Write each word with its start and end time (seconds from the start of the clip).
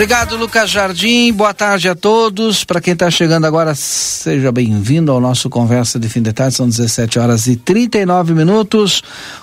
Obrigado, 0.00 0.34
Lucas 0.38 0.70
Jardim. 0.70 1.30
Boa 1.30 1.52
tarde 1.52 1.86
a 1.86 1.94
todos. 1.94 2.64
Para 2.64 2.80
quem 2.80 2.94
está 2.94 3.10
chegando 3.10 3.46
agora, 3.46 3.74
seja 3.74 4.50
bem-vindo 4.50 5.12
ao 5.12 5.20
nosso 5.20 5.50
Conversa 5.50 5.98
de 5.98 6.08
Fim 6.08 6.22
de 6.22 6.32
Tarde. 6.32 6.54
São 6.54 6.66
17 6.66 7.18
horas 7.18 7.46
e 7.46 7.54
39 7.54 8.32
minutos. 8.32 9.02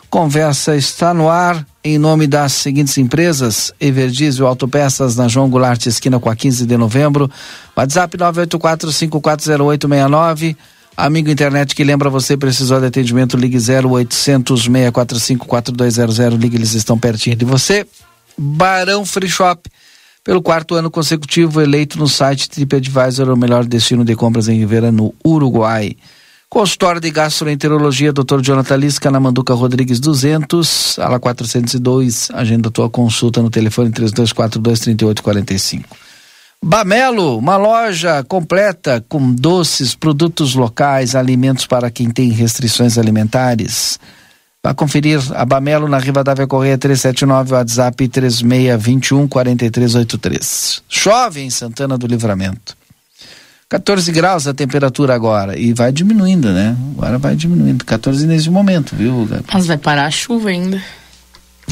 Conversa 0.10 0.76
está 0.76 1.14
no 1.14 1.30
ar 1.30 1.64
em 1.84 2.00
nome 2.00 2.26
das 2.26 2.54
seguintes 2.54 2.98
empresas: 2.98 3.72
Everdiesel 3.80 4.48
Autopeças 4.48 5.16
na 5.16 5.28
João 5.28 5.48
Goulart, 5.48 5.86
esquina 5.86 6.20
com 6.20 6.28
a 6.28 6.36
15 6.36 6.66
de 6.66 6.76
novembro. 6.76 7.30
WhatsApp 7.78 8.18
984-540869. 8.18 10.58
Amigo 10.98 11.30
internet 11.30 11.76
que 11.76 11.84
lembra 11.84 12.10
você, 12.10 12.36
precisou 12.36 12.80
de 12.80 12.88
atendimento, 12.88 13.38
ligue 13.38 13.60
0800 13.60 14.64
645 14.64 15.46
4200. 15.46 16.40
Ligue, 16.40 16.58
eles 16.58 16.74
estão 16.74 16.98
pertinho 16.98 17.36
de 17.36 17.46
você. 17.46 17.86
Barão 18.36 19.06
Free 19.06 19.30
Shop 19.30 19.62
pelo 20.28 20.42
quarto 20.42 20.76
ano 20.76 20.92
consecutivo, 20.92 21.62
eleito 21.62 21.98
no 21.98 22.06
site 22.06 22.50
TripAdvisor 22.50 23.30
o 23.30 23.38
melhor 23.38 23.64
destino 23.64 24.04
de 24.04 24.14
compras 24.14 24.50
em 24.50 24.60
Rivera, 24.60 24.92
no 24.92 25.16
Uruguai. 25.26 25.96
Consultório 26.50 27.00
de 27.00 27.10
Gastroenterologia, 27.10 28.12
Dr. 28.12 28.42
Jonathan 28.42 28.76
Lisca, 28.76 29.10
na 29.10 29.22
Manduca 29.22 29.54
Rodrigues 29.54 30.02
200, 30.02 31.00
ala 31.00 31.18
402. 31.18 32.28
Agenda 32.34 32.70
tua 32.70 32.90
consulta 32.90 33.42
no 33.42 33.50
telefone 33.50 33.90
3242-3845. 33.92 35.86
Bamelo, 36.62 37.38
uma 37.38 37.56
loja 37.56 38.22
completa 38.26 39.02
com 39.08 39.34
doces, 39.34 39.96
produtos 39.96 40.56
locais, 40.56 41.16
alimentos 41.16 41.66
para 41.66 41.90
quem 41.90 42.10
tem 42.10 42.32
restrições 42.32 42.98
alimentares. 42.98 43.98
Vá 44.68 44.74
conferir 44.74 45.22
a 45.34 45.46
Bamelo 45.46 45.88
na 45.88 45.98
Rivadavia 45.98 46.46
Correia 46.46 46.78
379, 46.78 47.54
WhatsApp 47.54 48.06
3621 48.06 49.26
4383. 49.26 50.84
Chove 50.90 51.42
em 51.42 51.50
Santana 51.50 51.98
do 51.98 52.06
Livramento. 52.06 52.76
14 53.70 54.12
graus 54.12 54.46
a 54.46 54.54
temperatura 54.54 55.16
agora 55.16 55.58
e 55.58 55.72
vai 55.72 55.94
diminuindo, 55.94 56.52
né? 56.52 56.76
Agora 56.98 57.18
vai 57.18 57.34
diminuindo. 57.34 57.86
14 57.86 58.28
nesse 58.28 58.50
momento, 58.50 58.94
viu? 58.94 59.26
Mas 59.54 59.66
vai 59.66 59.78
parar 59.78 60.06
a 60.06 60.12
chuva 60.12 60.50
ainda. 60.50 60.82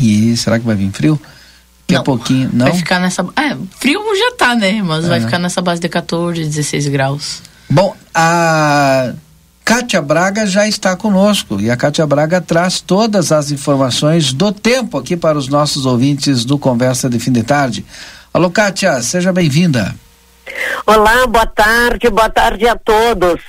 E 0.01 0.37
será 0.37 0.57
que 0.57 0.65
vai 0.65 0.77
vir 0.77 0.89
frio? 0.91 1.19
Daqui 1.81 1.95
a 1.97 2.01
pouquinho, 2.01 2.49
não? 2.53 2.67
Vai 2.67 2.77
ficar 2.77 3.01
nessa. 3.01 3.23
É, 3.35 3.57
frio 3.77 3.99
já 4.15 4.37
tá, 4.37 4.55
né? 4.55 4.81
Mas 4.81 5.03
é. 5.03 5.09
vai 5.09 5.19
ficar 5.19 5.37
nessa 5.37 5.61
base 5.61 5.81
de 5.81 5.89
14, 5.89 6.45
16 6.45 6.87
graus. 6.87 7.41
Bom, 7.69 7.93
a 8.13 9.13
Kátia 9.65 9.99
Braga 9.99 10.45
já 10.45 10.67
está 10.67 10.95
conosco 10.95 11.59
e 11.59 11.71
a 11.71 11.75
Kátia 11.75 12.05
Braga 12.05 12.39
traz 12.39 12.79
todas 12.79 13.31
as 13.31 13.49
informações 13.49 14.31
do 14.31 14.51
tempo 14.51 14.95
aqui 14.95 15.17
para 15.17 15.39
os 15.39 15.47
nossos 15.47 15.87
ouvintes 15.87 16.45
do 16.45 16.59
Conversa 16.59 17.09
de 17.09 17.17
Fim 17.17 17.31
de 17.31 17.41
Tarde. 17.41 17.83
Alô, 18.31 18.51
Kátia, 18.51 19.01
seja 19.01 19.33
bem-vinda. 19.33 19.95
Olá, 20.85 21.25
boa 21.25 21.47
tarde, 21.47 22.11
boa 22.11 22.29
tarde 22.29 22.67
a 22.67 22.75
todos. 22.75 23.41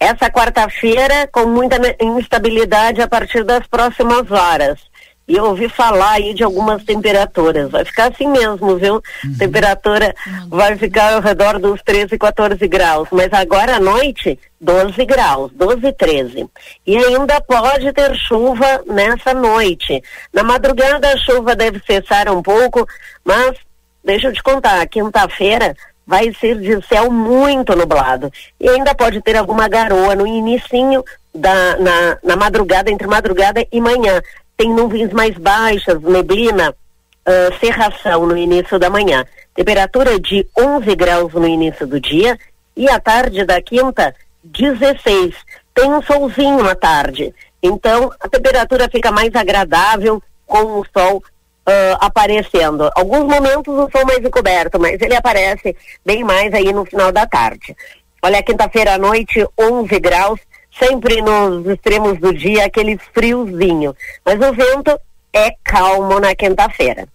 Essa 0.00 0.28
quarta-feira 0.28 1.28
com 1.30 1.46
muita 1.46 1.76
instabilidade 2.02 3.00
a 3.00 3.06
partir 3.06 3.44
das 3.44 3.64
próximas 3.68 4.28
horas. 4.28 4.89
E 5.30 5.36
eu 5.36 5.44
ouvi 5.44 5.68
falar 5.68 6.14
aí 6.14 6.34
de 6.34 6.42
algumas 6.42 6.82
temperaturas. 6.82 7.70
Vai 7.70 7.84
ficar 7.84 8.10
assim 8.10 8.26
mesmo, 8.26 8.76
viu? 8.76 8.94
Uhum. 9.24 9.38
Temperatura 9.38 10.12
vai 10.48 10.76
ficar 10.76 11.12
ao 11.14 11.20
redor 11.20 11.60
dos 11.60 11.80
13, 11.82 12.18
14 12.18 12.66
graus. 12.66 13.08
Mas 13.12 13.32
agora 13.32 13.76
à 13.76 13.78
noite, 13.78 14.36
12 14.60 15.04
graus, 15.04 15.52
12, 15.52 15.92
13. 15.92 16.50
E 16.84 16.96
ainda 16.96 17.40
pode 17.42 17.92
ter 17.92 18.12
chuva 18.16 18.82
nessa 18.88 19.32
noite. 19.32 20.02
Na 20.32 20.42
madrugada 20.42 21.12
a 21.12 21.16
chuva 21.16 21.54
deve 21.54 21.80
cessar 21.86 22.28
um 22.28 22.42
pouco, 22.42 22.84
mas 23.24 23.56
deixa 24.04 24.26
eu 24.26 24.32
te 24.32 24.42
contar, 24.42 24.84
quinta-feira 24.88 25.76
vai 26.04 26.34
ser 26.40 26.58
de 26.58 26.84
céu 26.88 27.08
muito 27.08 27.76
nublado. 27.76 28.32
E 28.58 28.68
ainda 28.68 28.96
pode 28.96 29.22
ter 29.22 29.36
alguma 29.36 29.68
garoa 29.68 30.16
no 30.16 30.26
inicinho 30.26 31.04
da, 31.32 31.76
na, 31.76 32.18
na 32.20 32.36
madrugada, 32.36 32.90
entre 32.90 33.06
madrugada 33.06 33.64
e 33.70 33.80
manhã 33.80 34.20
tem 34.60 34.68
nuvens 34.74 35.10
mais 35.10 35.34
baixas, 35.38 36.02
neblina, 36.02 36.68
uh, 36.70 37.58
cerração 37.58 38.26
no 38.26 38.36
início 38.36 38.78
da 38.78 38.90
manhã. 38.90 39.24
Temperatura 39.54 40.20
de 40.20 40.46
11 40.54 40.94
graus 40.96 41.32
no 41.32 41.46
início 41.46 41.86
do 41.86 41.98
dia 41.98 42.38
e 42.76 42.86
à 42.86 43.00
tarde 43.00 43.42
da 43.46 43.62
quinta, 43.62 44.14
16. 44.44 45.34
Tem 45.74 45.90
um 45.90 46.02
solzinho 46.02 46.68
à 46.68 46.74
tarde. 46.74 47.34
Então, 47.62 48.12
a 48.20 48.28
temperatura 48.28 48.86
fica 48.90 49.10
mais 49.10 49.34
agradável 49.34 50.22
com 50.46 50.78
o 50.78 50.84
sol 50.94 51.16
uh, 51.16 51.96
aparecendo. 51.98 52.90
Alguns 52.94 53.24
momentos 53.24 53.72
o 53.74 53.88
sol 53.90 54.04
mais 54.04 54.22
encoberto, 54.22 54.78
mas 54.78 55.00
ele 55.00 55.16
aparece 55.16 55.74
bem 56.04 56.22
mais 56.22 56.52
aí 56.52 56.70
no 56.70 56.84
final 56.84 57.10
da 57.10 57.26
tarde. 57.26 57.74
Olha, 58.22 58.42
quinta-feira 58.42 58.92
à 58.92 58.98
noite, 58.98 59.42
11 59.58 59.98
graus, 60.00 60.38
sempre 60.82 61.20
nos 61.20 61.66
extremos 61.66 62.18
do 62.18 62.32
dia, 62.32 62.64
aquele 62.64 62.98
friozinho. 63.12 63.94
Mas 64.24 64.36
o 64.36 64.52
vento 64.52 64.98
é 65.32 65.54
calmo 65.62 66.18
na 66.18 66.34
quinta-feira. 66.34 67.06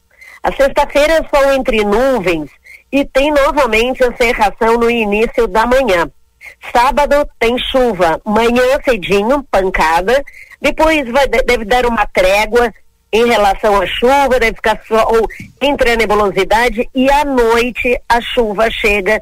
A 0.44 0.52
sexta-feira 0.52 1.28
são 1.34 1.54
entre 1.54 1.84
nuvens 1.84 2.50
e 2.92 3.04
tem 3.04 3.32
novamente 3.32 4.04
a 4.04 4.16
cerração 4.16 4.78
no 4.78 4.90
início 4.90 5.48
da 5.48 5.66
manhã. 5.66 6.10
Sábado 6.72 7.28
tem 7.40 7.58
chuva, 7.58 8.22
manhã 8.24 8.80
cedinho, 8.84 9.44
pancada, 9.50 10.24
depois 10.62 11.10
vai, 11.12 11.28
deve 11.28 11.66
dar 11.66 11.86
uma 11.88 12.06
trégua 12.06 12.72
em 13.12 13.26
relação 13.26 13.82
à 13.82 13.86
chuva, 13.88 14.40
deve 14.40 14.56
ficar 14.56 14.80
sol 14.88 15.28
entre 15.62 15.92
a 15.92 15.96
nebulosidade 15.96 16.88
e 16.94 17.10
à 17.10 17.26
noite 17.26 18.00
a 18.08 18.22
chuva 18.22 18.70
chega 18.70 19.20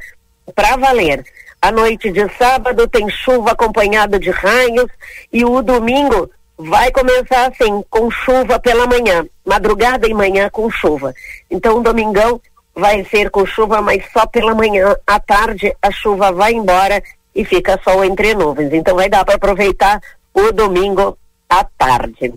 para 0.54 0.76
valer. 0.76 1.24
A 1.64 1.72
noite 1.72 2.12
de 2.12 2.28
sábado 2.38 2.90
tem 2.90 3.10
chuva 3.10 3.52
acompanhada 3.52 4.20
de 4.20 4.30
raios 4.30 4.92
e 5.32 5.46
o 5.46 5.62
domingo 5.62 6.30
vai 6.58 6.92
começar 6.92 7.50
assim, 7.50 7.82
com 7.90 8.12
chuva 8.12 8.60
pela 8.60 8.86
manhã, 8.86 9.26
madrugada 9.46 10.06
e 10.06 10.14
manhã 10.14 10.50
com 10.50 10.70
chuva. 10.70 11.14
Então, 11.50 11.78
o 11.78 11.82
domingão 11.82 12.42
vai 12.76 13.06
ser 13.06 13.30
com 13.30 13.46
chuva, 13.46 13.82
mas 13.82 14.04
só 14.12 14.26
pela 14.26 14.54
manhã. 14.54 14.94
À 15.08 15.22
tarde, 15.22 15.74
a 15.82 15.90
chuva 15.90 16.34
vai 16.34 16.52
embora 16.52 17.02
e 17.34 17.46
fica 17.46 17.80
sol 17.82 18.04
entre 18.04 18.36
nuvens. 18.36 18.74
Então, 18.74 18.98
vai 18.98 19.08
dar 19.08 19.24
para 19.24 19.36
aproveitar 19.36 20.02
o 20.34 20.52
domingo 20.52 21.18
à 21.50 21.64
tarde. 21.64 22.34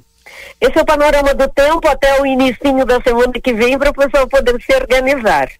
Esse 0.61 0.79
é 0.79 0.83
o 0.83 0.87
panorama 0.87 1.35
do 1.35 1.49
tempo 1.49 1.89
até 1.89 2.21
o 2.21 2.27
início 2.27 2.87
da 2.87 3.01
semana 3.01 3.33
que 3.33 3.53
vem 3.53 3.77
para 3.77 3.91
o 3.91 3.95
pessoal 3.95 4.29
poder 4.29 4.63
se 4.63 4.73
organizar. 4.73 5.51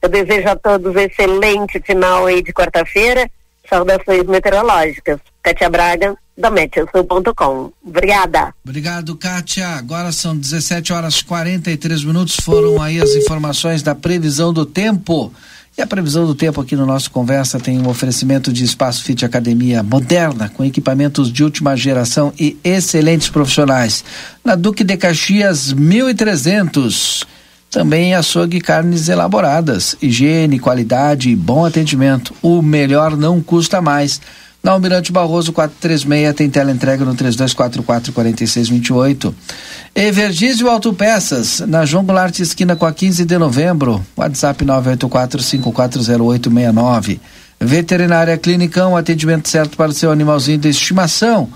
Eu 0.00 0.08
desejo 0.08 0.48
a 0.48 0.56
todos 0.56 0.94
um 0.94 0.98
excelente 0.98 1.80
final 1.80 2.26
aí 2.26 2.42
de 2.42 2.52
quarta-feira. 2.52 3.28
Saudações 3.68 4.24
meteorológicas. 4.24 5.18
Kátia 5.42 5.68
Braga, 5.68 6.16
da 6.36 6.50
Meteosul.com. 6.50 7.72
Obrigada. 7.84 8.54
Obrigado, 8.64 9.16
Kátia. 9.16 9.66
Agora 9.68 10.12
são 10.12 10.36
17 10.36 10.92
horas 10.92 11.20
43 11.20 12.04
minutos. 12.04 12.36
Foram 12.36 12.80
aí 12.80 13.00
as 13.00 13.10
informações 13.10 13.82
da 13.82 13.94
previsão 13.94 14.52
do 14.52 14.64
tempo. 14.64 15.32
E 15.76 15.82
a 15.82 15.86
previsão 15.86 16.26
do 16.26 16.34
tempo 16.34 16.60
aqui 16.60 16.74
no 16.74 16.84
nosso 16.84 17.10
Conversa 17.10 17.60
tem 17.60 17.78
um 17.78 17.88
oferecimento 17.88 18.52
de 18.52 18.64
Espaço 18.64 19.04
Fit 19.04 19.24
Academia 19.24 19.80
moderna, 19.80 20.48
com 20.48 20.64
equipamentos 20.64 21.32
de 21.32 21.44
última 21.44 21.76
geração 21.76 22.32
e 22.38 22.58
excelentes 22.64 23.28
profissionais. 23.28 24.04
Na 24.44 24.56
Duque 24.56 24.82
de 24.82 24.96
Caxias, 24.96 25.72
1300. 25.72 27.24
Também 27.70 28.14
açougue 28.14 28.60
carnes 28.60 29.08
elaboradas, 29.08 29.94
higiene, 30.00 30.58
qualidade 30.58 31.28
e 31.30 31.36
bom 31.36 31.66
atendimento. 31.66 32.34
O 32.40 32.62
melhor 32.62 33.16
não 33.16 33.42
custa 33.42 33.82
mais. 33.82 34.20
Na 34.62 34.72
Almirante 34.72 35.12
Barroso 35.12 35.52
436 35.52 36.34
tem 36.34 36.50
tela 36.50 36.70
entrega 36.70 37.04
no 37.04 37.14
3244 37.14 38.12
4628. 38.12 39.34
Evergísio 39.94 40.68
Autopeças, 40.68 41.60
na 41.60 41.84
João 41.84 42.04
Goulart 42.04 42.38
esquina 42.40 42.74
com 42.74 42.86
a 42.86 42.92
15 42.92 43.24
de 43.24 43.38
novembro. 43.38 44.04
WhatsApp 44.16 44.64
984 44.64 45.42
540869. 45.42 47.20
Veterinária 47.60 48.36
Clinicão, 48.38 48.96
atendimento 48.96 49.48
certo 49.48 49.76
para 49.76 49.90
o 49.90 49.94
seu 49.94 50.10
animalzinho 50.10 50.58
de 50.58 50.68
estimação. 50.68 51.48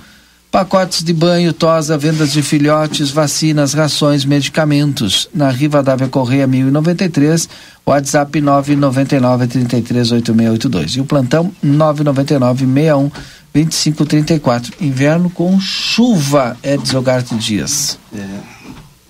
Pacotes 0.52 1.02
de 1.02 1.14
banho, 1.14 1.50
tosa, 1.50 1.96
vendas 1.96 2.30
de 2.30 2.42
filhotes, 2.42 3.10
vacinas, 3.10 3.72
rações, 3.72 4.22
medicamentos. 4.22 5.26
Na 5.32 5.50
Rivadavia 5.50 6.08
Correia 6.08 6.46
1093, 6.46 7.48
WhatsApp 7.86 8.38
999 8.38 9.46
338682. 9.46 10.96
E 10.96 11.00
o 11.00 11.06
plantão 11.06 11.50
999 11.62 12.66
61 12.66 13.10
2534. 13.54 14.74
Inverno 14.78 15.30
com 15.30 15.58
chuva, 15.58 16.54
Edson 16.62 17.00
Garte 17.00 17.34
Dias. 17.36 17.98
É, 18.14 18.40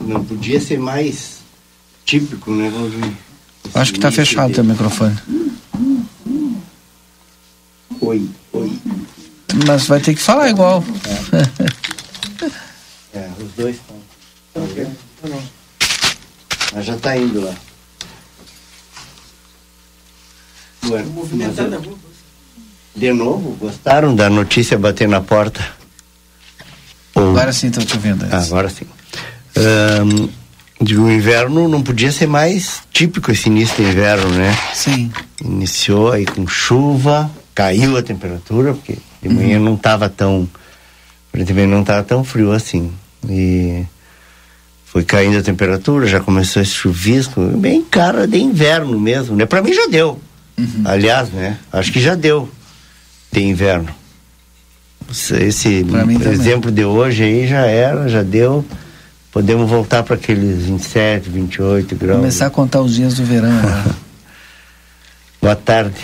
não 0.01 0.25
podia 0.25 0.61
ser 0.61 0.79
mais 0.79 1.39
típico, 2.05 2.53
né, 2.53 2.71
Acho 3.75 3.91
que 3.91 3.99
está 3.99 4.13
fechado 4.13 4.53
o 4.53 4.55
teu 4.55 4.63
microfone. 4.63 5.17
Oi, 8.01 8.29
oi. 8.53 8.73
Mas 9.67 9.87
vai 9.87 10.01
ter 10.01 10.15
que 10.15 10.21
falar 10.21 10.49
igual. 10.49 10.83
É, 13.13 13.19
é 13.19 13.31
os 13.39 13.53
dois 13.53 13.77
estão. 13.77 13.97
Tá 14.55 14.61
Mas 16.75 16.85
já 16.85 16.95
está 16.95 17.17
indo 17.17 17.41
lá. 17.41 17.55
Bueno, 20.83 21.29
eu... 21.33 21.99
De 22.95 23.13
novo, 23.13 23.57
gostaram 23.59 24.15
da 24.15 24.29
notícia 24.29 24.79
bater 24.79 25.09
na 25.09 25.21
porta? 25.21 25.65
Ou... 27.15 27.31
Agora 27.31 27.53
sim 27.53 27.69
estou 27.69 27.85
te 27.85 27.95
ouvindo. 27.95 28.27
Ah, 28.31 28.39
agora 28.39 28.69
sim. 28.69 28.85
Um, 29.57 30.29
o 30.81 31.11
inverno 31.11 31.69
não 31.69 31.83
podia 31.83 32.11
ser 32.11 32.27
mais 32.27 32.83
típico 32.93 33.31
esse 33.31 33.49
início 33.49 33.77
do 33.77 33.89
inverno, 33.89 34.29
né? 34.31 34.57
Sim. 34.75 35.13
Iniciou 35.43 36.13
aí 36.13 36.27
com 36.27 36.47
chuva, 36.47 37.31
caiu 37.55 37.97
a 37.97 38.03
temperatura, 38.03 38.75
porque 38.75 38.99
de 39.23 39.29
manhã 39.29 39.59
uhum. 39.59 39.65
não 39.65 39.75
estava 39.75 40.09
tão. 40.09 40.49
Aparentemente 41.29 41.69
não 41.69 41.81
estava 41.81 42.03
tão 42.03 42.25
frio 42.25 42.53
assim. 42.53 42.93
E 43.29 43.85
foi 44.85 45.05
caindo 45.05 45.39
a 45.39 45.43
temperatura, 45.43 46.07
já 46.07 46.21
começou 46.21 46.61
esse 46.61 46.73
chuvisco, 46.73 47.41
bem 47.41 47.83
cara 47.83 48.27
de 48.27 48.39
inverno 48.39 49.01
mesmo, 49.01 49.37
né? 49.37 49.47
Para 49.47 49.63
mim 49.63 49.73
já 49.73 49.87
deu. 49.87 50.21
Uhum. 50.59 50.83
Aliás, 50.85 51.31
né? 51.31 51.59
Acho 51.73 51.93
que 51.93 52.01
já 52.01 52.15
deu 52.15 52.49
de 53.31 53.43
inverno. 53.43 53.89
Esse 55.11 55.85
exemplo 56.31 56.71
de 56.71 56.85
hoje 56.85 57.23
aí 57.23 57.47
já 57.47 57.67
era, 57.67 58.09
já 58.09 58.23
deu. 58.23 58.65
Podemos 59.31 59.69
voltar 59.69 60.03
para 60.03 60.15
aqueles 60.17 60.65
27, 60.65 61.31
28 61.31 61.97
graus. 61.97 62.19
Começar 62.19 62.47
a 62.47 62.51
contar 62.51 62.83
os 62.83 62.95
dias 62.95 63.15
do 63.15 63.25
verão. 63.25 63.51
Né? 63.51 63.85
Boa 65.41 65.57
tarde. 65.57 65.97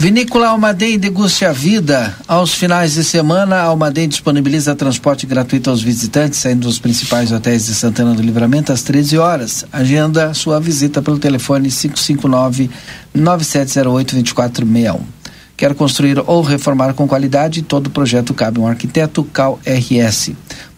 Vinícola 0.00 0.50
Almaden 0.50 0.96
deguste 0.96 1.44
a 1.44 1.50
vida. 1.50 2.14
Aos 2.28 2.54
finais 2.54 2.94
de 2.94 3.02
semana, 3.02 3.56
a 3.56 3.62
Almaden 3.62 4.08
disponibiliza 4.08 4.76
transporte 4.76 5.26
gratuito 5.26 5.70
aos 5.70 5.82
visitantes, 5.82 6.38
saindo 6.38 6.68
dos 6.68 6.78
principais 6.78 7.32
hotéis 7.32 7.66
de 7.66 7.74
Santana 7.74 8.14
do 8.14 8.22
Livramento 8.22 8.72
às 8.72 8.82
13 8.82 9.18
horas. 9.18 9.66
Agenda 9.72 10.32
sua 10.34 10.60
visita 10.60 11.02
pelo 11.02 11.18
telefone 11.18 11.68
559 11.68 12.70
9708 13.12 14.14
2461. 14.14 15.18
Quer 15.56 15.74
construir 15.74 16.22
ou 16.24 16.42
reformar 16.42 16.94
com 16.94 17.08
qualidade? 17.08 17.62
Todo 17.62 17.90
projeto 17.90 18.32
cabe 18.32 18.60
um 18.60 18.68
arquiteto 18.68 19.24
Cal 19.24 19.58
RS. 19.66 20.30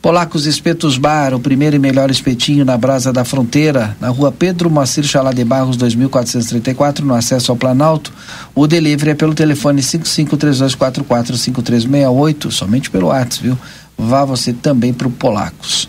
Polacos 0.03 0.47
Espetos 0.47 0.97
Bar, 0.97 1.35
o 1.35 1.41
primeiro 1.41 1.77
e 1.77 1.79
melhor 1.79 2.11
espetinho 2.11 2.65
na 2.65 2.79
Brasa 2.79 3.13
da 3.13 3.23
Fronteira, 3.23 3.95
na 4.01 4.09
rua 4.09 4.33
Pedro 4.33 4.71
Moacir 4.71 5.05
Chalá 5.05 5.31
de 5.31 5.45
Barros, 5.45 5.77
2434, 5.77 7.05
no 7.05 7.15
acesso 7.15 7.53
ao 7.53 7.57
Planalto. 7.57 8.11
O 8.55 8.67
delivery 8.67 9.11
é 9.11 9.15
pelo 9.15 9.35
telefone 9.35 9.83
5532445368, 9.83 12.51
somente 12.51 12.91
pelo 12.91 13.09
WhatsApp, 13.09 13.49
viu? 13.49 13.59
Vá 13.99 14.25
você 14.25 14.55
também 14.55 14.95
para 14.95 15.07
o 15.07 15.11
Polacos. 15.11 15.87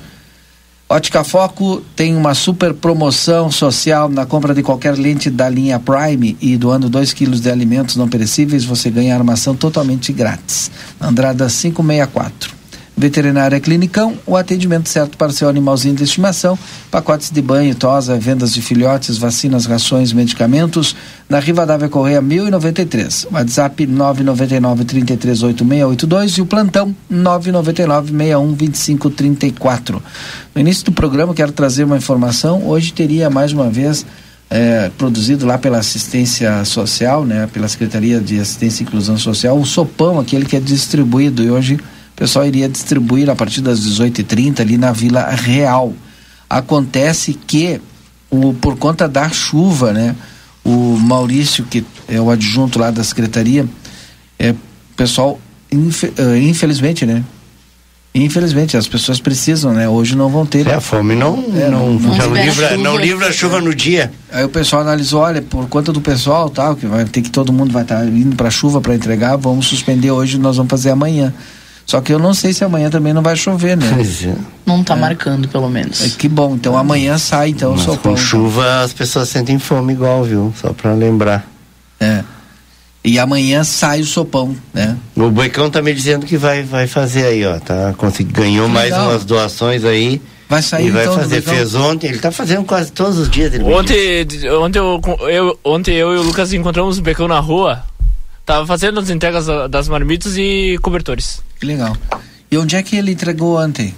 Ótica 0.90 1.24
Foco 1.24 1.82
tem 1.96 2.14
uma 2.14 2.34
super 2.34 2.74
promoção 2.74 3.50
social 3.50 4.10
na 4.10 4.26
compra 4.26 4.54
de 4.54 4.62
qualquer 4.62 4.98
lente 4.98 5.30
da 5.30 5.48
linha 5.48 5.80
Prime 5.80 6.36
e 6.42 6.58
doando 6.58 6.90
2 6.90 7.14
quilos 7.14 7.40
de 7.40 7.50
alimentos 7.50 7.96
não 7.96 8.10
perecíveis, 8.10 8.66
você 8.66 8.90
ganha 8.90 9.16
armação 9.16 9.56
totalmente 9.56 10.12
grátis. 10.12 10.70
Andrada 11.00 11.48
564. 11.48 12.60
Veterinária 13.02 13.60
Clinicão, 13.60 14.14
o 14.28 14.38
atendimento 14.38 14.88
certo 14.88 15.18
para 15.18 15.32
seu 15.32 15.50
animalzinho 15.50 15.96
de 15.96 16.04
estimação, 16.04 16.58
pacotes 16.92 17.32
de 17.32 17.42
banho, 17.42 17.74
tosa, 17.74 18.16
vendas 18.20 18.54
de 18.54 18.62
filhotes, 18.62 19.18
vacinas, 19.18 19.66
rações, 19.66 20.14
medicamentos, 20.14 20.96
na 21.28 21.40
Rivadavia 21.40 21.90
Correia 21.90 22.22
1093. 22.22 23.26
WhatsApp 23.32 23.88
999 23.88 24.86
338682 24.86 26.38
e 26.38 26.42
o 26.42 26.46
plantão 26.46 26.96
999 27.10 28.12
61 28.12 28.54
2534. 28.54 30.04
No 30.54 30.62
início 30.62 30.86
do 30.86 30.92
programa, 30.92 31.34
quero 31.34 31.52
trazer 31.52 31.84
uma 31.84 31.98
informação. 31.98 32.68
Hoje 32.68 32.94
teria 32.94 33.32
mais 33.32 33.52
uma 33.52 33.68
vez 33.68 34.06
é, 34.48 34.92
produzido 34.96 35.48
lá 35.48 35.58
pela 35.58 35.80
assistência 35.80 36.64
social, 36.66 37.26
né, 37.26 37.50
pela 37.52 37.68
Secretaria 37.68 38.20
de 38.20 38.40
Assistência 38.40 38.84
e 38.84 38.86
Inclusão 38.86 39.18
Social, 39.18 39.58
o 39.58 39.66
sopão, 39.66 40.20
aquele 40.20 40.46
que 40.46 40.56
é 40.56 40.60
distribuído 40.60 41.42
e 41.42 41.50
hoje 41.50 41.80
pessoal 42.22 42.46
iria 42.46 42.70
distribuir 42.70 43.32
a 43.32 43.36
partir 43.36 43.62
das 43.62 43.80
18h30 43.80 44.60
ali 44.60 44.78
na 44.78 44.92
Vila 44.92 45.28
Real. 45.32 45.92
Acontece 46.48 47.34
que, 47.34 47.82
o, 48.30 48.54
por 48.54 48.78
conta 48.78 49.10
da 49.10 49.28
chuva, 49.30 49.92
né, 49.92 50.16
o 50.64 50.98
Maurício, 51.00 51.66
que 51.66 51.84
é 52.08 52.22
o 52.22 52.30
adjunto 52.30 52.78
lá 52.78 52.92
da 52.92 53.04
secretaria, 53.04 53.68
é, 54.38 54.54
pessoal, 54.96 55.40
uh, 55.74 56.38
infelizmente, 56.38 57.08
né? 57.08 57.24
Infelizmente, 58.14 58.78
as 58.78 58.88
pessoas 58.88 59.20
precisam, 59.20 59.74
né? 59.74 59.90
Hoje 59.90 60.16
não 60.16 60.30
vão 60.30 60.46
ter. 60.46 60.68
É, 60.68 60.76
a 60.76 60.82
fome 60.82 61.16
não, 61.16 61.44
é, 61.56 61.70
não, 61.70 61.94
não, 61.94 62.16
não, 62.18 62.36
livra, 62.36 62.78
não 62.78 62.98
livra 62.98 63.30
a 63.30 63.32
chuva 63.32 63.60
no 63.60 63.74
dia. 63.74 64.12
Aí 64.32 64.44
o 64.44 64.50
pessoal 64.50 64.84
analisou, 64.84 65.22
olha, 65.22 65.42
por 65.42 65.68
conta 65.70 65.92
do 65.92 66.02
pessoal, 66.02 66.50
tal, 66.50 66.76
que 66.76 66.86
vai 66.86 67.04
ter 67.06 67.22
que 67.22 67.32
todo 67.32 67.52
mundo 67.52 67.72
vai 67.72 67.82
estar 67.82 68.00
tá 68.00 68.06
indo 68.06 68.36
para 68.36 68.52
chuva 68.52 68.80
para 68.80 68.94
entregar, 68.94 69.38
vamos 69.38 69.66
suspender 69.66 70.12
hoje, 70.12 70.38
nós 70.38 70.58
vamos 70.58 70.70
fazer 70.70 70.92
amanhã. 70.92 71.34
Só 71.86 72.00
que 72.00 72.14
eu 72.14 72.20
não 72.20 72.34
sei 72.34 72.54
se 72.54 72.64
amanhã 72.64 72.90
também 72.90 73.14
não 73.14 73.22
vai 73.22 73.36
chover, 73.36 73.76
né? 73.76 73.88
É. 74.24 74.36
Não 74.66 74.82
está 74.82 74.96
é. 74.96 75.00
marcando, 75.00 75.48
pelo 75.48 75.70
menos. 75.70 76.02
É, 76.02 76.10
que 76.18 76.30
bom. 76.30 76.56
Então 76.56 76.78
amanhã 76.78 77.18
sai, 77.18 77.50
então, 77.50 77.72
Mas 77.72 77.82
o 77.82 77.86
sopão. 77.86 78.14
Com 78.14 78.18
chuva 78.18 78.82
as 78.82 78.94
pessoas 78.94 79.30
sentem 79.30 79.60
fome 79.60 79.94
igual, 79.94 80.24
viu? 80.24 80.54
Só 80.60 80.72
para 80.74 80.94
lembrar. 80.94 81.46
É. 82.00 82.24
E 83.04 83.18
amanhã 83.18 83.64
sai 83.64 84.02
o 84.02 84.06
sopão, 84.06 84.56
né? 84.74 84.96
O 85.16 85.30
Boicão 85.32 85.72
tá 85.72 85.82
me 85.82 85.92
dizendo 85.92 86.26
que 86.26 86.38
vai, 86.38 86.62
vai 86.62 86.86
fazer 86.86 87.26
aí, 87.26 87.46
ó. 87.46 87.60
Tá, 87.60 87.94
consegui, 87.98 88.32
ganhou 88.32 88.68
que 88.68 88.74
mais 88.74 88.92
legal. 88.92 89.10
umas 89.10 89.26
doações 89.26 89.84
aí. 89.84 90.22
Vai 90.48 90.62
sair 90.62 90.88
e 90.88 90.92
vai 90.92 91.04
então, 91.04 91.16
fazer. 91.16 91.42
Fez 91.42 91.74
ontem, 91.74 92.08
ele 92.08 92.20
tá 92.20 92.32
fazendo 92.32 92.64
quase 92.64 92.92
todos 92.92 93.18
os 93.18 93.30
dias. 93.30 93.54
ontem, 93.62 94.28
ontem, 94.52 94.80
eu, 94.80 95.02
eu, 95.30 95.60
ontem 95.64 95.96
eu 95.96 96.14
e 96.14 96.18
o 96.18 96.22
Lucas 96.22 96.54
encontramos 96.54 97.00
o 97.00 97.02
Becão 97.02 97.28
na 97.28 97.40
rua. 97.40 97.84
Tava 98.52 98.68
fazendo 98.68 99.00
as 99.00 99.10
entregas 99.10 99.46
das 99.70 99.88
marmitas 99.88 100.36
e 100.36 100.78
cobertores. 100.82 101.42
Que 101.58 101.66
legal. 101.66 101.96
E 102.52 102.58
onde 102.58 102.76
é 102.76 102.84
que 102.84 102.98
ele 102.98 103.14
entregou 103.14 103.58
ontem? 103.58 103.96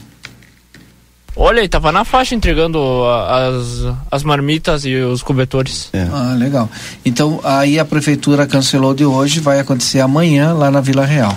Olha, 1.35 1.57
ele 1.57 1.67
tava 1.67 1.91
na 1.91 2.05
faixa 2.05 2.35
entregando 2.35 2.79
as, 3.03 3.95
as 4.11 4.23
marmitas 4.23 4.85
e 4.85 4.93
os 4.97 5.23
cobertores. 5.23 5.89
É. 5.91 6.07
Ah, 6.13 6.35
legal. 6.37 6.69
Então, 7.03 7.41
aí 7.43 7.79
a 7.79 7.83
prefeitura 7.83 8.45
cancelou 8.45 8.93
de 8.93 9.03
hoje, 9.03 9.39
vai 9.39 9.59
acontecer 9.59 10.01
amanhã 10.01 10.53
lá 10.53 10.69
na 10.69 10.81
Vila 10.81 11.03
Real. 11.03 11.35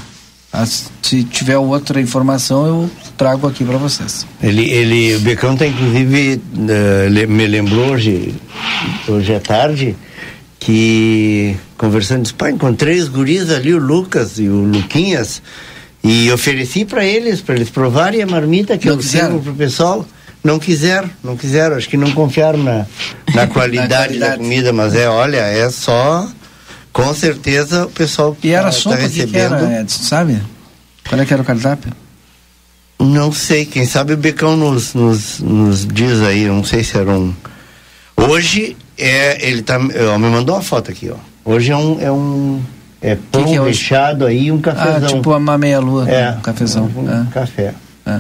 As, 0.53 0.91
se 1.01 1.25
tiver 1.25 1.57
outra 1.57 1.99
informação, 1.99 2.67
eu 2.67 2.91
trago 3.17 3.49
aqui 3.49 3.65
para 3.65 3.79
vocês. 3.79 4.27
Ele, 4.43 4.69
ele, 4.69 5.17
o 5.17 5.21
Becão 5.21 5.57
tá 5.57 5.67
inclusive, 5.67 6.39
uh, 6.55 7.31
me 7.31 7.47
lembrou 7.47 7.93
hoje, 7.93 8.35
hoje 9.09 9.35
à 9.35 9.41
tarde, 9.41 9.97
que 10.67 11.57
conversando, 11.79 12.23
disse, 12.23 12.35
pai, 12.35 12.51
encontrei 12.51 12.99
os 12.99 13.09
guris 13.09 13.51
ali, 13.51 13.73
o 13.73 13.79
Lucas 13.79 14.37
e 14.41 14.49
o 14.49 14.65
Luquinhas, 14.65 15.41
e 16.03 16.29
ofereci 16.33 16.85
para 16.85 17.05
eles, 17.05 17.41
para 17.41 17.55
eles 17.55 17.71
provarem 17.71 18.21
a 18.21 18.27
marmita 18.27 18.77
que 18.77 18.89
não 18.89 18.97
eu 18.97 19.03
sirvo 19.03 19.41
pro 19.41 19.55
pessoal. 19.55 20.05
Não 20.43 20.59
quiseram, 20.59 21.09
não 21.23 21.37
quiseram, 21.37 21.77
acho 21.77 21.89
que 21.89 21.97
não 21.97 22.11
confiaram 22.11 22.59
na, 22.59 22.85
na, 23.33 23.47
qualidade, 23.47 23.47
na 23.47 23.47
qualidade 23.47 24.19
da 24.19 24.37
comida, 24.37 24.73
mas 24.73 24.97
é, 24.97 25.09
olha, 25.09 25.37
é 25.37 25.71
só, 25.71 26.29
com 26.93 27.15
certeza 27.15 27.87
o 27.87 27.91
pessoal 27.91 28.35
que 28.35 28.49
E 28.49 28.53
era 28.53 28.65
tá, 28.65 28.73
sopa 28.73 28.97
tá 28.97 29.03
recebendo... 29.03 29.57
que 29.57 29.65
era, 29.65 29.81
Edson, 29.83 30.03
sabe? 30.03 30.43
Qual 31.09 31.21
é 31.21 31.25
que 31.25 31.33
era 31.33 31.43
o 31.43 31.47
cardápio? 31.47 31.93
Não 32.99 33.31
sei, 33.31 33.65
quem 33.67 33.87
sabe 33.87 34.15
o 34.15 34.17
Becão 34.17 34.57
nos, 34.57 34.95
nos, 34.95 35.39
nos 35.39 35.87
diz 35.87 36.21
aí, 36.23 36.47
não 36.47 36.65
sei 36.65 36.83
se 36.83 36.99
era 36.99 37.13
um. 37.13 37.33
Hoje 38.17 38.77
é. 38.99 39.49
Ele 39.49 39.63
tá. 39.63 39.79
Ó, 39.79 40.19
me 40.19 40.29
mandou 40.29 40.55
uma 40.55 40.63
foto 40.63 40.91
aqui, 40.91 41.11
ó. 41.11 41.17
Hoje 41.45 41.71
é 41.73 41.77
um. 41.77 42.01
É 42.01 42.11
um 42.11 42.63
é 43.01 43.17
pão 43.31 43.45
que 43.45 43.55
é 43.55 43.61
hoje? 43.61 43.79
recheado 43.79 44.27
aí 44.27 44.47
e 44.47 44.53
um 44.53 44.57
Ah, 44.59 44.61
cafezão. 44.63 45.09
tipo 45.09 45.37
uma 45.37 45.59
meia-lua, 45.59 46.09
é, 46.11 46.31
um 46.31 46.41
cafezão. 46.41 46.91
Um, 46.97 47.09
é. 47.11 47.27
café. 47.33 47.75
É. 48.07 48.19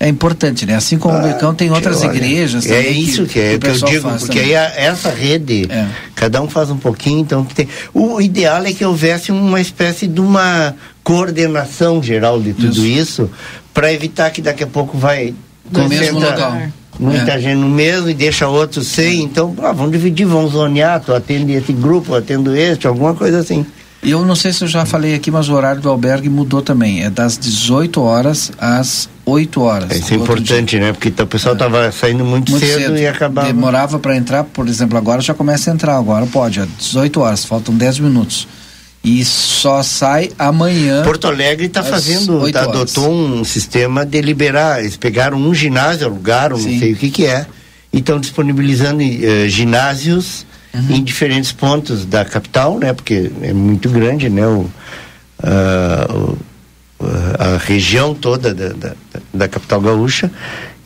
É 0.00 0.08
importante, 0.08 0.66
né? 0.66 0.74
Assim 0.74 0.98
como 0.98 1.16
o 1.16 1.22
Becão 1.22 1.54
tem 1.54 1.70
outras 1.70 2.02
Olha, 2.02 2.16
igrejas. 2.16 2.66
É 2.68 2.88
isso 2.88 3.24
que, 3.24 3.38
é 3.38 3.54
o 3.54 3.58
que 3.60 3.66
eu 3.68 3.72
digo, 3.74 4.10
porque 4.10 4.26
também. 4.40 4.44
aí 4.46 4.56
a- 4.56 4.72
essa 4.74 5.10
rede, 5.10 5.68
É. 5.70 5.86
cada 6.16 6.42
um 6.42 6.48
faz 6.48 6.70
um 6.70 6.76
pouquinho, 6.76 7.20
então 7.20 7.44
tem. 7.44 7.68
O 7.94 8.20
ideal 8.20 8.64
é 8.64 8.72
que 8.72 8.84
houvesse 8.84 9.30
uma 9.30 9.60
espécie 9.60 10.08
de 10.08 10.20
uma 10.20 10.74
coordenação 11.04 12.02
geral 12.02 12.40
de 12.40 12.52
tudo 12.52 12.84
isso, 12.84 13.30
para 13.72 13.92
evitar 13.92 14.30
que 14.30 14.42
daqui 14.42 14.64
a 14.64 14.66
pouco 14.66 14.98
vai 14.98 15.34
No 15.70 15.88
mesmo 15.88 16.18
local. 16.18 16.56
Muita 17.02 17.32
É. 17.32 17.40
gente 17.40 17.56
no 17.58 17.68
mesmo 17.68 18.08
e 18.08 18.14
deixa 18.14 18.46
outros 18.48 18.86
sem, 18.88 19.22
então 19.22 19.54
ah, 19.62 19.72
vamos 19.72 19.92
dividir, 19.92 20.26
vamos 20.26 20.52
zonear, 20.52 21.00
tu 21.00 21.12
atende 21.14 21.52
esse 21.52 21.72
grupo, 21.72 22.14
atendo 22.14 22.54
este, 22.56 22.86
alguma 22.86 23.14
coisa 23.14 23.38
assim. 23.40 23.64
Eu 24.02 24.26
não 24.26 24.34
sei 24.34 24.52
se 24.52 24.64
eu 24.64 24.68
já 24.68 24.84
falei 24.84 25.14
aqui, 25.14 25.30
mas 25.30 25.48
o 25.48 25.54
horário 25.54 25.80
do 25.80 25.88
albergue 25.88 26.28
mudou 26.28 26.60
também. 26.60 27.04
É 27.04 27.08
das 27.10 27.38
18 27.38 28.00
horas 28.02 28.50
às 28.58 29.08
8 29.24 29.60
horas. 29.62 29.96
Isso 29.96 30.12
é 30.12 30.16
importante, 30.16 30.76
né? 30.76 30.92
Porque 30.92 31.22
o 31.22 31.26
pessoal 31.28 31.52
estava 31.54 31.92
saindo 31.92 32.24
muito, 32.24 32.50
Muito 32.50 32.66
cedo, 32.66 32.80
cedo. 32.80 32.98
e 32.98 33.06
acabava. 33.06 33.46
Demorava 33.46 34.00
para 34.00 34.16
entrar, 34.16 34.42
por 34.42 34.66
exemplo, 34.66 34.98
agora 34.98 35.20
já 35.20 35.34
começa 35.34 35.70
a 35.70 35.74
entrar, 35.74 35.96
agora 35.96 36.26
pode, 36.26 36.58
às 36.58 36.66
18 36.78 37.20
horas, 37.20 37.44
faltam 37.44 37.72
10 37.76 38.00
minutos. 38.00 38.48
E 39.04 39.24
só 39.24 39.82
sai 39.82 40.30
amanhã. 40.38 41.02
Porto 41.02 41.26
Alegre 41.26 41.66
está 41.66 41.82
fazendo, 41.82 42.50
tá, 42.52 42.62
adotou 42.62 43.10
um 43.12 43.42
sistema 43.42 44.06
de 44.06 44.20
liberar. 44.20 44.80
Eles 44.80 44.96
pegaram 44.96 45.36
um 45.38 45.52
ginásio, 45.52 46.06
alugaram, 46.06 46.56
Sim. 46.56 46.72
não 46.72 46.78
sei 46.78 46.92
o 46.92 46.96
que 46.96 47.10
que 47.10 47.26
é, 47.26 47.44
e 47.92 47.98
estão 47.98 48.20
disponibilizando 48.20 49.02
eh, 49.02 49.48
ginásios 49.48 50.46
Uhum. 50.74 50.86
em 50.96 51.04
diferentes 51.04 51.52
pontos 51.52 52.06
da 52.06 52.24
capital, 52.24 52.78
né? 52.78 52.94
Porque 52.94 53.30
é 53.42 53.52
muito 53.52 53.90
grande, 53.90 54.30
né? 54.30 54.46
O, 54.46 54.70
ah, 55.42 56.06
o- 56.14 56.38
a 57.38 57.58
região 57.58 58.14
toda 58.14 58.54
da, 58.54 58.68
da, 58.68 58.92
da 59.34 59.48
capital 59.48 59.80
gaúcha. 59.82 60.30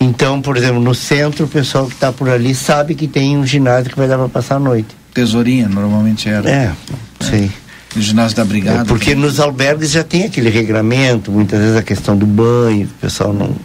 Então, 0.00 0.40
por 0.42 0.56
exemplo, 0.56 0.80
no 0.80 0.92
centro, 0.94 1.44
o 1.44 1.48
pessoal 1.48 1.86
que 1.86 1.92
está 1.94 2.10
por 2.10 2.28
ali 2.28 2.52
sabe 2.54 2.94
que 2.96 3.06
tem 3.06 3.36
um 3.36 3.46
ginásio 3.46 3.90
que 3.92 3.96
vai 3.96 4.08
dar 4.08 4.16
para 4.18 4.28
passar 4.28 4.56
a 4.56 4.58
noite. 4.58 4.88
Tesourinha, 5.14 5.68
normalmente 5.68 6.28
era. 6.28 6.50
É, 6.50 6.72
sei. 7.20 7.50
O 7.96 8.00
ginásio 8.00 8.36
da 8.36 8.44
Brigada. 8.44 8.82
É, 8.82 8.84
porque 8.84 9.14
nos 9.14 9.40
albergues 9.40 9.90
já 9.90 10.04
tem 10.04 10.24
aquele 10.24 10.50
regramento, 10.50 11.32
muitas 11.32 11.58
vezes 11.58 11.76
a 11.76 11.82
questão 11.82 12.16
do 12.16 12.26
banho, 12.26 12.86
o 12.86 13.00
pessoal 13.00 13.32
não. 13.32 13.56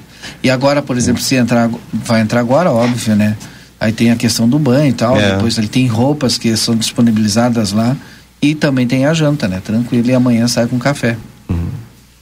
E 0.41 0.49
agora, 0.49 0.81
por 0.81 0.95
exemplo, 0.97 1.21
se 1.21 1.35
entrar, 1.35 1.69
vai 1.91 2.21
entrar 2.21 2.39
agora, 2.39 2.71
óbvio, 2.71 3.15
né? 3.15 3.35
Aí 3.79 3.91
tem 3.91 4.11
a 4.11 4.15
questão 4.15 4.47
do 4.47 4.57
banho 4.59 4.89
e 4.89 4.93
tal, 4.93 5.17
É. 5.17 5.33
depois 5.33 5.57
ele 5.57 5.67
tem 5.67 5.87
roupas 5.87 6.37
que 6.37 6.55
são 6.55 6.75
disponibilizadas 6.75 7.71
lá 7.73 7.97
e 8.41 8.55
também 8.55 8.87
tem 8.87 9.05
a 9.05 9.13
janta, 9.13 9.47
né? 9.47 9.61
Tranquilo, 9.63 10.09
e 10.09 10.13
amanhã 10.13 10.47
sai 10.47 10.67
com 10.67 10.77
café. 10.79 11.17
Uhum. 11.49 11.67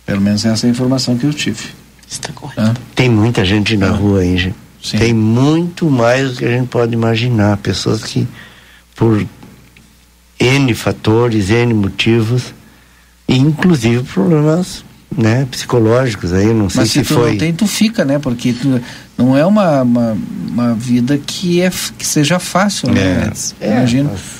Pelo 0.05 0.21
menos 0.21 0.43
essa 0.45 0.65
é 0.65 0.69
a 0.69 0.71
informação 0.71 1.17
que 1.17 1.25
eu 1.25 1.33
tive. 1.33 1.65
Está 2.09 2.33
correto. 2.33 2.61
Hã? 2.61 2.73
Tem 2.95 3.07
muita 3.09 3.45
gente 3.45 3.77
na 3.77 3.89
rua 3.89 4.21
aí, 4.21 4.35
gente. 4.37 4.55
Sim. 4.81 4.97
Tem 4.97 5.13
muito 5.13 5.89
mais 5.91 6.31
do 6.31 6.37
que 6.37 6.45
a 6.45 6.49
gente 6.49 6.67
pode 6.69 6.93
imaginar. 6.93 7.57
Pessoas 7.57 8.03
que, 8.03 8.25
por 8.95 9.23
N 10.39 10.73
fatores, 10.73 11.49
N 11.49 11.73
motivos, 11.73 12.53
e 13.27 13.37
inclusive 13.37 14.03
problemas 14.03 14.83
né, 15.15 15.47
psicológicos 15.49 16.31
aí, 16.33 16.53
não 16.53 16.69
sei 16.69 16.81
Mas 16.81 16.91
se 16.91 16.99
se 16.99 17.05
tu 17.05 17.15
foi. 17.15 17.31
não 17.31 17.37
tem, 17.37 17.53
tu 17.53 17.67
fica, 17.67 18.05
né? 18.05 18.19
Porque 18.19 18.53
tu, 18.53 18.79
não 19.17 19.35
é 19.37 19.45
uma, 19.45 19.81
uma, 19.81 20.17
uma 20.47 20.73
vida 20.75 21.17
que, 21.17 21.61
é, 21.61 21.71
que 21.97 22.05
seja 22.05 22.39
fácil, 22.39 22.89
né? 22.91 23.31
É, 23.59 23.71
Imagina. 23.77 24.09
mas- 24.11 24.39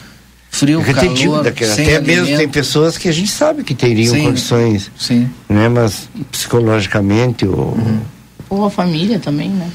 Frio, 0.52 0.82
digo, 0.82 0.94
calor, 0.96 1.54
sem 1.76 1.86
até 1.86 2.02
mesmo 2.02 2.22
alimento. 2.24 2.38
tem 2.40 2.50
pessoas 2.50 2.98
que 2.98 3.08
a 3.08 3.12
gente 3.12 3.30
sabe 3.30 3.64
que 3.64 3.76
teriam 3.76 4.16
Sim. 4.16 4.24
condições, 4.24 4.92
Sim. 4.98 5.30
né, 5.48 5.70
mas 5.70 6.10
psicologicamente 6.32 7.46
ou 7.46 7.74
Uhum. 7.76 8.00
Ou 8.50 8.66
a 8.66 8.72
família 8.72 9.20
também, 9.20 9.50
né? 9.52 9.70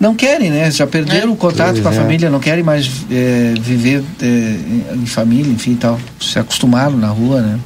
Não 0.00 0.14
querem, 0.14 0.50
né? 0.50 0.70
Já 0.70 0.86
perderam 0.86 1.30
É. 1.30 1.32
o 1.32 1.36
contato 1.36 1.80
com 1.82 1.88
a 1.88 1.92
é. 1.92 1.94
família, 1.94 2.30
não 2.30 2.40
querem 2.40 2.64
mais 2.64 2.88
é, 3.10 3.54
viver 3.60 4.02
é, 4.20 4.94
em, 4.94 5.06
família, 5.06 5.52
enfim 5.52 5.72
e 5.72 5.76
tal. 5.76 6.00
Se 6.20 6.38
acostumaram 6.38 6.96
na 6.96 7.08
rua, 7.08 7.40
né? 7.40 7.58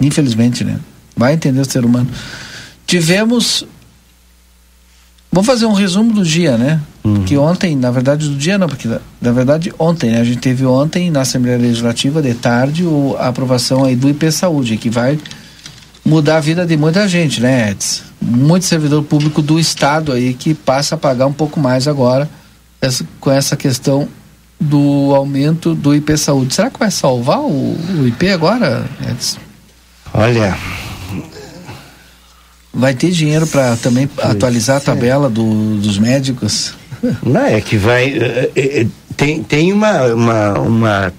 Infelizmente, 0.00 0.64
né? 0.64 0.78
Vai 1.16 1.34
entender 1.34 1.60
o 1.60 1.64
ser 1.64 1.84
humano. 1.84 2.08
Tivemos. 2.86 3.64
Vamos 5.30 5.46
fazer 5.46 5.66
um 5.66 5.72
resumo 5.72 6.12
do 6.14 6.24
dia, 6.24 6.56
né? 6.56 6.80
Uhum. 7.04 7.24
Que 7.24 7.36
ontem, 7.36 7.76
na 7.76 7.90
verdade, 7.90 8.28
do 8.28 8.36
dia 8.36 8.56
não, 8.56 8.68
porque 8.68 8.88
na, 8.88 9.00
na 9.20 9.32
verdade 9.32 9.72
ontem, 9.78 10.10
né? 10.10 10.20
A 10.20 10.24
gente 10.24 10.38
teve 10.38 10.64
ontem 10.64 11.10
na 11.10 11.20
Assembleia 11.20 11.58
Legislativa 11.58 12.22
de 12.22 12.32
tarde 12.34 12.84
o, 12.84 13.16
a 13.18 13.28
aprovação 13.28 13.84
aí 13.84 13.94
do 13.94 14.08
IP 14.08 14.30
Saúde, 14.32 14.76
que 14.76 14.88
vai 14.88 15.18
mudar 16.06 16.36
a 16.36 16.40
vida 16.40 16.64
de 16.64 16.76
muita 16.76 17.06
gente, 17.08 17.40
né, 17.40 17.70
Edson? 17.72 18.02
Muito 18.22 18.64
servidor 18.64 19.02
público 19.02 19.42
do 19.42 19.58
Estado 19.58 20.12
aí 20.12 20.32
que 20.32 20.54
passa 20.54 20.94
a 20.94 20.98
pagar 20.98 21.26
um 21.26 21.32
pouco 21.32 21.60
mais 21.60 21.86
agora 21.86 22.28
essa- 22.80 23.04
com 23.20 23.30
essa 23.30 23.56
questão 23.56 24.08
do 24.58 25.12
aumento 25.14 25.74
do 25.74 25.94
IP 25.94 26.16
Saúde. 26.16 26.54
Será 26.54 26.70
que 26.70 26.78
vai 26.78 26.90
salvar 26.90 27.40
o, 27.40 27.76
o 28.00 28.06
IP 28.08 28.30
agora, 28.30 28.86
Edson? 29.10 29.38
olha, 30.14 30.56
Vai 32.72 32.92
ter 32.94 33.10
dinheiro 33.10 33.46
para 33.46 33.74
também 33.76 34.08
atualizar 34.18 34.76
a 34.76 34.80
é. 34.80 34.82
tabela 34.82 35.30
do, 35.30 35.76
dos 35.78 35.98
médicos? 35.98 36.74
Não, 37.22 37.40
é 37.40 37.58
que 37.60 37.76
vai. 37.78 38.08
eh, 38.18 38.50
eh, 38.54 38.86
tem, 39.16 39.42
tem 39.42 39.72
uma, 39.72 40.02
uma, 40.12 40.52
uma, 40.60 41.12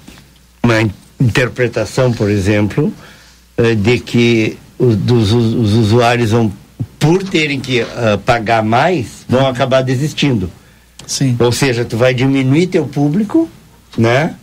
uma 0.62 0.76
interpretação, 1.20 2.12
por 2.14 2.30
exemplo, 2.30 2.94
eh, 3.58 3.74
de 3.74 3.98
que 4.00 4.56
os, 4.78 4.96
dos, 4.96 5.32
os, 5.32 5.54
os 5.54 5.74
usuários 5.74 6.32
vão, 6.32 6.52
por 7.00 7.24
terem 7.24 7.60
que 7.60 7.82
ah, 7.82 8.20
pagar 8.26 8.64
mais, 8.64 9.26
vão 9.28 9.48
acabar 9.48 9.82
desistindo. 9.82 10.52
Sim. 11.06 11.36
Ou 11.40 11.52
seja, 11.52 11.86
tu 11.86 11.98
vai 11.98 12.14
diminuir 12.14 12.68
teu 12.68 12.86
público, 12.86 13.50
né? 13.98 14.36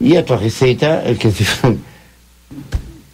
E 0.00 0.16
a 0.16 0.22
tua 0.22 0.36
receita, 0.36 1.02
eh, 1.04 1.14
quer 1.14 1.32
dizer, 1.32 1.48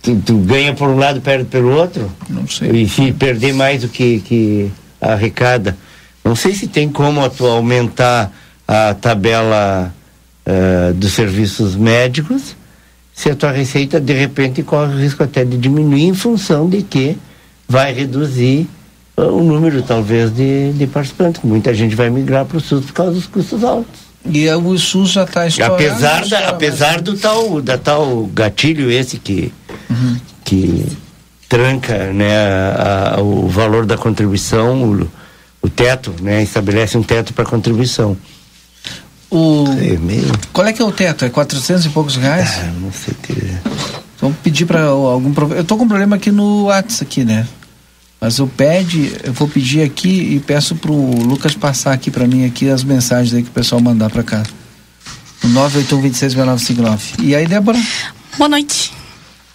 tu, 0.02 0.22
tu 0.24 0.38
ganha 0.38 0.74
por 0.74 0.88
um 0.88 0.98
lado, 0.98 1.20
perde 1.20 1.46
pelo 1.46 1.72
outro. 1.72 2.12
Não 2.28 2.46
sei. 2.46 2.82
E 2.82 2.88
se 2.88 3.12
perder 3.12 3.54
mais 3.54 3.80
do 3.82 3.88
que, 3.88 4.20
que 4.20 4.70
arrecada. 5.00 5.76
Não 6.22 6.36
sei 6.36 6.54
se 6.54 6.68
tem 6.68 6.88
como 6.88 7.28
tu 7.30 7.46
aumentar 7.46 8.32
a 8.68 8.94
tabela 8.94 9.94
eh, 10.44 10.92
dos 10.94 11.12
serviços 11.12 11.74
médicos, 11.74 12.54
se 13.16 13.30
a 13.30 13.34
tua 13.34 13.50
receita 13.50 13.98
de 13.98 14.12
repente 14.12 14.62
corre 14.62 14.94
o 14.94 14.98
risco 14.98 15.22
até 15.22 15.42
de 15.44 15.56
diminuir 15.56 16.04
em 16.04 16.14
função 16.14 16.68
de 16.68 16.82
que 16.82 17.16
vai 17.66 17.92
reduzir 17.92 18.68
eh, 19.16 19.22
o 19.22 19.42
número 19.42 19.82
talvez 19.82 20.30
de, 20.34 20.72
de 20.74 20.86
participantes. 20.86 21.40
Muita 21.42 21.72
gente 21.74 21.94
vai 21.96 22.10
migrar 22.10 22.44
para 22.44 22.58
o 22.58 22.60
SUS 22.60 22.84
por 22.84 22.92
causa 22.92 23.12
dos 23.12 23.26
custos 23.26 23.64
altos. 23.64 24.00
E 24.28 24.46
é, 24.46 24.54
o 24.54 24.76
SUS 24.76 25.12
já 25.12 25.22
está 25.24 25.46
estourando. 25.46 25.74
Apesar, 25.76 26.28
da, 26.28 26.48
apesar 26.50 27.00
do 27.00 27.16
tal, 27.16 27.62
da 27.62 27.78
tal 27.78 28.26
gatilho 28.34 28.90
esse 28.90 29.16
que, 29.18 29.50
Uhum. 29.88 30.16
que 30.44 30.86
tranca 31.48 32.12
né, 32.12 32.36
a- 32.36 33.14
a- 33.16 33.20
o 33.22 33.48
valor 33.48 33.86
da 33.86 33.96
contribuição, 33.96 34.82
o, 34.82 35.08
o 35.62 35.70
teto, 35.70 36.12
né, 36.20 36.42
estabelece 36.42 36.98
um 36.98 37.02
teto 37.02 37.32
para 37.32 37.44
contribuição. 37.46 38.16
O, 39.30 39.64
É 39.80 39.96
meio. 39.98 40.30
qual 40.52 40.66
é 40.66 40.72
que 40.72 40.80
é 40.80 40.84
o 40.84 40.92
teto? 40.92 41.24
É 41.24 41.28
400 41.28 41.84
e 41.86 41.88
poucos 41.90 42.16
reais? 42.16 42.58
Ah, 42.60 42.72
não 42.80 42.92
sei 42.92 43.12
o 43.12 43.16
que. 43.16 43.56
Vamos 44.20 44.36
pedir 44.42 44.64
para 44.66 44.84
algum 44.84 45.32
Eu 45.54 45.64
tô 45.64 45.76
com 45.76 45.84
um 45.84 45.88
problema 45.88 46.16
aqui 46.16 46.30
no 46.30 46.64
WhatsApp 46.64 47.02
aqui, 47.04 47.24
né? 47.24 47.46
Mas 48.20 48.38
eu 48.38 48.46
pede, 48.46 49.12
eu 49.24 49.32
vou 49.32 49.46
pedir 49.46 49.82
aqui 49.82 50.08
e 50.36 50.40
peço 50.40 50.74
pro 50.76 50.94
Lucas 50.94 51.54
passar 51.54 51.92
aqui 51.92 52.10
para 52.10 52.26
mim 52.26 52.46
aqui 52.46 52.70
as 52.70 52.82
mensagens 52.82 53.34
aí 53.34 53.42
que 53.42 53.48
o 53.50 53.52
pessoal 53.52 53.80
mandar 53.80 54.08
para 54.10 54.22
cá. 54.22 54.42
O 55.44 55.48
981266959. 55.48 56.98
E 57.22 57.34
aí, 57.34 57.46
Débora? 57.46 57.78
Boa 58.38 58.48
noite. 58.48 58.92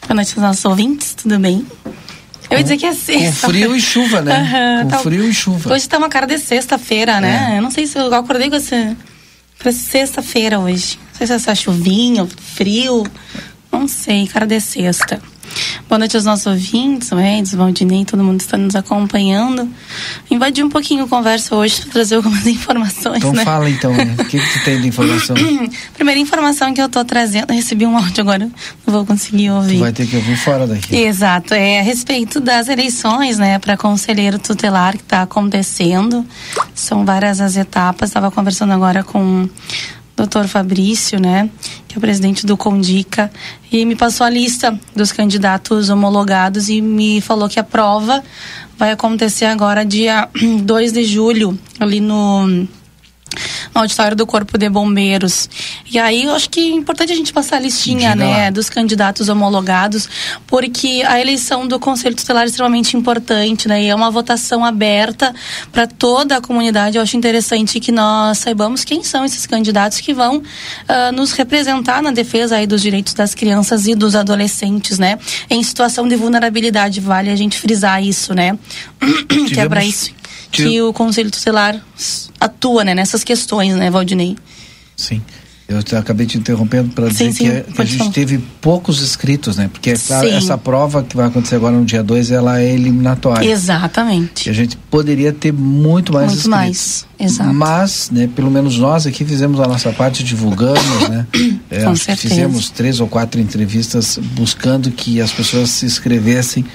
Boa 0.07 0.15
noite 0.15 0.33
aos 0.35 0.43
nossos 0.43 0.65
ouvintes, 0.65 1.15
tudo 1.15 1.39
bem? 1.39 1.65
Eu 2.49 2.57
ia 2.57 2.63
dizer 2.63 2.77
que 2.77 2.85
é 2.85 2.89
Com 2.89 2.95
sexta. 2.95 3.47
frio 3.47 3.75
e 3.75 3.81
chuva, 3.81 4.21
né? 4.21 4.35
Aham, 4.35 4.83
com 4.83 4.89
tá- 4.89 4.97
frio 4.99 5.23
e 5.23 5.33
chuva. 5.33 5.73
Hoje 5.73 5.87
tá 5.87 5.97
uma 5.97 6.09
cara 6.09 6.27
de 6.27 6.37
sexta-feira, 6.37 7.19
né? 7.19 7.53
É. 7.53 7.57
Eu 7.57 7.61
não 7.61 7.71
sei 7.71 7.87
se 7.87 7.97
eu 7.97 8.13
acordei 8.13 8.49
com 8.49 8.57
essa. 8.57 8.95
Pra 9.61 9.71
sexta-feira 9.71 10.59
hoje. 10.59 10.97
Não 10.97 11.17
sei 11.17 11.27
se 11.27 11.33
é 11.33 11.35
essa 11.35 11.55
chuvinha, 11.55 12.27
frio. 12.55 13.03
Não 13.71 13.87
sei, 13.87 14.27
cara 14.27 14.45
de 14.45 14.59
sexta. 14.59 15.21
Boa 15.89 15.99
noite 15.99 16.15
aos 16.15 16.23
nossos 16.23 16.45
ouvintes, 16.45 17.11
o 17.11 17.19
Edson, 17.19 17.57
Valdinei, 17.57 18.05
todo 18.05 18.23
mundo 18.23 18.39
está 18.39 18.57
nos 18.57 18.75
acompanhando. 18.75 19.67
Invadi 20.29 20.63
um 20.63 20.69
pouquinho 20.69 21.03
a 21.03 21.07
conversa 21.07 21.53
hoje 21.55 21.81
para 21.81 21.91
trazer 21.91 22.15
algumas 22.15 22.47
informações, 22.47 23.17
Então 23.17 23.33
né? 23.33 23.43
fala 23.43 23.69
então, 23.69 23.93
né? 23.93 24.15
o 24.17 24.23
que, 24.25 24.39
que 24.39 24.59
tu 24.59 24.63
tem 24.63 24.79
de 24.79 24.87
informação? 24.87 25.35
Primeira 25.93 26.19
informação 26.19 26.73
que 26.73 26.81
eu 26.81 26.87
tô 26.87 27.03
trazendo, 27.03 27.47
eu 27.49 27.55
recebi 27.55 27.85
um 27.85 27.97
áudio 27.97 28.21
agora, 28.21 28.45
não 28.45 28.93
vou 28.93 29.05
conseguir 29.05 29.51
ouvir. 29.51 29.75
Tu 29.75 29.81
vai 29.81 29.91
ter 29.91 30.07
que 30.07 30.15
ouvir 30.15 30.37
fora 30.37 30.65
daqui. 30.65 30.95
Exato, 30.95 31.53
é 31.53 31.79
a 31.79 31.83
respeito 31.83 32.39
das 32.39 32.69
eleições, 32.69 33.37
né, 33.37 33.59
para 33.59 33.75
conselheiro 33.75 34.39
tutelar 34.39 34.93
que 34.95 35.03
está 35.03 35.23
acontecendo. 35.23 36.25
São 36.73 37.03
várias 37.05 37.41
as 37.41 37.57
etapas. 37.57 38.09
Estava 38.09 38.31
conversando 38.31 38.71
agora 38.71 39.03
com 39.03 39.49
doutor 40.21 40.47
Fabrício, 40.47 41.19
né, 41.19 41.49
que 41.87 41.95
é 41.95 41.97
o 41.97 42.01
presidente 42.01 42.45
do 42.45 42.55
Condica, 42.55 43.31
e 43.71 43.83
me 43.85 43.95
passou 43.95 44.25
a 44.25 44.29
lista 44.29 44.79
dos 44.95 45.11
candidatos 45.11 45.89
homologados 45.89 46.69
e 46.69 46.79
me 46.79 47.19
falou 47.21 47.49
que 47.49 47.59
a 47.59 47.63
prova 47.63 48.23
vai 48.77 48.91
acontecer 48.91 49.45
agora 49.45 49.83
dia 49.83 50.29
2 50.63 50.93
de 50.93 51.03
julho, 51.05 51.57
ali 51.79 51.99
no 51.99 52.67
no 53.73 53.81
auditório 53.81 54.15
do 54.15 54.25
Corpo 54.25 54.57
de 54.57 54.69
Bombeiros. 54.69 55.49
E 55.91 55.97
aí 55.97 56.25
eu 56.25 56.33
acho 56.35 56.49
que 56.49 56.59
é 56.59 56.75
importante 56.75 57.11
a 57.11 57.15
gente 57.15 57.31
passar 57.33 57.57
a 57.57 57.59
listinha, 57.59 58.11
Diga 58.11 58.15
né, 58.15 58.43
lá. 58.45 58.49
dos 58.49 58.69
candidatos 58.69 59.29
homologados, 59.29 60.09
porque 60.47 61.03
a 61.07 61.19
eleição 61.19 61.67
do 61.67 61.79
Conselho 61.79 62.15
Tutelar 62.15 62.43
é 62.43 62.47
extremamente 62.47 62.95
importante, 62.97 63.67
né? 63.67 63.83
E 63.83 63.87
é 63.87 63.95
uma 63.95 64.11
votação 64.11 64.63
aberta 64.65 65.33
para 65.71 65.87
toda 65.87 66.37
a 66.37 66.41
comunidade. 66.41 66.97
Eu 66.97 67.03
acho 67.03 67.15
interessante 67.17 67.79
que 67.79 67.91
nós 67.91 68.39
saibamos 68.39 68.83
quem 68.83 69.03
são 69.03 69.23
esses 69.25 69.45
candidatos 69.45 69.99
que 69.99 70.13
vão 70.13 70.41
ah, 70.87 71.11
nos 71.11 71.31
representar 71.31 72.01
na 72.01 72.11
defesa 72.11 72.57
aí 72.57 72.67
dos 72.67 72.81
direitos 72.81 73.13
das 73.13 73.33
crianças 73.33 73.87
e 73.87 73.95
dos 73.95 74.15
adolescentes, 74.15 74.99
né? 74.99 75.17
Em 75.49 75.63
situação 75.63 76.07
de 76.07 76.15
vulnerabilidade, 76.15 76.99
vale 76.99 77.29
a 77.29 77.35
gente 77.35 77.57
frisar 77.57 78.03
isso, 78.03 78.33
né? 78.33 78.57
que 79.47 79.59
é 79.59 79.67
para 79.67 79.81
Tivemos- 79.81 79.85
isso 79.87 80.20
tive- 80.51 80.69
que 80.69 80.81
o 80.81 80.93
Conselho 80.93 81.31
Tutelar 81.31 81.79
atua, 82.39 82.83
né, 82.83 82.93
nessas 82.93 83.23
questões, 83.23 83.75
né, 83.75 83.89
Valdinei? 83.89 84.35
Sim. 84.95 85.21
Eu 85.69 85.97
acabei 85.97 86.25
te 86.27 86.37
interrompendo 86.37 86.89
para 86.93 87.07
dizer 87.07 87.31
Sim, 87.31 87.45
que, 87.45 87.49
a- 87.49 87.61
que 87.61 87.81
a 87.81 87.85
gente 87.85 87.97
falar. 87.99 88.11
teve 88.11 88.39
poucos 88.59 89.01
inscritos, 89.01 89.55
né? 89.55 89.69
Porque 89.71 89.91
é 89.91 89.95
claro, 89.95 90.27
Sim. 90.27 90.35
essa 90.35 90.57
prova 90.57 91.01
que 91.01 91.15
vai 91.15 91.27
acontecer 91.27 91.55
agora 91.55 91.77
no 91.77 91.85
dia 91.85 92.03
2, 92.03 92.29
ela 92.29 92.59
é 92.59 92.69
eliminatória. 92.73 93.47
E 93.47 93.51
Exatamente. 93.53 94.49
a 94.49 94.53
gente 94.53 94.75
poderia 94.75 95.31
ter 95.31 95.53
muito 95.53 96.11
mais 96.11 96.25
Muito 96.25 96.39
inscritos. 96.39 96.49
mais, 96.59 97.05
exato. 97.17 97.53
Mas, 97.53 98.09
né, 98.11 98.29
pelo 98.35 98.51
menos 98.51 98.77
nós 98.77 99.07
aqui 99.07 99.23
fizemos 99.23 99.61
a 99.61 99.65
nossa 99.65 99.93
parte, 99.93 100.25
divulgamos, 100.25 101.07
né? 101.09 101.25
É, 101.69 101.83
Com 101.85 101.93
que 101.93 101.99
certeza. 101.99 102.27
fizemos 102.35 102.69
três 102.69 102.99
ou 102.99 103.07
quatro 103.07 103.39
entrevistas 103.39 104.19
buscando 104.33 104.91
que 104.91 105.21
as 105.21 105.31
pessoas 105.31 105.69
se 105.69 105.85
inscrevessem 105.85 106.65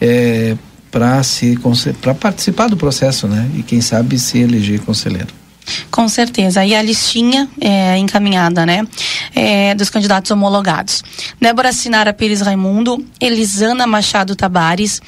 é, 0.00 0.56
para 0.94 1.20
se 1.24 1.58
para 2.00 2.14
participar 2.14 2.68
do 2.68 2.76
processo, 2.76 3.26
né? 3.26 3.50
E 3.56 3.64
quem 3.64 3.80
sabe 3.80 4.16
se 4.16 4.38
eleger 4.38 4.80
conselheiro. 4.80 5.34
Com 5.90 6.08
certeza. 6.08 6.64
E 6.64 6.74
a 6.74 6.82
listinha 6.82 7.48
é 7.60 7.96
encaminhada, 7.96 8.66
né? 8.66 8.86
É, 9.34 9.74
dos 9.74 9.88
candidatos 9.90 10.30
homologados. 10.30 11.02
Débora 11.40 11.72
Sinara 11.72 12.12
Pires 12.12 12.42
Raimundo, 12.42 13.04
Elisana 13.20 13.86
Machado 13.86 14.36
Tabares, 14.36 15.00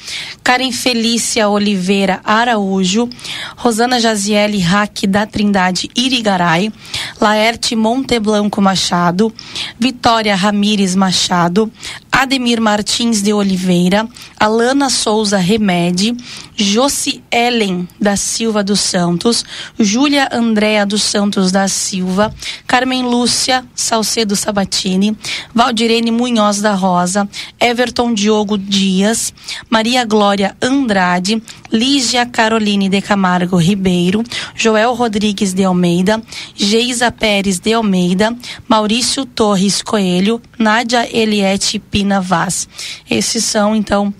Karen 0.43 0.71
Felícia 0.71 1.47
Oliveira 1.47 2.19
Araújo, 2.23 3.07
Rosana 3.55 3.99
Jaziele 3.99 4.59
Raque 4.59 5.05
da 5.05 5.25
Trindade 5.25 5.89
Irigaray, 5.95 6.73
Laerte 7.21 7.75
Monteblanco 7.75 8.61
Machado, 8.61 9.31
Vitória 9.79 10.35
Ramires 10.35 10.95
Machado, 10.95 11.71
Ademir 12.17 12.59
Martins 12.59 13.21
de 13.21 13.31
Oliveira, 13.31 14.09
Alana 14.39 14.89
Souza 14.89 15.37
Remede, 15.37 16.17
Josi 16.57 17.21
Ellen 17.31 17.87
da 18.01 18.15
Silva 18.17 18.63
dos 18.63 18.79
Santos, 18.79 19.45
Júlia 19.79 20.27
Andréa 20.31 20.83
dos 20.83 21.03
Santos 21.03 21.51
da 21.51 21.67
Silva, 21.67 22.33
Carmen 22.65 23.03
Lúcia 23.03 23.63
Salcedo 23.75 24.35
Sabatini, 24.35 25.15
Valdirene 25.53 26.09
Munhoz 26.09 26.59
da 26.59 26.73
Rosa, 26.73 27.29
Everton 27.59 28.15
Diogo 28.15 28.57
Dias, 28.57 29.31
Maria 29.69 30.03
Glória 30.03 30.57
Andrade, 30.59 31.39
Lígia 31.71 32.25
Caroline 32.25 32.89
de 32.89 32.99
Camargo 32.99 33.57
Ribeiro, 33.57 34.23
Joel 34.55 34.95
Rodrigues 34.95 35.53
de 35.53 35.65
Almeida, 35.65 36.19
Geisa 36.55 37.11
Pérez 37.11 37.59
de 37.59 37.75
Almeida, 37.75 38.35
Maurício 38.67 39.23
Torres 39.23 39.83
Coelho, 39.83 40.41
Nádia 40.57 41.07
Eliette 41.15 41.79
Pina 42.07 42.21
Vaz. 42.21 42.67
Esses 43.09 43.43
são, 43.43 43.75
então, 43.75 44.13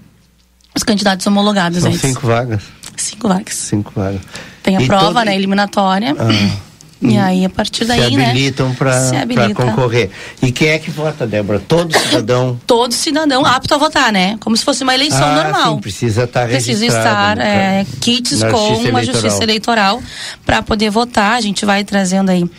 os 0.75 0.83
candidatos 0.83 1.25
homologados. 1.25 1.79
São 1.79 1.89
Edson. 1.91 2.07
cinco 2.07 2.27
vagas. 2.27 2.61
Cinco 2.97 3.27
vagas. 3.29 3.53
Cinco 3.53 3.93
vagas. 3.95 4.21
Tem 4.61 4.75
a 4.75 4.81
E 4.81 4.87
prova, 4.87 5.13
todo- 5.13 5.25
né, 5.25 5.35
eliminatória. 5.35 6.13
Ah. 6.19 6.57
E 6.99 7.15
aí, 7.15 7.45
a 7.45 7.49
partir 7.49 7.85
daí, 7.85 8.09
se 8.09 8.17
né? 8.17 8.31
habilitam 8.31 8.71
se 8.71 8.75
para 8.77 9.21
habilita. 9.21 9.53
concorrer. 9.53 10.09
E 10.41 10.51
quem 10.51 10.69
é 10.69 10.79
que 10.79 10.89
vota, 10.89 11.27
Débora? 11.27 11.59
Todo 11.59 11.95
cidadão. 11.97 12.59
Todo 12.65 12.91
cidadão 12.91 13.45
apto 13.45 13.73
a 13.75 13.77
votar, 13.77 14.11
né? 14.11 14.35
Como 14.39 14.57
se 14.57 14.65
fosse 14.65 14.81
uma 14.83 14.95
eleição 14.95 15.23
Ah, 15.23 15.43
normal. 15.43 15.75
sim, 15.75 15.79
precisa 15.81 16.23
estar 16.23 16.47
Precisa 16.47 16.85
estar 16.87 17.35
no 17.37 17.43
é, 17.43 17.85
kits 18.01 18.43
com 18.43 18.75
Justiça 18.75 18.97
a 18.97 19.03
Justiça 19.03 19.43
Eleitoral 19.43 20.01
para 20.43 20.63
poder 20.63 20.89
votar. 20.89 21.33
A 21.37 21.41
gente 21.41 21.65
vai 21.65 21.83
trazendo 21.83 22.29
aí 22.31 22.49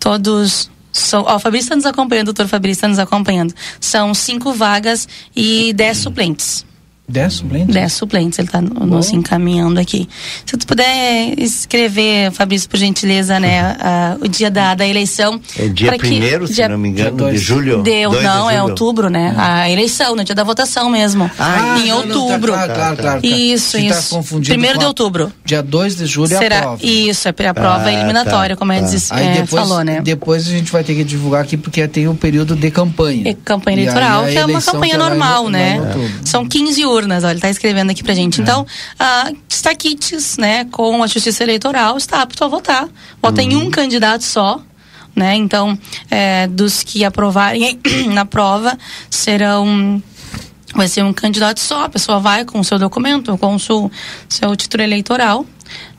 todos. 0.00 0.68
São, 0.94 1.24
ó, 1.26 1.40
Fabrício 1.40 1.66
está 1.66 1.74
nos 1.74 1.86
acompanhando, 1.86 2.26
doutor 2.26 2.46
Fabrício 2.46 2.78
está 2.78 2.88
nos 2.88 3.00
acompanhando. 3.00 3.52
São 3.80 4.14
cinco 4.14 4.52
vagas 4.52 5.08
e 5.34 5.72
dez 5.74 5.98
suplentes. 5.98 6.64
Dez 7.06 7.34
suplentes? 7.34 7.74
10 7.74 7.92
suplentes, 7.92 8.38
ele 8.38 8.48
está 8.48 8.62
nos 8.62 9.10
encaminhando 9.12 9.78
aqui. 9.78 10.08
Se 10.46 10.56
tu 10.56 10.66
puder 10.66 11.34
escrever, 11.38 12.30
Fabrício, 12.32 12.66
por 12.68 12.78
gentileza, 12.78 13.38
né, 13.38 13.76
a- 13.78 14.16
o 14.22 14.26
dia 14.26 14.50
da, 14.50 14.74
da 14.74 14.86
eleição. 14.86 15.38
É 15.58 15.68
dia 15.68 15.88
pra 15.88 15.98
que- 15.98 16.06
primeiro, 16.08 16.46
se 16.46 16.54
dia- 16.54 16.68
não 16.68 16.78
me 16.78 16.88
engano, 16.88 17.16
dois. 17.16 17.38
de 17.38 17.44
julho? 17.46 17.82
Deu, 17.82 18.08
Dois 18.10 18.22
de 18.22 18.26
não, 18.28 18.48
é 18.50 18.54
julho. 18.56 18.68
outubro, 18.70 19.10
né? 19.10 19.34
A 19.36 19.70
eleição, 19.70 20.16
no 20.16 20.24
dia 20.24 20.34
da 20.34 20.42
votação 20.44 20.88
mesmo. 20.88 21.30
Ah, 21.38 21.78
em 21.78 21.88
não, 21.88 22.06
não, 22.06 22.08
tá 22.08 22.18
outubro. 22.20 22.52
claro, 22.54 22.72
claro, 22.74 22.96
claro, 22.96 23.20
tá. 23.20 23.26
Isso, 23.28 23.72
Se 23.78 23.88
tá 23.88 23.98
isso. 23.98 24.14
confundindo 24.14 24.48
Primeiro 24.54 24.78
de 24.78 24.84
outubro. 24.86 25.30
Dia 25.44 25.62
2 25.62 25.96
de 25.96 26.06
julho 26.06 26.32
é 26.32 26.36
a 26.36 26.38
Será? 26.38 26.60
prova. 26.62 26.78
Isso, 26.86 27.28
é 27.28 27.30
a 27.48 27.54
prova 27.54 27.84
Ah, 27.84 27.92
eliminatória, 27.92 28.56
tá, 28.56 28.58
como 28.58 28.72
a 28.72 28.76
tá. 28.76 28.90
Aí 29.10 29.26
é, 29.28 29.32
depois, 29.42 29.62
falou, 29.62 29.84
né? 29.84 30.00
depois 30.00 30.46
a 30.46 30.50
gente 30.50 30.72
vai 30.72 30.82
ter 30.82 30.94
que 30.94 31.04
divulgar 31.04 31.42
aqui 31.42 31.56
porque 31.58 31.86
tem 31.86 32.08
o 32.08 32.14
período 32.14 32.56
de 32.56 32.70
campanha. 32.70 33.28
É 33.28 33.34
campanha 33.34 33.76
E 33.76 33.80
aí 33.80 33.84
eleitoral, 33.86 34.24
que 34.26 34.38
é 34.38 34.46
uma 34.46 34.62
campanha 34.62 34.98
vai 34.98 35.08
normal, 35.10 35.44
no- 35.44 35.50
né? 35.50 35.80
outubro. 35.80 36.10
São 36.24 36.46
15 36.46 36.84
urnas, 36.94 37.24
olha, 37.24 37.32
ele 37.32 37.40
tá 37.40 37.50
escrevendo 37.50 37.90
aqui 37.90 38.02
pra 38.02 38.14
gente. 38.14 38.40
Então, 38.40 38.66
ah, 38.98 39.30
está 39.48 39.74
kits, 39.74 40.36
né, 40.38 40.64
com 40.66 41.02
a 41.02 41.06
Justiça 41.06 41.42
Eleitoral, 41.42 41.96
está 41.96 42.22
apto 42.22 42.44
a 42.44 42.48
votar. 42.48 42.88
Vota 43.22 43.42
em 43.42 43.56
um 43.56 43.70
candidato 43.70 44.22
só. 44.22 44.60
Né? 45.14 45.36
Então, 45.36 45.78
é, 46.10 46.48
dos 46.48 46.82
que 46.82 47.04
aprovarem 47.04 47.78
na 48.12 48.24
prova, 48.24 48.76
serão 49.08 50.02
vai 50.74 50.88
ser 50.88 51.04
um 51.04 51.12
candidato 51.12 51.60
só. 51.60 51.84
A 51.84 51.88
pessoa 51.88 52.18
vai 52.18 52.44
com 52.44 52.58
o 52.58 52.64
seu 52.64 52.78
documento, 52.78 53.38
com 53.38 53.54
o 53.54 53.60
seu, 53.60 53.90
seu 54.28 54.56
título 54.56 54.82
eleitoral, 54.82 55.46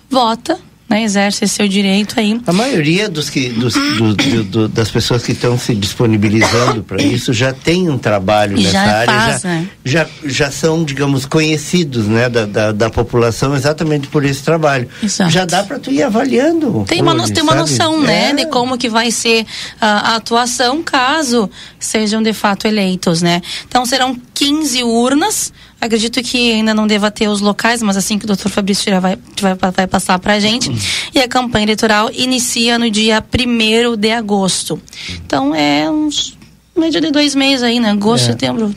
vota, 0.10 0.60
né? 0.89 1.04
Exerce 1.04 1.48
seu 1.48 1.67
direito 1.67 2.19
aí. 2.19 2.39
A 2.45 2.54
maioria 2.54 3.10
dos 3.10 3.30
que, 3.30 3.50
dos, 3.50 3.74
do- 3.74 4.13
do- 4.15 4.43
do- 4.43 4.67
das 4.69 4.89
pessoas 4.91 5.24
que 5.24 5.32
estão 5.32 5.58
se 5.58 5.74
disponibilizando 5.76 6.84
para 6.84 7.02
isso 7.02 7.34
já 7.34 7.52
tem 7.54 7.89
um 7.89 7.98
trabalho 7.98 8.58
E 8.58 8.63
nessa 8.63 8.71
já 8.74 8.82
área, 8.82 9.13
faz, 9.13 9.41
já, 9.41 9.48
né? 9.50 9.67
já, 9.84 10.08
já 10.26 10.52
são, 10.52 10.84
digamos, 10.84 11.26
conhecidos 11.26 12.08
né, 12.08 12.30
da, 12.30 12.45
da, 12.45 12.71
da 12.71 12.89
população 12.89 13.56
exatamente 13.56 14.08
por 14.08 14.24
esse 14.24 14.43
trabalho. 14.43 14.88
Exato. 15.02 15.32
Já 15.32 15.45
dá 15.45 15.63
para 15.63 15.80
tu 15.80 15.91
ir 15.91 16.04
avaliando. 16.04 16.86
Tem 16.88 17.02
uma, 17.02 17.13
hoje, 17.15 17.34
tem 17.34 17.43
uma 17.43 17.54
sabe? 17.54 17.62
noção, 17.71 18.02
né, 18.02 18.30
É. 18.30 18.34
de 18.34 18.45
como 18.48 18.78
que 18.78 18.89
vai 18.89 19.12
ser 19.12 19.45
ah, 19.82 20.13
a 20.13 20.15
atuação 20.17 20.84
caso 20.84 21.50
sejam 21.80 22.21
de 22.21 22.34
fato 22.34 22.67
eleitos, 22.67 23.21
né? 23.21 23.41
Então 23.67 23.86
serão 23.86 24.15
15 24.34 24.84
urnas. 24.84 25.52
Acredito 25.80 26.21
que 26.24 26.52
ainda 26.54 26.74
não 26.74 26.88
deva 26.88 27.12
ter 27.12 27.28
os 27.28 27.41
locais, 27.41 27.82
mas 27.84 27.95
assim 27.98 28.17
que 28.17 28.24
o 28.24 28.28
doutor 28.28 28.50
Fabrício 28.50 28.89
já 28.91 29.00
vai, 29.00 29.17
vai, 29.39 29.56
vai 29.71 29.86
passar 29.88 30.17
pra 30.17 30.39
gente. 30.39 30.71
E 31.13 31.19
a 31.19 31.27
campanha 31.27 31.65
eleitoral 31.65 32.09
inicia 32.13 32.77
no 32.77 32.89
dia 32.89 33.23
1 33.23 33.95
de 33.97 34.11
agosto. 34.11 34.81
Então 35.25 35.53
é 35.55 35.89
uns 35.89 36.38
média 36.75 36.99
de 36.99 37.11
dois 37.11 37.35
meses 37.35 37.63
aí, 37.63 37.79
né? 37.79 37.91
Agosto, 37.91 38.25
É. 38.25 38.27
setembro, 38.31 38.75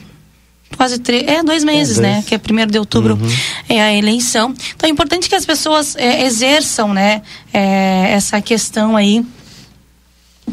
quase 0.77 0.99
três, 0.99 1.25
é 1.27 1.43
dois 1.43 1.65
meses, 1.65 1.97
dois. 1.97 2.07
Uhum. 2.07 2.15
né? 2.17 2.25
Que 2.27 2.35
é 2.35 2.39
primeiro 2.39 2.71
de 2.71 2.79
outubro 2.79 3.19
é 3.69 3.81
a 3.81 3.93
eleição. 3.93 4.55
Então 4.77 4.89
é 4.89 4.93
importante 4.93 5.29
que 5.29 5.35
as 5.35 5.45
pessoas 5.45 5.97
é, 5.97 6.25
exerçam, 6.25 6.93
né? 6.95 7.23
é, 7.53 8.13
essa 8.13 8.41
questão 8.41 8.97
aí. 8.97 9.25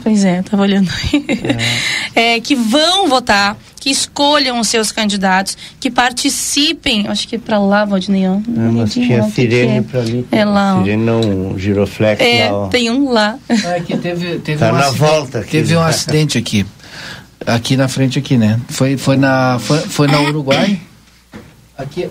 Pois 0.06 0.24
é, 0.24 0.44
tava 0.44 0.62
olhando 0.62 0.88
aí. 0.92 1.26
É, 2.16 2.40
que 2.40 2.56
vão 2.56 3.10
votar, 3.10 3.58
que 3.78 3.90
escolham 3.90 4.58
os 4.62 4.70
seus 4.70 4.90
candidatos, 4.92 5.58
que 5.82 5.92
participem. 5.92 7.08
Acho 7.10 7.28
que 7.28 7.38
para 7.38 7.60
lá, 7.60 7.84
Valdinei. 7.84 8.26
ó. 8.28 8.36
É, 8.36 8.42
mas 8.72 8.94
tinha 8.94 9.18
Não, 9.18 9.32
sirene 9.32 9.78
é? 9.80 9.82
para 9.82 10.00
ali. 10.00 10.26
É 10.32 10.46
lá. 10.46 10.78
Sirene 10.80 11.04
não, 11.04 11.60
giroflex 11.60 12.22
É, 12.22 12.50
lá, 12.50 12.58
ó. 12.58 12.68
tem 12.68 12.90
um 12.90 13.12
lá. 13.12 13.38
É 13.50 13.80
que 13.82 13.98
teve, 13.98 14.40
teve 14.40 14.60
Tá 14.60 14.70
um 14.70 14.74
na 14.74 14.80
acidente, 14.80 14.98
volta 15.00 15.40
aqui. 15.40 15.52
Teve 15.52 15.76
um 15.76 15.82
acidente 15.82 16.38
aqui. 16.38 16.66
Aqui 17.46 17.76
na 17.76 17.88
frente, 17.90 18.18
aqui, 18.18 18.38
né? 18.38 18.62
Foi, 18.70 18.96
foi, 18.96 19.18
na, 19.18 19.58
foi, 19.60 19.80
foi 19.80 20.08
na 20.08 20.22
Uruguai. 20.22 20.80
Aqui, 21.78 22.08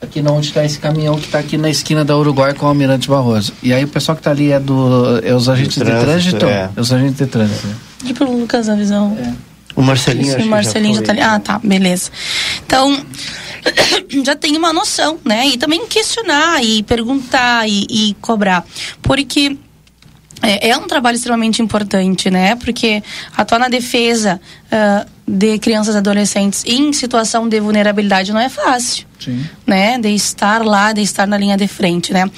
aqui 0.00 0.22
na 0.22 0.30
onde 0.30 0.48
está 0.48 0.64
esse 0.64 0.78
caminhão 0.78 1.16
que 1.16 1.26
está 1.26 1.38
aqui 1.38 1.56
na 1.56 1.70
esquina 1.70 2.04
da 2.04 2.16
Uruguai 2.16 2.54
com 2.54 2.66
o 2.66 2.68
Almirante 2.68 3.08
Barroso. 3.08 3.52
E 3.62 3.72
aí 3.72 3.84
o 3.84 3.88
pessoal 3.88 4.14
que 4.16 4.20
está 4.20 4.30
ali 4.30 4.52
é 4.52 4.60
do. 4.60 5.20
É 5.22 5.34
os 5.34 5.48
agentes 5.48 5.76
de 5.76 5.84
trânsito? 5.84 6.00
De 6.00 6.06
trânsito 6.06 6.46
é. 6.46 6.70
é. 6.76 6.80
os 6.80 6.92
agentes 6.92 7.16
de 7.16 7.26
trânsito. 7.26 7.68
E 8.04 8.14
pro 8.14 8.30
Lucas 8.30 8.68
a 8.68 8.74
visão. 8.74 9.16
É. 9.18 9.32
O 9.74 9.82
Marcelinho, 9.82 10.38
Isso, 10.38 10.46
o 10.46 10.50
Marcelinho 10.50 10.94
já, 10.94 11.00
já 11.00 11.06
tá 11.06 11.12
ali. 11.12 11.20
Ah, 11.20 11.38
tá, 11.38 11.60
beleza. 11.62 12.10
Então, 12.64 12.98
já 14.24 14.34
tem 14.34 14.56
uma 14.56 14.72
noção, 14.72 15.18
né? 15.22 15.48
E 15.48 15.58
também 15.58 15.86
questionar 15.86 16.64
e 16.64 16.82
perguntar 16.82 17.68
e, 17.68 17.86
e 17.90 18.16
cobrar. 18.22 18.64
Porque 19.02 19.58
é, 20.42 20.70
é, 20.70 20.76
um 20.76 20.86
trabalho 20.86 21.16
extremamente 21.16 21.62
importante, 21.62 22.30
né? 22.30 22.54
Porque 22.56 23.02
atuar 23.36 23.58
na 23.58 23.68
defesa 23.68 24.40
uh, 24.66 25.10
de 25.26 25.58
crianças 25.58 25.94
e 25.94 25.98
adolescentes 25.98 26.62
em 26.66 26.92
situação 26.92 27.48
de 27.48 27.58
vulnerabilidade 27.58 28.32
não 28.32 28.40
é 28.40 28.48
fácil. 28.48 29.06
Sim. 29.18 29.44
Né? 29.66 29.98
De 29.98 30.10
estar 30.10 30.64
lá, 30.64 30.92
de 30.92 31.00
estar 31.00 31.26
na 31.26 31.38
linha 31.38 31.56
de 31.56 31.66
frente, 31.66 32.12
né? 32.12 32.30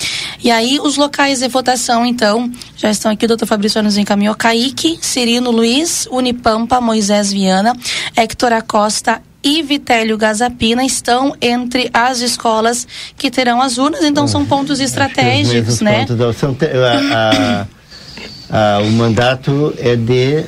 E 0.43 0.51
aí, 0.51 0.79
os 0.81 0.97
locais 0.97 1.41
de 1.41 1.49
votação, 1.49 2.07
então, 2.07 2.51
já 2.77 2.91
estão 2.91 3.11
aqui, 3.11 3.25
o 3.25 3.29
doutor 3.29 3.47
Fabrício 3.47 3.83
nos 3.83 3.97
encaminhou. 3.97 4.35
Kaique, 4.35 4.99
Cirino 5.03 5.51
Luiz, 5.51 6.07
Unipampa, 6.11 6.81
Moisés 6.81 7.33
Viana, 7.33 7.75
Hector 8.17 8.53
Acosta 8.53 9.21
e 9.43 9.63
Vitélio 9.63 10.17
Gazapina 10.17 10.85
estão 10.85 11.35
entre 11.41 11.91
as 11.93 12.21
escolas 12.21 12.87
que 13.17 13.31
terão 13.31 13.61
as 13.61 13.79
urnas, 13.79 14.05
então 14.05 14.27
são 14.27 14.45
pontos 14.45 14.81
estratégicos, 14.81 15.81
né? 15.81 16.07
Pontos, 16.07 16.37
são, 16.37 16.57
a, 16.61 17.63
a, 17.63 17.67
a, 18.51 18.81
o 18.83 18.91
mandato 18.93 19.75
é 19.79 19.97
de 19.97 20.45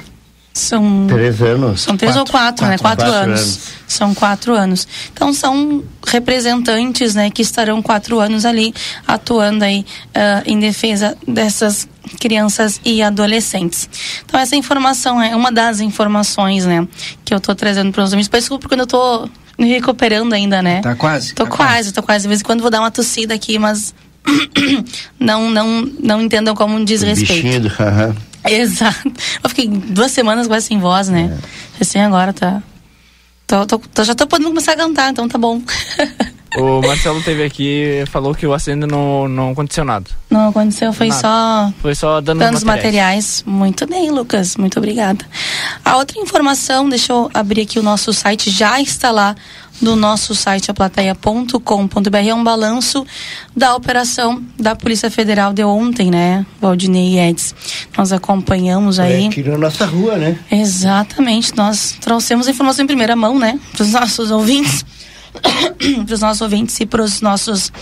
são 0.52 1.06
três 1.08 1.40
anos. 1.40 1.80
São 1.82 1.96
três 1.96 2.12
quatro, 2.12 2.20
ou 2.20 2.40
quatro, 2.40 2.66
quatro 2.66 2.66
né? 2.66 2.78
Quatro, 2.78 3.06
quatro 3.06 3.18
anos. 3.18 3.40
anos. 3.40 3.60
São 3.86 4.14
quatro 4.14 4.54
anos. 4.54 4.88
Então 5.12 5.32
são 5.32 5.84
representantes, 6.06 7.14
né, 7.14 7.30
que 7.30 7.40
estarão 7.40 7.80
quatro 7.80 8.18
anos 8.18 8.44
ali 8.44 8.74
atuando 9.06 9.64
aí 9.64 9.86
uh, 10.08 10.42
em 10.44 10.58
defesa 10.58 11.16
dessas 11.26 11.88
crianças 12.18 12.80
e 12.84 13.00
adolescentes. 13.00 13.88
Então 14.24 14.40
essa 14.40 14.56
informação 14.56 15.22
é 15.22 15.34
uma 15.36 15.52
das 15.52 15.80
informações, 15.80 16.66
né, 16.66 16.86
que 17.24 17.32
eu 17.32 17.38
estou 17.38 17.54
trazendo 17.54 17.92
para 17.92 18.02
os 18.02 18.12
amigos. 18.12 18.28
Desculpa 18.28 18.62
porque 18.62 18.80
eu 18.80 18.84
estou 18.84 19.30
me 19.56 19.68
recuperando 19.68 20.32
ainda, 20.32 20.62
né? 20.62 20.80
Tá 20.80 20.94
quase. 20.94 21.34
Tô 21.34 21.44
tá 21.44 21.50
quase, 21.50 21.72
quase, 21.72 21.92
tô 21.92 22.02
quase. 22.02 22.22
De 22.22 22.28
vez 22.28 22.40
em 22.40 22.44
quando 22.44 22.60
vou 22.60 22.70
dar 22.70 22.80
uma 22.80 22.90
tossida 22.90 23.34
aqui, 23.34 23.58
mas 23.58 23.94
não 25.18 25.50
não 25.50 25.83
não 26.02 26.22
entendam 26.22 26.54
como 26.54 26.76
um 26.76 26.85
desrespeito. 26.85 27.33
Bichinho, 27.33 27.72
Exato. 28.44 29.12
Eu 29.42 29.50
fiquei 29.50 29.68
duas 29.68 30.12
semanas 30.12 30.46
quase 30.46 30.66
sem 30.66 30.78
voz, 30.78 31.09
né? 31.09 31.38
É. 31.38 31.78
Recém 31.78 32.02
agora 32.02 32.33
tá. 32.33 32.62
Tô, 33.46 33.66
tô, 33.66 33.78
tô, 33.78 34.04
já 34.04 34.14
tô 34.14 34.26
podendo 34.26 34.48
começar 34.50 34.72
a 34.72 34.76
cantar, 34.76 35.11
então 35.11 35.28
tá 35.28 35.37
bom. 35.37 35.61
O 36.56 36.80
Marcelo 36.80 37.22
teve 37.22 37.44
aqui 37.44 38.04
falou 38.08 38.34
que 38.34 38.46
o 38.46 38.52
acendo 38.52 38.86
não, 38.86 39.28
não 39.28 39.50
aconteceu 39.50 39.84
nada. 39.84 40.06
Não 40.28 40.48
aconteceu, 40.48 40.92
foi 40.92 41.08
nada. 41.08 41.20
só. 41.20 41.72
Foi 41.80 41.94
só 41.94 42.20
danos, 42.20 42.42
danos 42.42 42.64
materiais. 42.64 43.42
materiais. 43.42 43.44
Muito 43.46 43.86
bem, 43.86 44.10
Lucas. 44.10 44.56
Muito 44.56 44.78
obrigada. 44.78 45.24
A 45.84 45.96
outra 45.96 46.18
informação, 46.18 46.88
deixa 46.88 47.12
eu 47.12 47.30
abrir 47.32 47.62
aqui 47.62 47.78
o 47.78 47.82
nosso 47.82 48.12
site, 48.12 48.50
já 48.50 48.80
está 48.80 49.10
lá 49.10 49.36
no 49.80 49.96
nosso 49.96 50.34
site 50.34 50.70
aplateia.com.br 50.70 52.16
é 52.16 52.34
um 52.34 52.44
balanço 52.44 53.06
da 53.56 53.74
operação 53.74 54.42
da 54.58 54.76
Polícia 54.76 55.10
Federal 55.10 55.52
de 55.52 55.64
ontem, 55.64 56.10
né, 56.10 56.44
Valdinei 56.60 57.14
e 57.14 57.18
Eds. 57.18 57.54
Nós 57.96 58.12
acompanhamos 58.12 58.98
é, 58.98 59.04
aí. 59.04 59.26
Aqui 59.28 59.42
na 59.42 59.56
nossa 59.56 59.86
rua, 59.86 60.16
né? 60.16 60.38
Exatamente. 60.50 61.56
Nós 61.56 61.96
trouxemos 62.00 62.46
a 62.46 62.50
informação 62.50 62.84
em 62.84 62.86
primeira 62.86 63.16
mão, 63.16 63.38
né, 63.38 63.58
para 63.72 63.82
os 63.82 63.92
nossos 63.92 64.30
ouvintes, 64.30 64.84
para 66.07 66.14
os 66.14 66.20
nossos 66.20 66.40
ouvintes 66.40 66.79
e 66.81 66.87
para 66.87 67.03
os 67.03 67.20
nossos 67.20 67.72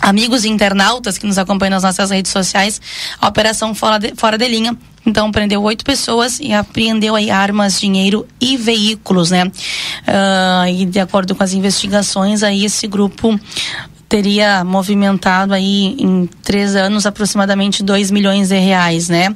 amigos 0.00 0.44
internautas 0.44 1.16
que 1.16 1.26
nos 1.26 1.38
acompanham 1.38 1.70
nas 1.70 1.82
nossas 1.82 2.10
redes 2.10 2.30
sociais, 2.30 2.80
a 3.20 3.26
operação 3.26 3.74
fora 3.74 3.98
de, 3.98 4.14
fora 4.16 4.36
de 4.36 4.46
linha. 4.46 4.76
Então 5.06 5.30
prendeu 5.30 5.62
oito 5.62 5.84
pessoas 5.84 6.40
e 6.40 6.52
apreendeu 6.52 7.14
aí 7.14 7.30
armas, 7.30 7.78
dinheiro 7.78 8.26
e 8.40 8.56
veículos, 8.56 9.30
né? 9.30 9.44
Uh, 9.46 10.68
e 10.68 10.86
de 10.86 10.98
acordo 10.98 11.34
com 11.34 11.42
as 11.42 11.52
investigações, 11.52 12.42
aí 12.42 12.64
esse 12.64 12.86
grupo 12.86 13.38
teria 14.14 14.62
movimentado 14.62 15.52
aí 15.52 15.96
em 15.98 16.30
três 16.40 16.76
anos 16.76 17.04
aproximadamente 17.04 17.82
2 17.82 18.12
milhões 18.12 18.48
de 18.48 18.56
reais, 18.56 19.08
né? 19.08 19.34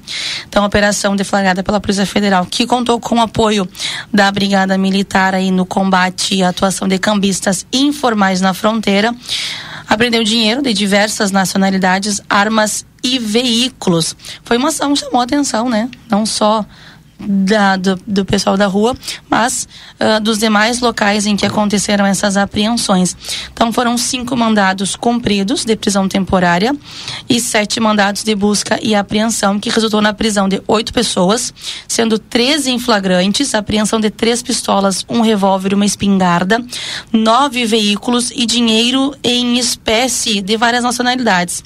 Então, 0.48 0.64
operação 0.64 1.16
deflagrada 1.16 1.64
pela 1.64 1.80
Polícia 1.80 2.06
Federal, 2.06 2.46
que 2.46 2.64
contou 2.64 3.00
com 3.00 3.16
o 3.16 3.20
apoio 3.20 3.68
da 4.14 4.30
Brigada 4.30 4.78
Militar 4.78 5.34
aí 5.34 5.50
no 5.50 5.66
combate 5.66 6.36
e 6.36 6.44
atuação 6.44 6.86
de 6.86 6.96
cambistas 6.96 7.66
informais 7.72 8.40
na 8.40 8.54
fronteira 8.54 9.12
apreendeu 9.88 10.22
dinheiro 10.22 10.62
de 10.62 10.72
diversas 10.72 11.32
nacionalidades, 11.32 12.20
armas 12.28 12.86
e 13.02 13.18
veículos. 13.18 14.14
Foi 14.44 14.58
uma 14.58 14.68
ação 14.68 14.92
que 14.92 15.00
chamou 15.00 15.20
a 15.20 15.24
atenção, 15.24 15.68
né? 15.68 15.88
Não 16.10 16.26
só 16.26 16.64
da, 17.18 17.76
do, 17.76 17.98
do, 18.06 18.24
pessoal 18.24 18.56
da 18.56 18.66
rua, 18.66 18.96
mas 19.28 19.68
uh, 20.00 20.20
dos 20.20 20.38
demais 20.38 20.80
locais 20.80 21.26
em 21.26 21.36
que 21.36 21.44
aconteceram 21.44 22.06
essas 22.06 22.36
apreensões. 22.36 23.16
Então 23.52 23.72
foram 23.72 23.98
cinco 23.98 24.36
mandados 24.36 24.94
cumpridos 24.94 25.64
de 25.64 25.74
prisão 25.76 26.08
temporária 26.08 26.74
e 27.28 27.40
sete 27.40 27.80
mandados 27.80 28.22
de 28.22 28.34
busca 28.34 28.78
e 28.82 28.94
apreensão, 28.94 29.58
que 29.58 29.70
resultou 29.70 30.00
na 30.00 30.12
prisão 30.12 30.48
de 30.48 30.62
oito 30.68 30.92
pessoas, 30.92 31.52
sendo 31.88 32.18
treze 32.18 32.70
em 32.70 32.78
flagrantes, 32.78 33.54
apreensão 33.54 34.00
de 34.00 34.10
três 34.10 34.42
pistolas, 34.42 35.04
um 35.08 35.20
revólver 35.20 35.74
uma 35.74 35.84
espingarda, 35.84 36.64
nove 37.12 37.64
veículos 37.64 38.30
e 38.30 38.46
dinheiro 38.46 39.14
em 39.24 39.58
espécie 39.58 40.40
de 40.40 40.56
várias 40.56 40.84
nacionalidades. 40.84 41.64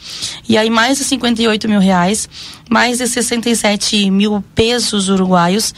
E 0.49 0.57
aí 0.57 0.71
mais 0.71 0.99
de 0.99 1.05
58 1.05 1.69
mil 1.69 1.81
reais 1.81 2.29
mais 2.73 2.97
de 2.97 3.07
67 3.07 4.11
mil 4.11 4.43
pesos 4.55 5.11
uruguaios, 5.11 5.75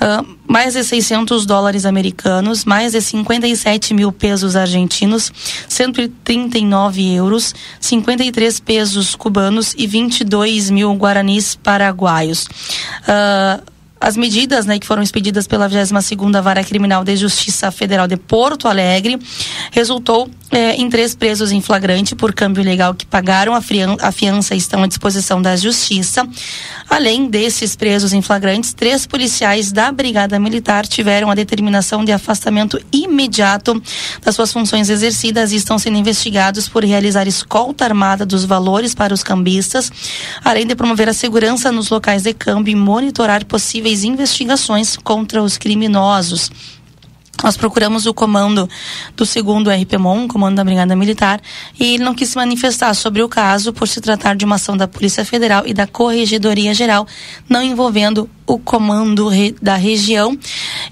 uh, 0.00 0.26
mais 0.48 0.72
de 0.72 0.82
600 0.82 1.44
dólares 1.44 1.84
americanos, 1.84 2.64
mais 2.64 2.92
de 2.92 3.00
57 3.02 3.92
mil 3.92 4.10
pesos 4.10 4.56
argentinos, 4.56 5.30
139 5.68 7.14
euros, 7.14 7.54
53 7.78 8.58
pesos 8.60 9.14
cubanos 9.14 9.74
e 9.76 9.86
22 9.86 10.70
mil 10.70 10.94
guaranis 10.94 11.56
paraguaios. 11.56 12.46
Uh, 13.02 13.62
as 14.00 14.16
medidas 14.16 14.64
né, 14.64 14.78
que 14.78 14.86
foram 14.86 15.02
expedidas 15.02 15.46
pela 15.46 15.68
22ª 15.68 16.40
Vara 16.40 16.64
Criminal 16.64 17.04
de 17.04 17.14
Justiça 17.16 17.70
Federal 17.70 18.08
de 18.08 18.16
Porto 18.16 18.66
Alegre 18.66 19.18
resultou 19.70 20.30
é, 20.50 20.74
em 20.74 20.88
três 20.88 21.14
presos 21.14 21.52
em 21.52 21.60
flagrante 21.60 22.16
por 22.16 22.34
câmbio 22.34 22.62
ilegal 22.62 22.94
que 22.94 23.06
pagaram 23.06 23.54
a, 23.54 23.60
a 24.00 24.12
fiança 24.12 24.54
e 24.54 24.58
estão 24.58 24.82
à 24.82 24.86
disposição 24.86 25.40
da 25.40 25.54
Justiça. 25.54 26.26
Além 26.88 27.28
desses 27.28 27.76
presos 27.76 28.12
em 28.12 28.20
flagrantes, 28.20 28.72
três 28.72 29.06
policiais 29.06 29.70
da 29.70 29.92
Brigada 29.92 30.40
Militar 30.40 30.86
tiveram 30.86 31.30
a 31.30 31.34
determinação 31.34 32.04
de 32.04 32.10
afastamento 32.10 32.80
imediato 32.90 33.80
das 34.22 34.34
suas 34.34 34.52
funções 34.52 34.90
exercidas 34.90 35.52
e 35.52 35.56
estão 35.56 35.78
sendo 35.78 35.98
investigados 35.98 36.68
por 36.68 36.84
realizar 36.84 37.28
escolta 37.28 37.84
armada 37.84 38.26
dos 38.26 38.44
valores 38.44 38.94
para 38.94 39.14
os 39.14 39.22
cambistas, 39.22 39.92
além 40.44 40.66
de 40.66 40.74
promover 40.74 41.08
a 41.08 41.12
segurança 41.12 41.70
nos 41.70 41.90
locais 41.90 42.22
de 42.22 42.34
câmbio 42.34 42.72
e 42.72 42.74
monitorar 42.74 43.44
possíveis 43.44 43.89
investigações 44.04 44.96
contra 44.96 45.42
os 45.42 45.58
criminosos. 45.58 46.50
Nós 47.42 47.56
procuramos 47.56 48.06
o 48.06 48.12
comando 48.12 48.68
do 49.16 49.24
segundo 49.24 49.70
RPMON, 49.70 50.28
comando 50.28 50.56
da 50.56 50.64
Brigada 50.64 50.94
Militar, 50.94 51.40
e 51.78 51.94
ele 51.94 52.04
não 52.04 52.14
quis 52.14 52.28
se 52.30 52.36
manifestar 52.36 52.92
sobre 52.94 53.22
o 53.22 53.28
caso 53.28 53.72
por 53.72 53.88
se 53.88 54.00
tratar 54.00 54.36
de 54.36 54.44
uma 54.44 54.56
ação 54.56 54.76
da 54.76 54.86
Polícia 54.86 55.24
Federal 55.24 55.66
e 55.66 55.72
da 55.72 55.86
Corregedoria 55.86 56.74
Geral, 56.74 57.06
não 57.48 57.62
envolvendo 57.62 58.28
o 58.52 58.58
comando 58.58 59.28
re, 59.28 59.54
da 59.62 59.76
região 59.76 60.36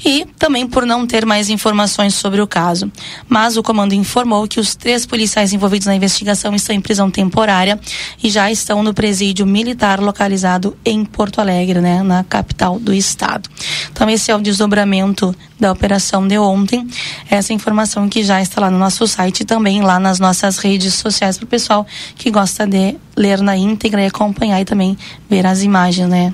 e 0.05 0.25
também 0.38 0.66
por 0.66 0.87
não 0.87 1.07
ter 1.07 1.27
mais 1.27 1.49
informações 1.49 2.14
sobre 2.14 2.40
o 2.40 2.47
caso. 2.47 2.90
Mas 3.29 3.57
o 3.57 3.62
comando 3.62 3.94
informou 3.94 4.47
que 4.47 4.61
os 4.61 4.77
três 4.77 5.05
policiais 5.05 5.53
envolvidos 5.53 5.87
na 5.87 5.94
investigação 5.94 6.55
estão 6.55 6.75
em 6.75 6.81
prisão 6.81 7.11
temporária 7.11 7.79
e 8.23 8.31
já 8.31 8.51
estão 8.51 8.83
no 8.83 8.94
presídio 8.94 9.44
militar 9.44 10.01
localizado 10.01 10.77
em 10.85 11.05
Porto 11.05 11.40
Alegre, 11.40 11.81
né, 11.81 12.03
na 12.03 12.23
capital 12.23 12.79
do 12.79 12.94
estado. 12.94 13.51
Então 13.90 14.09
esse 14.09 14.31
é 14.31 14.37
o 14.37 14.40
desdobramento 14.40 15.35
da 15.59 15.73
operação 15.73 16.27
de 16.27 16.38
ontem. 16.38 16.87
Essa 17.29 17.53
informação 17.53 18.09
que 18.09 18.23
já 18.23 18.40
está 18.40 18.61
lá 18.61 18.71
no 18.71 18.79
nosso 18.79 19.07
site 19.09 19.40
e 19.40 19.44
também 19.44 19.83
lá 19.83 19.99
nas 19.99 20.21
nossas 20.21 20.59
redes 20.59 20.94
sociais 20.94 21.37
para 21.37 21.44
o 21.44 21.49
pessoal 21.49 21.87
que 22.14 22.31
gosta 22.31 22.66
de 22.66 22.97
ler 23.16 23.40
na 23.40 23.57
íntegra 23.57 24.03
e 24.03 24.07
acompanhar 24.07 24.61
e 24.61 24.64
também 24.64 24.97
ver 25.29 25.44
as 25.44 25.62
imagens, 25.62 26.09
né? 26.09 26.33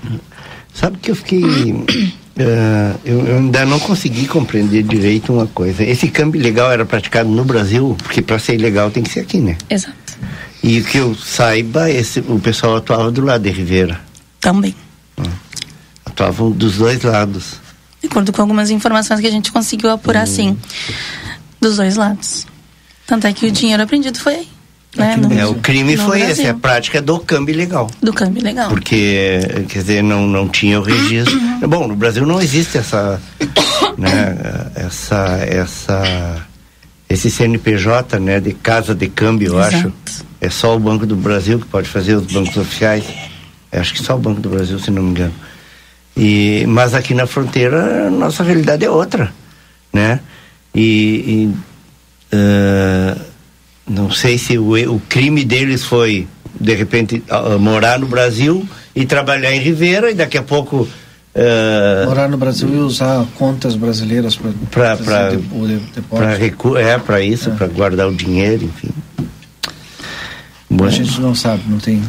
Sabe 0.74 0.98
que 0.98 1.12
eu 1.12 1.14
fiquei. 1.14 1.42
Uh, 1.42 1.86
eu, 3.06 3.26
eu, 3.26 3.36
ainda 3.36 3.64
não 3.64 3.78
consegui 3.78 4.26
compreender 4.26 4.82
direito 4.82 5.32
uma 5.32 5.46
coisa. 5.46 5.84
Esse 5.84 6.08
câmbio 6.08 6.42
legal 6.42 6.70
era 6.72 6.84
praticado 6.84 7.28
no 7.28 7.44
Brasil, 7.44 7.96
porque 8.02 8.20
para 8.20 8.38
ser 8.38 8.54
ilegal 8.54 8.90
tem 8.90 9.02
que 9.02 9.10
ser 9.10 9.20
aqui, 9.20 9.38
né? 9.38 9.56
Exato. 9.70 9.94
E 10.62 10.82
que 10.82 10.98
eu 10.98 11.14
saiba, 11.14 11.90
esse, 11.90 12.20
o 12.20 12.40
pessoal 12.40 12.76
atuava 12.76 13.10
do 13.12 13.22
lado 13.22 13.42
de 13.42 13.50
Ribeira. 13.50 14.00
Também. 14.40 14.74
Uh, 15.16 15.30
atuavam 16.04 16.50
dos 16.50 16.76
dois 16.78 17.02
lados. 17.02 17.62
De 18.00 18.08
acordo 18.08 18.32
com 18.32 18.42
algumas 18.42 18.70
informações 18.70 19.20
que 19.20 19.26
a 19.26 19.30
gente 19.30 19.52
conseguiu 19.52 19.90
apurar, 19.90 20.26
sim. 20.26 20.58
Dos 21.60 21.76
dois 21.76 21.96
lados. 21.96 22.46
Tanto 23.06 23.26
é 23.26 23.32
que 23.32 23.46
o 23.46 23.52
dinheiro 23.52 23.82
apreendido 23.82 24.18
foi 24.18 24.34
aí. 24.34 24.53
Né? 24.96 25.18
É, 25.38 25.46
o 25.46 25.54
crime 25.56 25.96
no 25.96 26.02
foi 26.04 26.18
Brasil. 26.18 26.32
esse, 26.44 26.46
a 26.46 26.54
prática 26.54 27.02
do 27.02 27.18
câmbio 27.18 27.52
ilegal. 27.52 27.90
Do 28.00 28.12
câmbio 28.12 28.42
legal. 28.42 28.68
Porque, 28.68 29.40
quer 29.68 29.78
dizer, 29.80 30.02
não, 30.02 30.26
não 30.26 30.48
tinha 30.48 30.78
o 30.78 30.82
registro. 30.82 31.38
Bom, 31.68 31.88
no 31.88 31.96
Brasil 31.96 32.24
não 32.24 32.40
existe 32.40 32.78
essa. 32.78 33.20
né, 33.98 34.70
essa. 34.74 35.38
essa 35.40 36.46
esse 37.06 37.30
CNPJ, 37.30 38.18
né, 38.18 38.40
de 38.40 38.52
casa 38.52 38.94
de 38.94 39.08
câmbio, 39.08 39.52
eu 39.52 39.60
Exato. 39.60 39.76
acho. 39.76 39.92
É 40.40 40.50
só 40.50 40.74
o 40.74 40.80
Banco 40.80 41.06
do 41.06 41.14
Brasil 41.14 41.60
que 41.60 41.66
pode 41.66 41.88
fazer, 41.88 42.14
os 42.16 42.26
bancos 42.26 42.56
oficiais. 42.56 43.04
Eu 43.70 43.80
acho 43.80 43.92
que 43.92 44.02
só 44.02 44.16
o 44.16 44.18
Banco 44.18 44.40
do 44.40 44.48
Brasil, 44.48 44.78
se 44.78 44.90
não 44.90 45.02
me 45.02 45.10
engano. 45.10 45.34
E, 46.16 46.64
mas 46.66 46.94
aqui 46.94 47.14
na 47.14 47.26
fronteira, 47.26 48.06
a 48.06 48.10
nossa 48.10 48.42
realidade 48.42 48.84
é 48.84 48.90
outra, 48.90 49.32
né? 49.92 50.20
E, 50.74 51.50
e, 51.52 51.54
ah, 52.32 53.16
não 53.88 54.10
sei 54.10 54.38
se 54.38 54.58
o, 54.58 54.72
o 54.94 55.00
crime 55.08 55.44
deles 55.44 55.84
foi, 55.84 56.26
de 56.58 56.74
repente, 56.74 57.22
ah, 57.28 57.58
morar 57.58 57.98
no 57.98 58.06
Brasil 58.06 58.66
e 58.94 59.04
trabalhar 59.04 59.54
em 59.54 59.60
Ribeira 59.60 60.10
e 60.10 60.14
daqui 60.14 60.38
a 60.38 60.42
pouco... 60.42 60.88
ah, 61.34 62.04
Morar 62.06 62.28
no 62.28 62.36
Brasil 62.36 62.68
e 62.68 62.78
usar 62.78 63.24
contas 63.36 63.76
brasileiras 63.76 64.36
para 64.36 64.50
depósito. 65.94 66.08
Pra 66.08 66.34
recu 66.34 66.76
é, 66.76 66.98
para 66.98 67.20
isso, 67.20 67.50
para 67.52 67.66
guardar 67.66 68.08
o 68.08 68.14
dinheiro, 68.14 68.64
enfim. 68.64 68.90
Bom, 70.70 70.84
A 70.86 70.90
gente 70.90 71.20
não 71.20 71.34
sabe, 71.34 71.62
não 71.68 71.78
tem. 71.78 72.02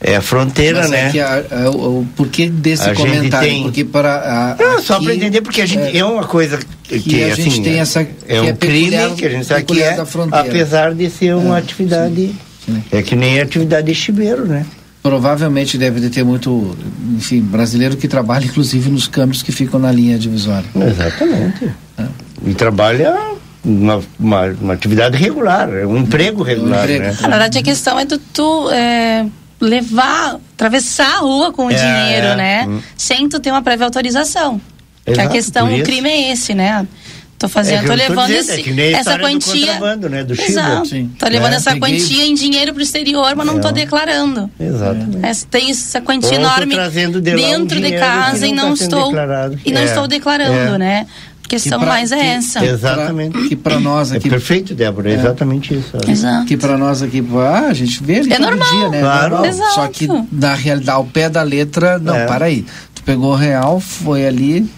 É 0.00 0.16
a 0.16 0.22
fronteira, 0.22 0.80
Mas 0.80 0.90
né? 0.90 1.08
é 1.08 1.10
que 1.10 1.20
a- 1.20 1.44
a- 1.66 1.70
o, 1.70 2.06
porquê 2.16 2.48
desse 2.48 2.88
A 2.88 2.94
comentário? 2.94 3.48
tem- 3.48 3.62
Porque 3.64 3.84
para. 3.84 4.56
A, 4.58 4.62
Não, 4.62 4.82
só 4.82 4.98
para 5.00 5.14
entender, 5.14 5.40
porque 5.42 5.60
a 5.60 5.66
gente 5.66 5.96
é, 5.96 6.04
uma 6.04 6.24
coisa 6.24 6.58
que, 6.84 6.98
que 7.00 7.22
a 7.24 7.32
assim, 7.32 7.42
gente 7.50 7.62
tem 7.62 7.78
essa- 7.78 8.06
é 8.26 8.40
um 8.40 8.44
é 8.46 8.52
peculiar- 8.52 9.04
crime 9.04 9.16
que 9.16 9.26
a 9.26 9.30
gente 9.30 9.46
sabe 9.46 9.64
que 9.64 9.82
é, 9.82 9.96
apesar 10.32 10.94
de 10.94 11.10
ser 11.10 11.34
uma 11.34 11.56
É, 11.56 11.58
atividade, 11.58 12.34
sim. 12.64 12.82
é 12.90 13.02
que 13.02 13.14
nem 13.14 13.40
a 13.40 13.42
atividade 13.42 13.86
de 13.88 13.94
chibeiro, 13.94 14.46
né? 14.46 14.64
Provavelmente 15.02 15.78
deve 15.78 15.98
de 16.00 16.10
ter 16.10 16.22
muito, 16.24 16.76
enfim, 17.16 17.40
brasileiro 17.40 17.96
que 17.96 18.06
trabalha 18.06 18.44
inclusive 18.44 18.90
nos 18.90 19.08
câmbios 19.08 19.42
que 19.42 19.50
ficam 19.50 19.80
na 19.80 19.90
linha 19.90 20.18
divisória. 20.18 20.68
Exatamente. 20.76 21.70
E 22.46 22.52
trabalha 22.54 23.14
uma, 23.64 24.00
uma, 24.18 24.46
uma 24.60 24.72
atividade 24.74 25.16
regular, 25.16 25.70
é 25.70 25.86
um 25.86 25.96
emprego 25.96 26.42
regular, 26.42 26.84
emprego. 26.84 27.04
né? 27.04 27.16
Na 27.22 27.28
verdade, 27.28 27.58
a 27.58 27.62
questão 27.62 27.98
é 27.98 28.04
do 28.04 28.18
tu 28.18 28.70
é, 28.70 29.24
levar, 29.60 30.36
atravessar 30.54 31.16
a 31.16 31.18
rua 31.18 31.52
com 31.52 31.66
o 31.66 31.70
É, 31.70 31.74
dinheiro, 31.74 32.26
é. 32.28 32.36
né? 32.36 32.66
Hum. 32.68 32.80
Sem 32.96 33.28
tu 33.28 33.38
ter 33.40 33.50
uma 33.50 33.62
prévia 33.62 33.84
autorização. 33.86 34.60
que 35.04 35.10
a 35.10 35.14
Exato, 35.14 35.30
questão, 35.30 35.74
o 35.74 35.82
crime 35.82 36.08
é 36.08 36.32
esse, 36.32 36.54
né? 36.54 36.86
Tô 37.38 37.48
fazendo, 37.48 37.84
É 37.84 37.86
tô 37.86 37.92
eu 37.94 37.96
tô 37.96 38.02
levando 38.10 38.26
dizendo, 38.26 38.60
esse, 38.60 38.80
é 38.82 38.92
essa 38.92 39.14
do 39.16 39.20
quantia. 39.24 39.66
contrabando, 39.66 40.10
né, 40.10 40.22
do. 40.24 40.34
Exato. 40.34 40.90
Tô 41.18 41.26
levando 41.26 41.52
É, 41.54 41.56
essa 41.56 41.72
peguei- 41.72 41.98
quantia 41.98 42.26
em 42.26 42.34
dinheiro 42.34 42.74
pro 42.74 42.82
exterior, 42.82 43.34
mas 43.34 43.46
não 43.46 43.56
É. 43.56 43.60
tô 43.60 43.70
declarando. 43.72 44.50
Exatamente. 44.60 45.24
É, 45.26 45.32
tem 45.50 45.70
essa 45.70 46.02
quantia 46.02 46.32
Ou 46.32 46.34
enorme 46.36 46.66
de 46.66 46.76
lá 46.76 46.86
um 46.86 46.90
dentro 46.90 47.80
de 47.80 47.92
casa 47.98 48.46
e 48.46 48.52
não 48.52 48.74
tá 48.76 48.84
estou 48.84 49.06
declarado. 49.06 49.58
e 49.64 49.72
não 49.72 49.80
É, 49.80 49.84
estou 49.84 50.06
declarando, 50.06 50.74
é. 50.74 50.78
né? 50.78 51.06
A 51.56 51.58
questão 51.60 51.80
pra- 51.80 51.88
mais 51.88 52.12
é 52.12 52.16
que- 52.16 52.22
essa. 52.22 52.64
Exatamente. 52.64 53.48
Que 53.48 53.56
para 53.56 53.80
nós 53.80 54.12
É 54.12 54.16
aqui. 54.18 54.28
perfeito, 54.30 54.72
Débora, 54.74 55.10
é 55.10 55.14
exatamente 55.14 55.74
isso. 55.74 55.90
olha. 55.94 56.10
Exato. 56.12 56.46
Que 56.46 56.56
para 56.56 56.78
nós 56.78 57.02
aqui, 57.02 57.24
ah, 57.36 57.66
a 57.68 57.72
gente 57.74 58.02
vê 58.02 58.20
ali 58.20 58.32
É 58.32 58.36
todo 58.36 58.46
normal. 58.50 58.68
dia, 58.70 58.88
né? 58.88 59.00
Claro. 59.00 59.30
Normal. 59.30 59.44
Exato. 59.46 59.74
Só 59.74 59.88
que 59.88 60.08
na 60.30 60.54
realidade, 60.54 60.90
ao 60.96 61.04
pé 61.04 61.28
da 61.28 61.42
letra, 61.42 61.98
não, 61.98 62.14
É. 62.14 62.26
para 62.26 62.44
aí. 62.46 62.64
Tu 62.94 63.02
pegou 63.02 63.32
o 63.32 63.36
real, 63.36 63.80
foi 63.80 64.26
ali, 64.26 64.70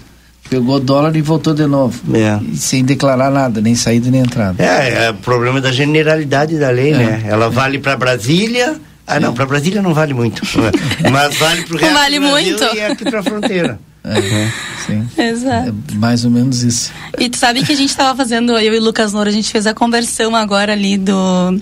pegou 0.49 0.77
o 0.77 0.81
dólar 0.81 1.15
e 1.15 1.21
voltou 1.23 1.53
de 1.55 1.67
novo. 1.67 2.01
É. 2.17 2.39
Sem 2.57 2.83
declarar 2.85 3.31
nada, 3.31 3.61
nem 3.61 3.75
saída 3.75 4.11
nem 4.11 4.21
entrada. 4.23 4.63
É, 4.63 5.07
é 5.07 5.11
o 5.11 5.15
problema 5.15 5.61
da 5.61 5.71
generalidade 5.73 6.59
da 6.59 6.71
lei, 6.71 6.93
É. 6.93 6.97
né? 6.97 7.23
Ela 7.27 7.51
vale 7.51 7.79
para 7.79 7.97
Brasília. 7.97 8.77
Ah, 9.07 9.19
não, 9.21 9.35
para 9.35 9.47
Brasília 9.47 9.83
não 9.83 9.93
vale 9.93 10.15
muito. 10.15 10.43
Mas 11.11 11.37
vale 11.37 11.63
para 11.63 11.77
o 11.77 11.79
resto 11.79 11.95
Vale 11.95 12.19
do 12.21 12.29
Brasil 12.31 12.59
muito. 12.59 12.77
e 12.77 12.81
aqui 12.81 13.05
para 13.05 13.21
a 13.21 13.23
fronteira. 13.23 13.81
É, 14.05 14.51
sim. 14.85 15.09
Exato. 15.17 15.73
É 15.93 15.95
mais 15.95 16.25
ou 16.25 16.31
menos 16.33 16.65
isso. 16.65 16.91
E 17.21 17.29
tu 17.29 17.37
sabe 17.37 17.63
que 17.65 17.71
a 17.71 17.77
gente 17.77 17.97
tava 17.97 18.17
fazendo, 18.17 18.59
eu 18.59 18.75
e 18.75 18.79
o 18.79 18.83
Lucas 18.83 19.13
Noura, 19.13 19.31
a 19.31 19.33
gente 19.33 19.49
fez 19.49 19.65
a 19.65 19.73
conversão 19.73 20.35
agora 20.35 20.73
ali 20.73 20.99
do. 20.99 21.61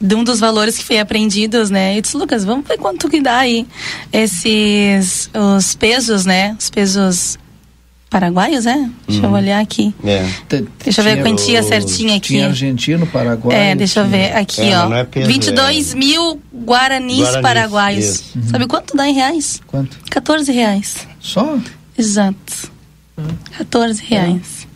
De 0.00 0.14
um 0.16 0.24
dos 0.24 0.40
valores 0.40 0.76
que 0.76 0.82
foi 0.84 0.98
apreendidos, 0.98 1.70
né? 1.70 1.96
E 1.96 2.00
disse, 2.02 2.16
Lucas, 2.16 2.44
vamos 2.44 2.66
ver 2.66 2.78
quanto 2.78 3.08
que 3.08 3.20
dá 3.20 3.36
aí 3.38 3.64
esses. 4.12 5.30
Os 5.56 5.76
pesos, 5.76 6.24
né? 6.26 6.56
Os 6.58 6.68
pesos 6.68 7.38
paraguaios, 8.10 8.66
é? 8.66 8.88
Deixa 9.08 9.24
eu 9.24 9.30
olhar 9.30 9.60
aqui. 9.60 9.94
É. 10.04 10.28
Te- 10.48 10.66
Deixa 10.84 11.00
eu 11.00 11.04
ver 11.04 11.20
a 11.20 11.22
quantia 11.22 11.60
o- 11.60 11.62
certinha 11.62 12.16
aqui. 12.16 12.28
Tinha 12.34 12.48
Argentino, 12.48 13.06
Paraguai. 13.06 13.56
É, 13.70 13.74
deixa 13.76 14.00
eu 14.00 14.04
tinha- 14.08 14.18
ver 14.30 14.36
aqui, 14.36 14.62
É, 14.62 14.78
ó. 14.78 14.88
não 14.88 14.96
é 14.96 15.04
peso, 15.04 15.28
22 15.28 15.94
mil 15.94 16.40
guaranis, 16.52 17.18
Guaranis, 17.20 17.40
paraguaios. 17.42 18.04
isso. 18.04 18.24
Sabe 18.50 18.66
quanto 18.66 18.96
dá 18.96 19.08
em 19.08 19.14
reais? 19.14 19.62
Quanto? 19.66 19.96
14 20.10 20.50
reais. 20.52 21.06
Só? 21.20 21.56
Exato. 21.96 22.70
14 23.56 24.02
reais. 24.04 24.66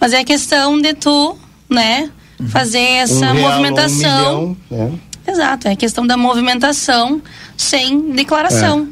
Mas 0.00 0.12
é 0.12 0.18
a 0.20 0.24
questão 0.24 0.80
de 0.80 0.92
tu, 0.94 1.36
né, 1.68 2.10
fazer 2.48 2.78
essa 2.80 3.30
um 3.30 3.34
real, 3.34 3.50
movimentação. 3.50 4.42
Um 4.44 4.48
milhão, 4.48 4.56
né? 4.70 4.92
Exato, 5.28 5.68
é 5.68 5.72
a 5.72 5.76
questão 5.76 6.06
da 6.06 6.16
movimentação 6.16 7.22
sem 7.56 8.10
declaração. 8.12 8.88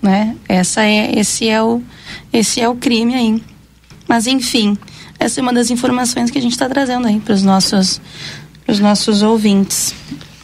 Né? 0.00 0.36
Essa 0.48 0.82
é, 0.84 1.18
esse, 1.18 1.48
é 1.48 1.62
o, 1.62 1.82
esse 2.32 2.60
é 2.60 2.68
o 2.68 2.74
crime 2.74 3.14
aí. 3.14 3.42
Mas 4.08 4.26
enfim, 4.26 4.76
essa 5.18 5.40
é 5.40 5.42
uma 5.42 5.52
das 5.52 5.70
informações 5.70 6.30
que 6.30 6.38
a 6.38 6.42
gente 6.42 6.52
está 6.52 6.68
trazendo 6.68 7.06
aí 7.06 7.20
para 7.20 7.34
os 7.34 7.42
nossos, 7.42 8.00
pros 8.64 8.80
nossos 8.80 9.22
ouvintes 9.22 9.94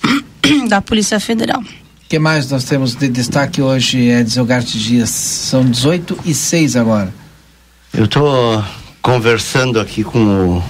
da 0.68 0.80
Polícia 0.80 1.18
Federal. 1.18 1.60
O 1.60 2.08
que 2.08 2.18
mais 2.18 2.50
nós 2.50 2.64
temos 2.64 2.94
de 2.94 3.08
destaque 3.08 3.60
hoje, 3.60 3.98
Edson 3.98 4.44
Garte 4.44 4.78
Dias? 4.78 5.10
São 5.10 5.68
18 5.68 6.20
e 6.24 6.32
6 6.32 6.76
agora. 6.76 7.12
Eu 7.92 8.04
estou 8.04 8.64
conversando 9.02 9.80
aqui 9.80 10.04
com 10.04 10.58
o. 10.58 10.62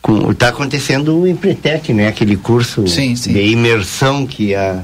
Com, 0.00 0.32
tá 0.34 0.48
acontecendo 0.48 1.20
o 1.20 1.28
Empretec, 1.28 1.92
né? 1.92 2.08
Aquele 2.08 2.36
curso 2.36 2.88
Sim, 2.88 3.14
sim. 3.14 3.32
de 3.32 3.40
imersão 3.40 4.26
que 4.26 4.54
a, 4.54 4.82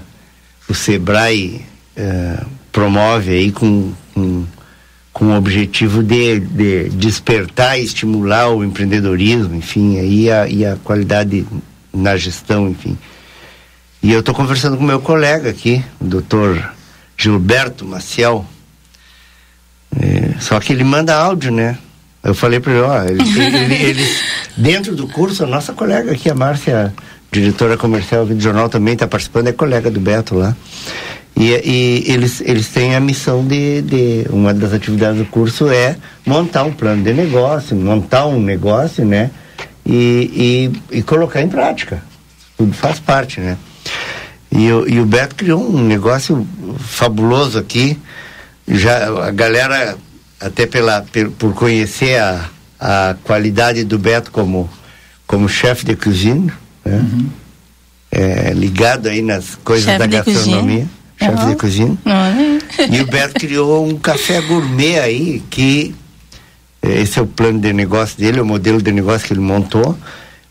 o 0.68 0.74
Sebrae 0.74 1.64
eh, 1.96 2.44
promove 2.70 3.32
aí 3.32 3.50
com, 3.50 3.92
com, 4.14 4.44
com 5.18 5.26
o 5.26 5.36
objetivo 5.36 6.00
de, 6.00 6.38
de 6.38 6.88
despertar 6.90 7.76
e 7.76 7.82
estimular 7.82 8.50
o 8.50 8.62
empreendedorismo, 8.62 9.52
enfim, 9.52 9.98
aí 9.98 10.30
a, 10.30 10.48
e 10.48 10.64
a 10.64 10.76
qualidade 10.76 11.44
na 11.92 12.16
gestão, 12.16 12.68
enfim. 12.68 12.96
E 14.00 14.12
eu 14.12 14.20
estou 14.20 14.32
conversando 14.32 14.76
com 14.76 14.84
meu 14.84 15.00
colega 15.00 15.50
aqui, 15.50 15.84
o 16.00 16.04
doutor 16.04 16.72
Gilberto 17.16 17.84
Maciel. 17.84 18.46
É, 20.00 20.38
só 20.38 20.60
que 20.60 20.72
ele 20.72 20.84
manda 20.84 21.16
áudio, 21.16 21.50
né? 21.50 21.76
Eu 22.22 22.32
falei 22.32 22.60
para 22.60 22.72
ele, 22.72 22.80
ó, 22.82 23.02
eles, 23.02 24.22
dentro 24.56 24.94
do 24.94 25.08
curso, 25.08 25.42
a 25.42 25.48
nossa 25.48 25.72
colega 25.72 26.12
aqui, 26.12 26.30
a 26.30 26.34
Márcia, 26.34 26.94
diretora 27.32 27.76
comercial 27.76 28.24
do 28.24 28.40
jornal, 28.40 28.68
também 28.68 28.94
está 28.94 29.08
participando, 29.08 29.48
é 29.48 29.52
colega 29.52 29.90
do 29.90 29.98
Beto 29.98 30.36
lá. 30.36 30.56
E, 31.40 31.50
e 31.52 32.10
eles, 32.12 32.40
eles 32.40 32.66
têm 32.68 32.96
a 32.96 33.00
missão 33.00 33.46
de, 33.46 33.80
de. 33.82 34.26
Uma 34.30 34.52
das 34.52 34.72
atividades 34.72 35.18
do 35.18 35.24
curso 35.26 35.68
é 35.68 35.96
montar 36.26 36.64
um 36.64 36.72
plano 36.72 37.02
de 37.04 37.12
negócio, 37.14 37.76
montar 37.76 38.26
um 38.26 38.40
negócio, 38.40 39.04
né? 39.04 39.30
E, 39.86 40.72
e, 40.90 40.98
e 40.98 41.02
colocar 41.02 41.40
em 41.40 41.48
prática. 41.48 42.02
Tudo 42.56 42.72
faz 42.72 42.98
parte, 42.98 43.38
né? 43.40 43.56
E, 44.50 44.72
o- 44.72 44.88
e 44.88 44.98
o 44.98 45.06
Beto 45.06 45.36
criou 45.36 45.62
um 45.62 45.80
negócio 45.80 46.44
fabuloso 46.80 47.56
aqui. 47.58 47.96
Já 48.66 49.26
a 49.26 49.30
galera, 49.30 49.96
até 50.40 50.66
pela, 50.66 51.02
pe- 51.02 51.28
por 51.28 51.54
conhecer 51.54 52.18
a, 52.18 52.50
a 52.80 53.16
qualidade 53.22 53.84
do 53.84 53.96
Beto 53.98 54.32
como, 54.32 54.68
como 55.26 55.48
chefe 55.48 55.86
de 55.86 55.94
cozinha, 55.94 56.52
né? 56.84 57.04
É, 58.10 58.52
ligado 58.54 59.06
aí 59.06 59.22
nas 59.22 59.54
coisas 59.62 59.84
Chefe 59.84 59.98
da 59.98 60.06
gastronomia. 60.06 60.60
cozinha. 60.62 60.97
Chefe 61.18 61.42
Uhum. 61.42 61.50
de 61.50 61.56
cozinha. 61.56 61.98
E 62.90 63.00
o 63.00 63.06
Beto 63.06 63.34
criou 63.34 63.86
um 63.86 63.96
café 63.98 64.40
gourmet 64.40 64.98
aí, 65.00 65.42
que 65.50 65.94
eh, 66.82 67.00
esse 67.02 67.18
é 67.18 67.22
o 67.22 67.26
plano 67.26 67.58
de 67.58 67.72
negócio 67.72 68.16
dele, 68.18 68.38
é 68.38 68.42
o 68.42 68.46
modelo 68.46 68.80
de 68.80 68.92
negócio 68.92 69.26
que 69.26 69.32
ele 69.32 69.40
montou, 69.40 69.96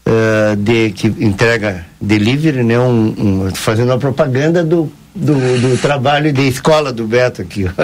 eh, 0.06 0.56
de, 0.58 0.92
que 0.92 1.08
entrega 1.08 1.86
delivery, 2.02 2.64
né? 2.64 2.78
Um, 2.80 3.46
um- 3.48 3.52
fazendo 3.56 3.94
a 3.94 3.98
propaganda 3.98 4.64
do, 4.64 4.92
do, 5.16 5.34
do 5.62 5.78
trabalho 5.82 6.34
de 6.34 6.48
escola 6.48 6.92
do 6.92 7.08
Beto 7.08 7.42
aqui. 7.42 7.66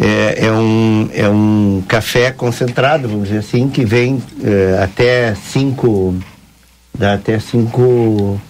É, 0.00 0.46
é 0.46 0.50
um, 0.52 1.08
é 1.12 1.28
um 1.28 1.82
café 1.86 2.30
concentrado, 2.30 3.06
vamos 3.06 3.28
dizer 3.28 3.40
assim, 3.40 3.68
que 3.68 3.84
vem 3.84 4.22
eh, 4.42 4.80
até 4.82 5.34
cinco. 5.34 6.16
dá 6.98 7.12
até 7.12 7.38
cinco 7.38 8.40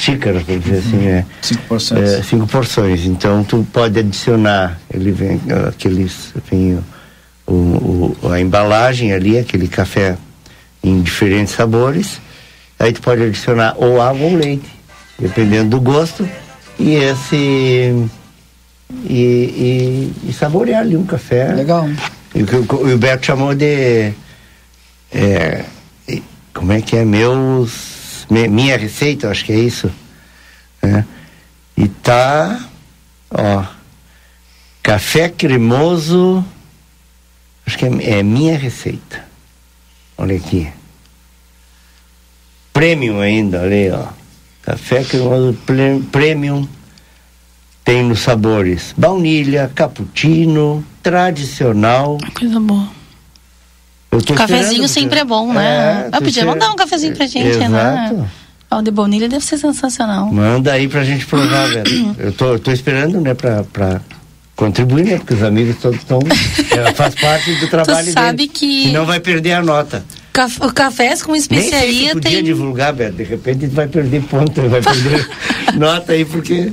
xícaras, 0.00 0.42
por 0.42 0.58
dizer 0.58 0.78
assim, 0.78 0.96
né? 0.96 1.26
Cinco 1.42 1.62
porções. 1.62 2.10
É, 2.10 2.22
cinco 2.22 2.46
porções. 2.46 3.06
Então 3.06 3.44
tu 3.44 3.66
pode 3.72 3.98
adicionar, 3.98 4.80
ele 4.92 5.12
vem 5.12 5.40
aqueles, 5.68 6.32
vem 6.50 6.78
o, 7.46 7.52
o, 8.22 8.32
a 8.32 8.40
embalagem 8.40 9.12
ali, 9.12 9.38
aquele 9.38 9.68
café 9.68 10.16
em 10.82 11.00
diferentes 11.02 11.54
sabores. 11.54 12.20
Aí 12.78 12.92
tu 12.92 13.02
pode 13.02 13.22
adicionar 13.22 13.74
ou 13.76 14.00
água 14.00 14.26
ou 14.26 14.34
leite, 14.34 14.70
dependendo 15.18 15.70
do 15.70 15.80
gosto. 15.80 16.28
E 16.78 16.94
esse 16.94 17.94
e, 19.04 19.14
e, 19.14 20.12
e 20.28 20.32
saborear 20.32 20.80
ali 20.80 20.96
um 20.96 21.04
café. 21.04 21.52
Legal. 21.52 21.88
E 22.34 22.42
o 22.42 22.46
que 22.46 22.56
o, 22.56 22.94
o 22.94 22.98
Beto 22.98 23.26
chamou 23.26 23.54
de 23.54 24.12
é, 25.12 25.64
como 26.54 26.72
é 26.72 26.80
que 26.80 26.96
é 26.96 27.04
meus 27.04 27.89
minha 28.30 28.76
receita, 28.76 29.28
acho 29.28 29.44
que 29.44 29.52
é 29.52 29.58
isso. 29.58 29.90
né? 30.82 31.04
E 31.76 31.88
tá, 31.88 32.68
ó, 33.30 33.64
café 34.82 35.28
cremoso, 35.28 36.44
acho 37.66 37.76
que 37.76 37.84
é, 37.86 38.18
é 38.18 38.22
minha 38.22 38.56
receita. 38.56 39.24
Olha 40.16 40.36
aqui. 40.36 40.70
Premium 42.72 43.20
ainda, 43.20 43.62
olha 43.62 43.74
aí, 43.76 43.90
ó. 43.90 44.06
Café 44.62 45.02
cremoso 45.04 45.58
premium. 46.12 46.68
Tem 47.82 48.04
nos 48.04 48.20
sabores 48.20 48.94
baunilha, 48.96 49.70
cappuccino, 49.74 50.84
tradicional. 51.02 52.18
Coisa 52.34 52.60
boa. 52.60 52.99
Eu 54.10 54.20
Cafezinho 54.34 54.88
sempre 54.88 55.20
é 55.20 55.24
bom, 55.24 55.52
né? 55.52 56.06
É, 56.06 56.10
tô 56.10 56.22
podia 56.24 56.44
mandar 56.44 56.70
um 56.72 56.76
cafezinho 56.76 57.14
pra 57.14 57.26
gente, 57.26 57.48
Exato. 57.56 57.70
né? 57.70 58.28
O 58.72 58.82
de 58.82 58.90
baunilha 58.90 59.28
deve 59.28 59.44
ser 59.44 59.58
sensacional. 59.58 60.26
Manda 60.32 60.72
aí 60.72 60.88
pra 60.88 61.02
gente 61.04 61.26
provar, 61.26 61.68
velho. 61.68 62.14
Eu 62.18 62.32
tô, 62.32 62.52
eu 62.54 62.58
tô 62.58 62.70
esperando, 62.72 63.20
né, 63.20 63.34
pra, 63.34 63.64
pra 63.64 64.00
contribuir, 64.56 65.04
né? 65.04 65.18
Porque 65.18 65.34
os 65.34 65.42
amigos 65.42 65.76
todos 65.80 65.98
estão. 65.98 66.18
é, 66.76 66.92
faz 66.94 67.14
parte 67.14 67.52
do 67.56 67.68
trabalho 67.68 68.12
sabe 68.12 68.36
deles. 68.46 68.52
que- 68.52 68.84
Senão 68.86 69.06
vai 69.06 69.18
perder 69.20 69.52
a 69.54 69.62
nota. 69.62 70.04
Caf- 70.32 70.58
cafés 70.72 71.22
com 71.22 71.32
Nem 71.32 71.40
sei 71.40 71.58
se 71.58 71.64
especiaria 71.66 72.12
podia 72.12 72.30
tem. 72.30 72.44
divulgar, 72.44 72.92
Beto. 72.92 73.16
De 73.16 73.24
repente 73.24 73.66
vai 73.66 73.88
perder 73.88 74.22
ponto, 74.22 74.60
vai 74.68 74.80
perder 74.82 75.28
nota 75.76 76.12
aí, 76.12 76.24
porque. 76.24 76.72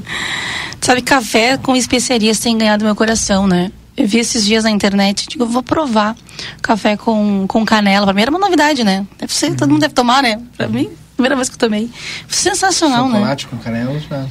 Sabe, 0.79 1.01
café 1.01 1.57
com 1.57 1.75
especiarias 1.75 2.37
tem 2.39 2.55
ganhado 2.57 2.85
meu 2.85 2.95
coração, 2.95 3.47
né? 3.47 3.71
Eu 3.97 4.07
vi 4.07 4.19
esses 4.19 4.45
dias 4.45 4.63
na 4.63 4.69
internet, 4.69 5.27
digo, 5.27 5.43
vou 5.47 5.63
provar 5.63 6.15
café 6.61 6.95
com, 6.95 7.45
com 7.47 7.65
canela. 7.65 8.05
Pra 8.05 8.13
mim 8.13 8.21
era 8.21 8.29
uma 8.29 8.39
novidade, 8.39 8.83
né? 8.83 9.07
Deve 9.17 9.33
ser, 9.33 9.55
todo 9.55 9.69
mundo 9.69 9.81
deve 9.81 9.95
tomar, 9.95 10.21
né? 10.21 10.39
Pra 10.55 10.67
mim, 10.67 10.87
primeira 11.15 11.35
vez 11.35 11.49
que 11.49 11.55
eu 11.55 11.59
tomei. 11.59 11.89
Sensacional, 12.27 13.09
né? 13.09 13.15
Chocolate 13.15 13.47
com 13.47 13.57
canela 13.57 13.99
já. 13.99 14.27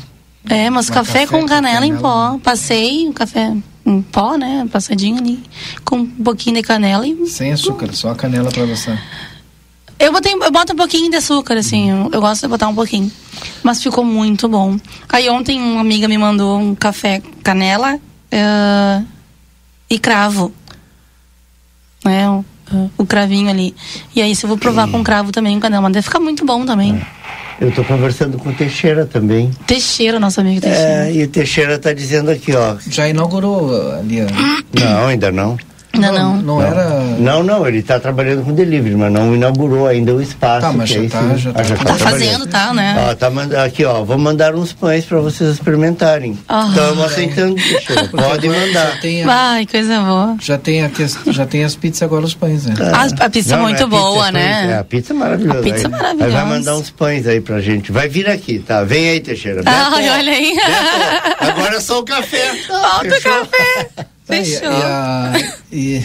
É, 0.48 0.70
mas 0.70 0.88
café, 0.88 1.20
café 1.22 1.26
com 1.26 1.40
com 1.40 1.46
canela, 1.46 1.84
em 1.84 1.96
canela, 1.96 2.32
pó. 2.32 2.38
Passei 2.38 3.08
o 3.08 3.12
café 3.12 3.56
em 3.84 4.02
pó, 4.02 4.36
né? 4.36 4.68
Passadinho 4.70 5.18
ali, 5.18 5.42
com 5.84 5.96
um 5.96 6.06
pouquinho 6.06 6.54
de 6.54 6.62
canela 6.62 7.04
e. 7.04 7.26
Sem 7.26 7.52
açúcar, 7.52 7.92
só 7.92 8.10
a 8.10 8.14
canela 8.14 8.52
pra 8.52 8.64
você. 8.64 8.96
Eu, 9.98 10.12
botei, 10.12 10.32
eu 10.32 10.52
boto 10.52 10.74
um 10.74 10.76
pouquinho 10.76 11.10
de 11.10 11.16
açúcar, 11.16 11.56
assim, 11.56 11.90
eu, 11.90 12.10
eu 12.12 12.20
gosto 12.20 12.42
de 12.42 12.48
botar 12.48 12.68
um 12.68 12.74
pouquinho. 12.74 13.10
Mas 13.64 13.82
ficou 13.82 14.04
muito 14.04 14.48
bom. 14.48 14.78
Aí 15.08 15.28
ontem 15.28 15.60
uma 15.60 15.80
amiga 15.80 16.06
me 16.06 16.16
mandou 16.16 16.56
um 16.56 16.74
café 16.74 17.20
canela 17.42 17.98
eh, 18.30 19.02
e 19.88 19.98
cravo. 19.98 20.52
Né? 22.04 22.28
O, 22.28 22.44
o 22.98 23.06
cravinho 23.06 23.48
ali. 23.48 23.74
E 24.14 24.20
aí, 24.22 24.34
se 24.34 24.44
eu 24.44 24.48
vou 24.48 24.58
provar 24.58 24.88
com 24.88 25.02
cravo 25.02 25.30
também, 25.32 25.54
com 25.54 25.60
canela, 25.60 25.82
mas 25.82 25.92
deve 25.92 26.04
ficar 26.04 26.20
muito 26.20 26.44
bom 26.44 26.64
também. 26.64 27.00
Eu 27.60 27.72
tô 27.72 27.82
conversando 27.84 28.36
com 28.38 28.50
o 28.50 28.52
Teixeira 28.52 29.06
também. 29.06 29.50
Teixeira, 29.66 30.20
nosso 30.20 30.40
amigo 30.40 30.60
Teixeira. 30.60 31.08
É, 31.08 31.12
e 31.12 31.22
o 31.24 31.28
Teixeira 31.28 31.78
tá 31.78 31.92
dizendo 31.92 32.30
aqui, 32.30 32.54
ó. 32.54 32.76
Já 32.88 33.08
inaugurou 33.08 33.92
ali. 33.94 34.18
ó. 34.22 34.26
Não, 34.78 35.06
ainda 35.06 35.32
não. 35.32 35.56
Não, 35.98 36.12
não. 36.12 36.36
Não 36.36 36.62
era. 36.62 36.88
Não, 37.18 37.42
não, 37.42 37.66
ele 37.66 37.78
está 37.78 37.98
trabalhando 37.98 38.44
com 38.44 38.52
delivery, 38.54 38.94
mas 38.96 39.12
não 39.12 39.34
inaugurou 39.34 39.86
ainda 39.86 40.14
o 40.14 40.20
espaço. 40.22 40.60
Tá, 40.66 40.72
mas 40.72 40.88
que 40.90 40.94
já 40.96 41.00
aí 41.02 41.08
tá- 41.08 41.36
já 41.36 41.52
tá- 41.52 41.60
Ah, 41.60 41.64
Tá 41.64 41.74
trabalhando. 41.76 41.98
fazendo, 42.10 42.46
tá, 42.46 42.74
né? 42.74 43.06
Ó, 43.10 43.14
tá 43.14 43.30
manda- 43.30 43.64
aqui, 43.64 43.84
ó, 43.84 44.02
vou 44.04 44.18
mandar 44.18 44.54
uns 44.54 44.72
pães 44.72 45.04
para 45.04 45.18
vocês 45.18 45.50
experimentarem. 45.50 46.38
Ah. 46.48 46.66
Estamos 46.68 47.04
aceitando, 47.04 47.54
Teixeira. 47.56 48.08
Pode 48.12 48.48
mandar. 48.48 49.00
Tem, 49.00 49.24
a- 49.24 49.64
coisa 49.70 50.00
boa. 50.00 50.36
já 50.40 50.58
tem, 50.58 50.84
a 50.84 50.88
ques- 50.88 51.18
já 51.28 51.46
tem 51.46 51.64
as 51.64 51.74
pizzas 51.76 52.02
agora 52.02 52.24
os 52.24 52.34
pães, 52.34 52.66
né? 52.66 52.74
A, 52.92 53.24
a 53.26 53.30
pizza 53.30 53.54
é 53.54 53.56
Não, 53.56 53.62
não 53.62 53.68
muito 53.70 53.82
é 53.82 53.86
pizza, 53.86 53.96
boa, 54.02 54.28
é 54.28 54.32
né? 54.32 54.68
é, 54.72 54.78
a 54.78 54.84
pizza 54.84 55.12
é 55.12 55.16
maravilhosa. 55.16 55.58
A 55.60 55.62
pizza 55.62 55.82
é 55.82 55.84
Aí- 55.84 55.90
maravilhosa. 55.90 56.24
Aí 56.24 56.30
vai 56.32 56.44
mandar 56.44 56.76
uns 56.76 56.90
pães 56.90 57.26
aí 57.26 57.40
pra 57.40 57.60
gente. 57.60 57.92
Vai 57.92 58.08
vir 58.08 58.28
aqui, 58.28 58.58
tá? 58.58 58.82
Vem 58.84 59.08
aí, 59.10 59.20
Teixeira. 59.20 59.62
Ai, 59.64 60.10
olha 60.10 60.32
aí. 60.32 60.54
Beto, 60.56 61.50
agora 61.52 61.76
é 61.76 61.80
só 61.80 62.00
o 62.00 62.04
café. 62.04 62.54
Falta 62.66 63.08
o 63.08 64.06
Fechou? 64.26 64.68
café. 64.70 65.54
E, 65.72 65.94
e 65.94 65.98
a, 65.98 66.02
e, 66.02 66.04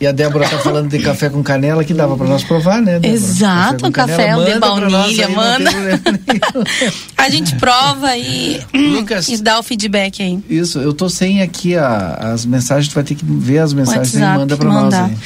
e 0.00 0.06
a 0.06 0.12
Débora 0.12 0.48
tá 0.48 0.58
falando 0.58 0.88
de 0.90 0.98
café 0.98 1.30
com 1.30 1.42
canela 1.42 1.82
que 1.84 1.94
dava 1.94 2.16
pra 2.16 2.26
nós 2.26 2.44
provar, 2.44 2.82
né? 2.82 2.98
Débora? 2.98 3.08
Exato, 3.14 3.90
café 3.92 4.28
de 4.30 4.36
manda 4.36 4.58
pra 4.60 4.68
nós 4.80 4.92
baunilha, 4.92 5.28
manda. 5.30 5.70
A 7.16 7.28
gente 7.30 7.56
prova 7.56 8.16
e, 8.16 8.60
Lucas. 8.74 9.28
e 9.28 9.36
dá 9.38 9.58
o 9.58 9.62
feedback 9.62 10.22
aí. 10.22 10.38
Isso, 10.50 10.78
eu 10.78 10.92
tô 10.92 11.08
sem 11.08 11.40
aqui 11.42 11.76
a- 11.76 12.18
as 12.34 12.44
mensagens, 12.44 12.88
tu 12.88 12.94
vai 12.94 13.04
ter 13.04 13.14
que 13.14 13.24
ver 13.24 13.58
as 13.58 13.72
mensagens 13.72 14.12
e 14.14 14.16
WhatsApp, 14.18 14.38
manda 14.38 14.56
pra 14.56 14.68
mandar. 14.68 15.08
nós 15.08 15.18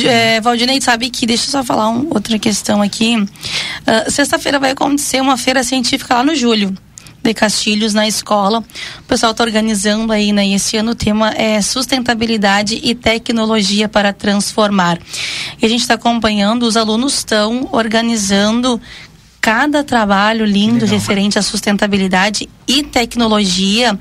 aí. 0.00 0.06
É, 0.06 0.40
Valdinei, 0.40 0.80
sabe 0.80 1.10
que, 1.10 1.26
deixa 1.26 1.46
eu 1.46 1.50
só 1.50 1.62
falar 1.64 1.90
um- 1.90 2.08
outra 2.10 2.38
questão 2.38 2.80
aqui. 2.82 3.22
Ah, 3.86 4.10
Sexta-feira 4.10 4.58
vai 4.58 4.70
acontecer 4.70 5.20
uma 5.20 5.36
feira 5.36 5.62
científica 5.62 6.14
lá 6.14 6.24
no 6.24 6.34
Júlio. 6.34 6.74
De 7.24 7.34
Castilhos 7.34 7.94
na 7.94 8.06
escola. 8.06 8.62
O 9.00 9.02
pessoal 9.04 9.32
está 9.32 9.42
organizando 9.42 10.12
aí, 10.12 10.32
né? 10.32 10.46
E 10.46 10.54
esse 10.54 10.76
ano 10.76 10.92
o 10.92 10.94
tema 10.94 11.30
é 11.30 11.60
sustentabilidade 11.62 12.78
e 12.82 12.94
tecnologia 12.94 13.88
para 13.88 14.12
transformar. 14.12 14.98
E 15.60 15.64
a 15.64 15.68
gente 15.68 15.80
está 15.80 15.94
acompanhando, 15.94 16.64
os 16.64 16.76
alunos 16.76 17.14
estão 17.14 17.68
organizando 17.72 18.80
cada 19.40 19.82
trabalho 19.82 20.44
lindo 20.44 20.86
referente 20.86 21.38
à 21.38 21.42
sustentabilidade 21.42 22.48
e 22.66 22.82
tecnologia 22.82 23.98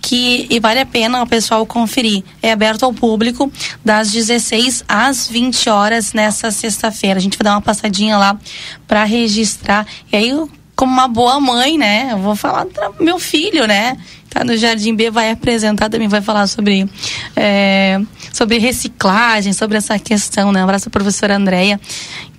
que 0.00 0.46
e 0.50 0.60
vale 0.60 0.80
a 0.80 0.86
pena 0.86 1.22
o 1.22 1.26
pessoal 1.26 1.64
conferir. 1.64 2.22
É 2.42 2.52
aberto 2.52 2.82
ao 2.84 2.92
público 2.92 3.50
das 3.82 4.10
16 4.10 4.84
às 4.86 5.26
20 5.26 5.70
horas 5.70 6.12
nessa 6.12 6.50
sexta-feira. 6.50 7.18
A 7.18 7.22
gente 7.22 7.38
vai 7.38 7.44
dar 7.44 7.52
uma 7.52 7.62
passadinha 7.62 8.18
lá 8.18 8.38
para 8.86 9.04
registrar. 9.04 9.86
E 10.12 10.16
aí, 10.16 10.32
como 10.76 10.92
uma 10.92 11.08
boa 11.08 11.38
mãe, 11.40 11.78
né? 11.78 12.08
Eu 12.12 12.18
vou 12.18 12.34
falar 12.36 12.64
do 12.64 13.02
meu 13.04 13.18
filho, 13.18 13.66
né? 13.66 13.96
Tá 14.30 14.42
no 14.42 14.56
Jardim 14.56 14.94
B, 14.96 15.10
vai 15.10 15.30
apresentar 15.30 15.88
também, 15.88 16.08
vai 16.08 16.20
falar 16.20 16.46
sobre, 16.48 16.88
é, 17.36 18.00
sobre 18.32 18.58
reciclagem, 18.58 19.52
sobre 19.52 19.76
essa 19.76 19.98
questão, 19.98 20.50
né? 20.50 20.60
Um 20.60 20.64
abraço 20.64 20.88
a 20.88 20.90
professora 20.90 21.36
Andréia 21.36 21.80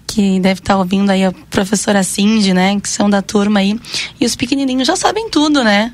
que 0.08 0.40
deve 0.40 0.60
estar 0.60 0.78
ouvindo 0.78 1.10
aí 1.10 1.26
a 1.26 1.32
professora 1.50 2.02
Cindy, 2.04 2.54
né? 2.54 2.80
Que 2.80 2.88
são 2.90 3.10
da 3.10 3.22
turma 3.22 3.60
aí. 3.60 3.80
E 4.20 4.26
os 4.26 4.36
pequenininhos 4.36 4.88
já 4.88 4.96
sabem 4.96 5.30
tudo, 5.30 5.64
né? 5.64 5.94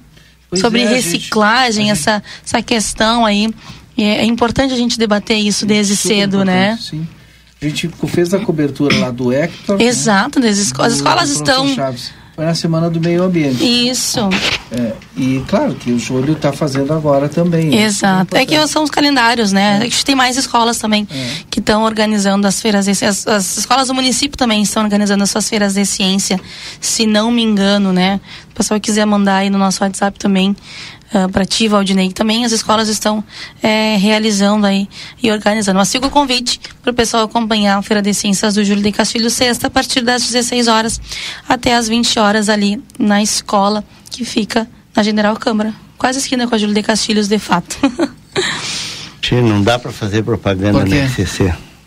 Pois 0.49 0.61
Sobre 0.61 0.81
é, 0.83 0.87
reciclagem, 0.89 1.87
gente- 1.87 1.91
essa, 1.97 2.21
essa 2.45 2.61
questão 2.61 3.25
aí. 3.25 3.49
E 3.97 4.03
É, 4.03 4.23
importante 4.25 4.73
a 4.73 4.77
gente 4.77 4.97
debater 4.97 5.37
isso 5.37 5.65
desde 5.65 5.95
Super 5.95 6.15
cedo, 6.15 6.43
né? 6.45 6.77
Sim. 6.81 7.07
A 7.61 7.65
gente 7.65 7.89
fez 8.07 8.33
a 8.33 8.39
cobertura 8.39 8.97
lá 8.97 9.11
do 9.11 9.31
Hector. 9.31 9.77
né? 9.77 9.83
Exato, 9.85 10.39
esco- 10.39 10.81
as 10.81 10.93
escolas 10.93 11.29
do 11.29 11.43
professor 11.43 11.63
estão. 11.65 11.75
Chaves. 11.75 12.11
Foi 12.41 12.47
na 12.47 12.55
semana 12.55 12.89
do 12.89 12.99
meio 12.99 13.21
ambiente. 13.21 13.63
Isso, 13.63 14.27
É, 14.71 14.93
e 15.15 15.43
claro 15.47 15.75
que 15.75 15.91
o 15.91 15.99
Júlio 15.99 16.33
está 16.33 16.51
fazendo 16.51 16.91
agora 16.91 17.29
também. 17.29 17.75
exato. 17.75 18.35
É 18.35 18.45
que 18.47 18.67
são 18.67 18.83
os 18.83 18.89
calendários, 18.89 19.51
né? 19.51 19.77
A 19.77 19.83
gente 19.83 20.03
tem 20.03 20.15
mais 20.15 20.37
escolas 20.37 20.79
também 20.79 21.07
que 21.51 21.59
estão 21.59 21.83
organizando 21.83 22.47
as 22.47 22.59
feiras 22.59 22.85
de 22.85 22.91
as, 23.05 23.27
as 23.27 23.57
escolas 23.57 23.89
do 23.89 23.93
município 23.93 24.35
também 24.35 24.63
estão 24.63 24.81
organizando 24.81 25.21
as 25.21 25.29
suas 25.29 25.47
feiras 25.47 25.75
de 25.75 25.85
ciência, 25.85 26.39
se 26.79 27.05
não 27.05 27.29
me 27.29 27.43
engano, 27.43 27.93
né? 27.93 28.19
O 28.49 28.55
pessoal 28.55 28.79
quiser 28.79 29.05
mandar 29.05 29.35
aí 29.35 29.49
no 29.51 29.59
nosso 29.59 29.83
WhatsApp 29.83 30.17
também. 30.17 30.55
Para 31.31 31.45
ti, 31.45 31.67
Valdinei, 31.67 32.11
também 32.11 32.45
as 32.45 32.51
escolas 32.51 32.87
estão 32.87 33.23
é, 33.61 33.97
realizando 33.97 34.65
aí 34.65 34.87
e 35.21 35.31
organizando. 35.31 35.77
Mas 35.77 35.91
fica 35.91 36.07
o 36.07 36.09
convite 36.09 36.59
para 36.81 36.91
o 36.91 36.93
pessoal 36.93 37.23
acompanhar 37.23 37.77
a 37.77 37.81
Feira 37.81 38.01
de 38.01 38.13
Ciências 38.13 38.53
do 38.53 38.63
Júlio 38.63 38.83
de 38.83 38.91
Castilho 38.91 39.29
sexta, 39.29 39.67
a 39.67 39.69
partir 39.69 40.01
das 40.01 40.23
16 40.23 40.67
horas 40.67 41.01
até 41.47 41.75
as 41.75 41.87
20 41.87 42.19
horas 42.19 42.49
ali 42.49 42.81
na 42.97 43.21
escola 43.21 43.83
que 44.09 44.23
fica 44.25 44.67
na 44.95 45.03
General 45.03 45.35
Câmara, 45.35 45.73
quase 45.97 46.19
esquina 46.19 46.47
com 46.47 46.55
a 46.55 46.57
Júlio 46.57 46.75
de 46.75 46.83
Castilhos, 46.83 47.27
de 47.27 47.39
fato. 47.39 47.77
Não 49.31 49.63
dá 49.63 49.79
para 49.79 49.91
fazer 49.91 50.23
propaganda 50.23 50.79
na 50.79 50.85
quê? 50.85 51.07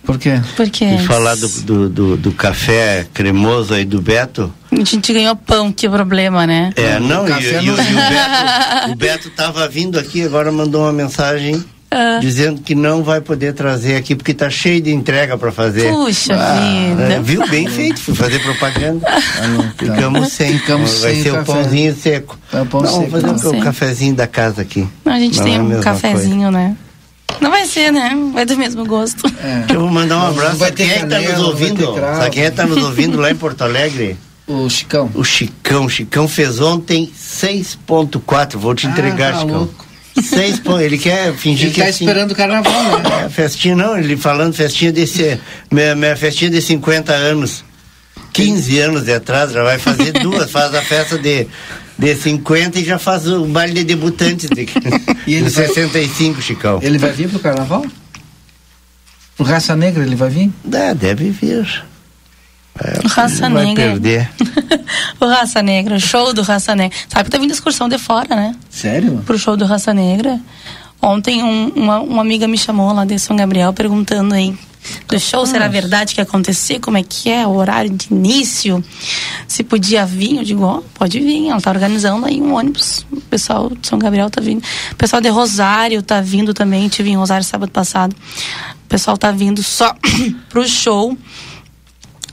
Por 0.05 0.19
quê? 0.19 0.41
Porque 0.57 0.85
E 0.85 0.99
falar 1.07 1.35
do, 1.37 1.49
do, 1.49 1.89
do, 1.89 2.17
do 2.17 2.33
café 2.33 3.07
cremoso 3.15 3.73
aí 3.75 3.85
do 3.85 4.01
Beto. 4.03 4.53
a 4.71 4.77
gente 4.85 5.13
ganhou 5.13 5.35
pão, 5.35 5.73
que 5.73 5.87
é 5.87 5.89
o 5.89 5.93
problema, 5.93 6.47
né? 6.47 6.73
É, 6.77 6.99
O 6.99 7.01
não, 7.01 7.25
e, 7.25 7.29
café 7.29 7.49
e- 7.49 7.53
não- 7.55 7.63
e 7.63 7.71
o 7.71 7.77
Beto, 7.77 8.91
o 8.93 8.97
Beto 8.97 9.31
tava 9.31 9.67
vindo 9.69 9.99
aqui, 9.99 10.23
agora 10.23 10.53
mandou 10.53 10.83
uma 10.83 10.93
mensagem 10.93 11.65
Ah. 11.91 12.19
dizendo 12.21 12.61
que 12.61 12.75
não 12.75 13.03
vai 13.05 13.21
poder 13.21 13.55
trazer 13.55 13.97
aqui 13.97 14.15
porque 14.17 14.35
tá 14.35 14.51
cheio 14.51 14.81
de 14.83 14.93
entrega 14.93 15.39
para 15.39 15.51
fazer. 15.53 15.91
Puxa 15.91 16.35
É, 16.35 16.89
vida. 16.95 17.23
viu? 17.23 17.47
Bem 17.49 17.67
feito, 17.69 18.01
fui 18.01 18.15
fazer 18.15 18.41
propaganda. 18.41 19.07
Ficamos 19.79 20.33
sem. 20.33 20.59
Ficamos 20.59 21.01
vai 21.01 21.15
sem 21.15 21.23
ser 21.23 21.31
o 21.31 21.35
café. 21.37 21.53
pãozinho 21.53 21.95
seco. 21.95 22.39
É 22.53 22.61
o 22.61 22.67
pão 22.67 22.81
não, 22.83 22.89
seco, 22.91 23.11
vamos 23.11 23.31
fazer 23.31 23.47
o 23.47 23.51
seco. 23.53 23.63
cafezinho 23.65 24.15
da 24.15 24.27
casa 24.27 24.61
aqui. 24.63 24.87
Não, 25.05 25.13
a 25.15 25.19
gente 25.19 25.37
Não 25.39 25.45
tem 25.45 25.55
é 25.55 25.59
a 25.59 25.63
um 25.63 25.81
cafezinho, 25.81 26.51
né? 26.51 26.77
Não 27.41 27.51
vai 27.51 27.67
ser, 27.67 27.93
né? 27.93 28.11
Vai 28.33 28.45
do 28.45 28.57
mesmo 28.57 28.85
gosto. 28.87 29.27
É. 29.43 29.67
Eu 29.75 29.81
vou 29.81 29.91
mandar 29.91 30.19
um 30.19 30.27
abraço. 30.29 30.57
vai 30.57 30.71
ter 30.73 30.85
quem 30.85 30.93
é 30.93 30.95
que 31.01 31.01
tá 31.07 31.09
canela, 31.17 31.39
nos 31.39 31.47
ouvindo? 31.49 31.95
Sabe 31.95 32.31
quem 32.31 32.45
é 32.45 32.51
que 32.51 32.57
tá 32.57 32.67
nos 32.67 32.85
ouvindo 32.85 33.19
lá 33.21 33.31
em 33.31 33.37
Porto 33.37 33.63
Alegre? 33.63 34.17
O 34.47 34.69
Chicão. 34.69 35.11
O 35.15 35.25
Chicão. 35.25 35.89
Chicão 35.89 36.29
fez 36.29 36.61
ontem 36.61 37.11
6.4. 37.19 38.57
Vou 38.59 38.75
te 38.75 38.87
entregar, 38.87 39.31
Ah, 39.31 39.33
tá 39.33 39.41
Chicão. 39.41 39.57
louco. 39.59 39.85
6 40.23 40.61
ponto- 40.61 40.81
Ele 40.81 40.97
quer 40.99 41.35
fingir 41.35 41.67
Ele 41.67 41.75
que 41.75 41.81
tá 41.81 41.87
é 41.87 41.91
assim. 41.91 42.05
esperando 42.05 42.31
o 42.33 42.35
carnaval, 42.35 42.73
né? 43.01 43.25
É, 43.25 43.29
festinha 43.29 43.75
não, 43.75 43.97
ele 43.99 44.17
falando 44.17 44.55
festinha 44.55 44.93
desse. 44.93 45.41
Minha, 45.71 45.95
minha 45.95 46.17
festinha 46.17 46.51
de 46.51 46.61
50 46.63 47.13
anos. 47.13 47.65
15 48.33 48.79
anos 48.81 49.05
de 49.05 49.13
atrás, 49.13 49.53
já 49.53 49.63
vai 49.63 49.79
fazer 49.79 50.13
duas, 50.13 50.51
faz 50.51 50.75
a 50.75 50.83
festa 50.83 51.17
de, 51.19 51.47
de 51.99 52.15
50 52.15 52.79
e 52.81 52.85
já 52.85 52.99
faz 52.99 53.27
o 53.27 53.45
baile 53.47 53.75
de 53.75 53.85
debutantes 53.85 54.49
de, 54.51 54.63
E 55.27 55.35
ele 55.35 55.45
de 55.49 55.51
vai- 55.51 55.67
65, 55.69 56.43
Chicão. 56.43 56.79
Ele 56.83 56.99
vai 56.99 57.13
vir 57.13 57.29
pro 57.29 57.39
carnaval? 57.39 57.85
Pro 59.37 59.45
Raça 59.47 59.75
Negra 59.75 60.05
ele 60.05 60.15
vai 60.17 60.31
vir? 60.31 60.53
É, 60.73 60.95
deve 60.95 61.31
vir. 61.31 61.85
É, 62.81 63.07
Raça 63.09 63.49
vai 63.49 63.67
Negra. 63.67 63.85
perder. 63.91 64.31
o 65.21 65.27
Raça 65.27 65.63
Negra, 65.63 65.99
show 65.99 66.33
do 66.33 66.43
Raça 66.43 66.75
Negra. 66.75 66.97
Sabe 67.09 67.25
que 67.25 67.31
tá 67.31 67.39
vindo 67.39 67.53
excursão 67.53 67.89
de 67.89 67.99
fora, 67.99 68.35
né? 68.35 68.55
Sério? 68.71 69.23
Pro 69.27 69.39
show 69.39 69.57
do 69.57 69.65
Raça 69.65 69.93
Negra. 69.95 70.41
Ontem 71.01 71.43
um- 71.43 71.69
uma, 71.77 72.01
uma 72.01 72.23
amiga 72.23 72.47
me 72.49 72.57
chamou 72.59 72.93
lá 72.93 73.05
de 73.05 73.19
São 73.19 73.37
Gabriel 73.37 73.73
perguntando 73.73 74.35
aí 74.35 74.57
do 75.09 75.19
show, 75.19 75.47
será 75.47 75.69
verdade 75.69 76.15
que 76.15 76.21
ia 76.21 76.25
acontecer? 76.25 76.81
Como 76.81 76.97
é 76.97 77.03
que 77.03 77.31
é? 77.31 77.47
O 77.47 77.55
horário 77.55 77.91
de 77.91 78.09
início? 78.11 78.83
Se 79.47 79.63
podia 79.63 80.05
vir? 80.05 80.37
Eu 80.37 80.45
digo, 80.45 80.63
ó, 80.63 80.83
pode 80.95 81.21
vir. 81.21 81.49
Ela 81.49 81.61
tá 81.61 81.71
organizando 81.71 82.27
aí 82.27 82.41
um 82.41 82.55
ônibus. 82.55 83.07
O 83.11 83.21
pessoal 83.23 83.71
de 83.71 83.87
São 83.87 83.99
Gabriel 83.99 84.31
tá 84.31 84.41
vindo. 84.41 84.63
O 84.93 84.97
pessoal 84.97 85.23
de 85.23 85.29
Rosário 85.29 86.03
tá 86.03 86.21
vindo 86.21 86.53
também. 86.53 86.89
Tive 86.89 87.11
em 87.11 87.17
Rosário 87.17 87.45
sábado 87.45 87.71
passado. 87.71 88.15
O 88.85 88.89
pessoal 88.89 89.17
tá 89.17 89.31
vindo 89.31 89.63
só 89.63 89.95
pro 90.49 90.67
show. 90.69 91.17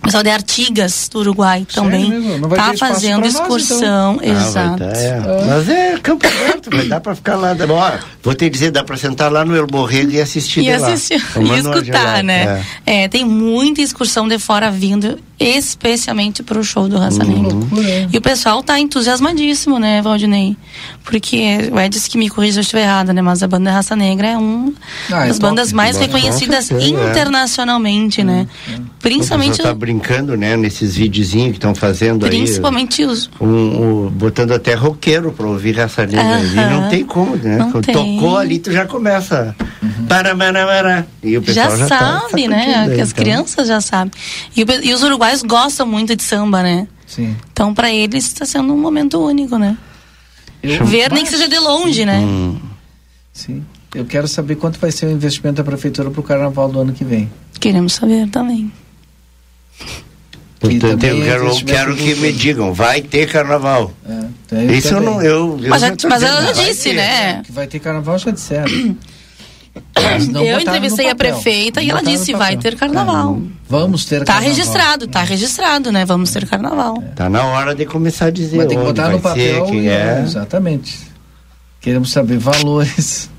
O 0.02 0.06
pessoal 0.06 0.24
de 0.24 0.30
Artigas, 0.32 1.08
do 1.10 1.20
Uruguai, 1.20 1.66
também 1.72 2.10
tá 2.49 2.74
espaço 2.74 2.78
fazendo 2.78 3.22
pra 3.22 3.30
nós, 3.30 3.34
então? 3.36 3.45
excursão. 3.45 4.20
Ah, 4.20 4.26
Exato. 4.26 4.78
dar, 4.80 4.97
é. 4.97 5.20
Mas 5.47 5.70
é 5.70 5.97
campo 6.02 6.26
aberto, 6.26 6.70
vai 6.76 6.88
dar 6.88 6.99
pra 6.99 7.16
ficar 7.16 7.36
lá. 7.36 7.56
Ó, 7.70 7.91
vou 8.24 8.34
te 8.34 8.49
dizer, 8.49 8.72
dá 8.72 8.84
pra 8.84 8.97
sentar 8.97 9.32
lá 9.32 9.45
no 9.45 9.56
El 9.56 9.68
Borrego 9.68 10.10
e 10.12 10.20
assistir 10.20 10.62
E 10.62 10.64
de 10.64 10.78
lá. 10.78 10.88
assistir, 10.88 11.24
e 11.39 11.60
escutar, 11.60 11.84
gelada, 11.86 12.24
né? 12.24 12.66
é. 12.84 13.04
É. 13.04 13.08
tem 13.08 13.24
muita 13.24 13.80
excursão 13.82 14.28
de 14.28 14.39
fora 14.39 14.72
vindo, 14.72 15.20
especialmente 15.41 16.43
pro 16.43 16.63
show 16.63 16.87
do 16.87 16.95
Uhum. 16.95 17.01
Raça 17.01 17.23
Negra. 17.23 17.51
É. 17.85 18.07
E 18.11 18.17
o 18.17 18.21
pessoal 18.21 18.61
tá 18.63 18.79
entusiasmadíssimo, 18.79 19.79
né, 19.79 20.01
Valdinei? 20.01 20.55
Porque 21.03 21.69
o 21.71 21.79
Edson 21.79 22.09
que 22.09 22.17
me 22.17 22.29
corrija 22.29 22.53
se 22.53 22.59
eu 22.59 22.61
estiver 22.61 22.83
errada, 22.83 23.13
né? 23.13 23.21
Mas 23.21 23.41
a 23.43 23.47
banda 23.47 23.71
Raça 23.71 23.95
Negra 23.95 24.27
é 24.29 24.37
uma 24.37 24.71
Ah, 25.11 25.25
é 25.25 25.27
das 25.27 25.39
top. 25.39 25.49
bandas 25.49 25.73
mais 25.73 25.97
reconhecidas 25.97 26.71
é. 26.71 26.87
internacionalmente, 26.87 28.23
né? 28.23 28.47
Principalmente, 28.99 29.53
O 29.53 29.57
pessoal 29.57 29.73
tá 29.73 29.79
brincando, 29.79 30.37
né, 30.37 30.55
nesses 30.55 30.95
videozinhos 30.95 31.51
que 31.51 31.57
estão 31.57 31.73
fazendo 31.73 32.25
principalmente 32.27 33.03
os. 33.03 33.29
aí. 33.39 33.47
Um, 33.47 34.05
um, 34.05 34.09
botando 34.09 34.51
até 34.51 34.75
roqueiro 34.75 35.31
pra 35.31 35.47
ouvir 35.47 35.75
raça 35.75 36.05
negra. 36.05 36.39
E 36.41 36.55
não 36.69 36.89
tem 36.89 37.03
como, 37.03 37.35
né? 37.35 37.57
Não 37.57 37.71
Quando 37.71 37.85
tem. 37.85 37.95
Tocou 38.19 38.37
ali, 38.37 38.59
tu 38.59 38.71
já 38.71 38.85
começa. 38.85 39.55
Para, 40.07 40.35
para, 40.35 40.65
para. 40.65 41.07
E 41.23 41.37
o 41.37 41.43
Já, 41.53 41.67
pessoal 41.67 41.77
já, 41.77 41.87
tá 41.87 42.19
sabe, 42.29 42.47
né? 42.47 42.59
sacudindo 42.59 42.91
aí, 42.91 43.01
As 43.01 43.11
então. 43.11 43.23
crianças 43.23 43.67
já 43.67 43.79
sabem. 43.81 44.11
E, 44.55 44.63
o 44.63 44.65
e 44.83 44.93
os 44.93 45.03
uruguaios 45.03 45.30
gostam 45.41 45.88
muito 45.88 46.15
de 46.15 46.23
samba, 46.23 46.61
né? 46.61 46.88
Sim. 47.07 47.36
Então, 47.51 47.73
para 47.73 47.91
eles, 47.91 48.25
está 48.25 48.45
sendo 48.45 48.73
um 48.73 48.77
momento 48.77 49.19
único, 49.19 49.57
né? 49.57 49.77
Eu, 50.63 50.86
Ver 50.86 51.11
nem 51.11 51.23
que 51.23 51.29
seja 51.32 51.47
de 51.47 51.57
longe, 51.59 52.05
né? 52.05 52.19
Hum. 52.19 52.59
sim. 53.34 53.63
Eu 53.93 54.05
quero 54.05 54.25
saber 54.27 54.55
quanto 54.55 54.79
vai 54.79 54.89
ser 54.91 55.07
o 55.07 55.11
investimento 55.11 55.57
da 55.57 55.63
prefeitura 55.65 56.09
pro 56.09 56.23
carnaval 56.23 56.69
do 56.69 56.79
ano 56.79 56.93
que 56.93 57.03
vem. 57.03 57.29
Queremos 57.59 57.93
saber 57.93 58.29
também. 58.29 58.71
Portanto, 60.61 61.03
eu 61.03 61.21
é 61.21 61.25
quero, 61.25 61.65
quero 61.65 61.95
que 61.95 62.15
me 62.15 62.32
digam, 62.32 62.71
vai 62.73 63.01
ter 63.01 63.27
carnaval. 63.29 63.91
É, 64.07 64.25
então 64.45 64.61
eu 64.61 64.71
Isso 64.73 64.89
eu 64.89 64.93
também. 64.99 65.09
não. 65.09 65.21
Eu, 65.21 65.59
eu 65.61 65.69
Mas, 65.69 65.82
mas 65.82 66.23
ela 66.23 66.41
já 66.41 66.53
vai 66.53 66.65
disse, 66.65 66.89
ter. 66.89 66.95
né? 66.95 67.41
Que 67.43 67.51
vai 67.51 67.67
ter 67.67 67.79
carnaval, 67.79 68.17
já 68.19 68.32
disseram. 68.32 68.71
Não 70.32 70.43
Eu 70.43 70.59
entrevistei 70.59 71.09
a 71.09 71.15
prefeita 71.15 71.82
e 71.82 71.89
ela 71.89 72.01
disse, 72.03 72.34
vai 72.34 72.57
ter 72.57 72.76
carnaval. 72.76 73.41
Vamos 73.69 74.03
ter 74.05 74.19
Tá 74.19 74.26
carnaval. 74.34 74.49
registrado, 74.49 75.07
tá 75.07 75.24
registrado, 75.24 75.91
né? 75.91 76.03
Vamos 76.05 76.32
ter 76.32 76.45
carnaval. 76.47 77.01
Tá 77.15 77.30
na 77.30 77.45
hora 77.45 77.74
de 77.74 77.86
começar 77.86 78.26
a 78.26 78.30
dizer 78.32 78.57
Mas 78.57 78.67
tem 78.67 78.78
que 78.78 78.84
botar 78.84 79.09
no 79.09 79.19
papel. 79.22 79.65
ser, 79.65 79.72
quem 79.72 79.86
e- 79.86 79.88
é. 79.89 80.22
Exatamente. 80.26 80.99
Queremos 81.80 82.11
saber 82.11 82.38
valores. 82.38 83.30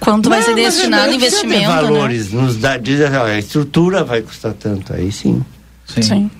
Quanto 0.00 0.28
vai 0.28 0.40
Não, 0.40 0.46
ser 0.46 0.54
destinado 0.56 1.12
investimento, 1.14 1.60
né? 1.68 1.82
valores, 1.82 2.32
nos 2.32 2.56
dá, 2.56 2.76
diz 2.76 3.00
assim, 3.00 3.16
ó, 3.16 3.24
a 3.24 3.38
estrutura 3.38 4.04
vai 4.04 4.20
custar 4.20 4.52
tanto, 4.52 4.92
aí 4.92 5.10
sim. 5.12 5.42
Sim. 5.86 6.02
Sim. 6.02 6.30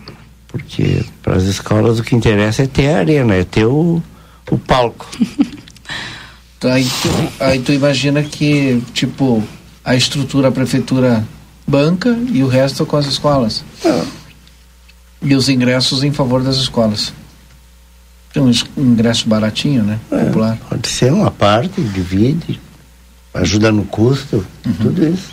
Porque 0.48 1.02
para 1.22 1.36
as 1.36 1.44
escolas 1.44 1.98
o 1.98 2.02
que 2.02 2.14
interessa 2.14 2.64
é 2.64 2.66
ter 2.66 2.88
a 2.94 2.98
arena, 2.98 3.34
é 3.36 3.44
ter 3.44 3.64
o, 3.64 4.02
o 4.50 4.58
palco. 4.58 5.08
Aí 6.68 6.84
tu, 6.84 7.08
aí 7.44 7.58
tu 7.60 7.72
imagina 7.72 8.22
que, 8.22 8.82
tipo, 8.94 9.42
a 9.84 9.94
estrutura 9.96 10.48
a 10.48 10.52
prefeitura 10.52 11.24
banca 11.66 12.16
e 12.30 12.42
o 12.42 12.48
resto 12.48 12.84
com 12.86 12.96
as 12.96 13.06
escolas. 13.06 13.64
E 15.20 15.34
os 15.34 15.48
ingressos 15.48 16.02
em 16.02 16.12
favor 16.12 16.42
das 16.42 16.56
escolas. 16.56 17.12
Tem 18.32 18.42
um 18.42 18.50
es- 18.50 18.64
ingresso 18.76 19.28
baratinho, 19.28 19.82
né? 19.82 19.98
É. 20.10 20.24
Popular. 20.24 20.58
Pode 20.68 20.88
ser 20.88 21.12
uma 21.12 21.30
parte, 21.30 21.80
divide, 21.80 22.60
ajuda 23.34 23.70
no 23.70 23.84
custo, 23.84 24.44
Uhum. 24.66 24.72
tudo 24.80 25.08
isso. 25.08 25.30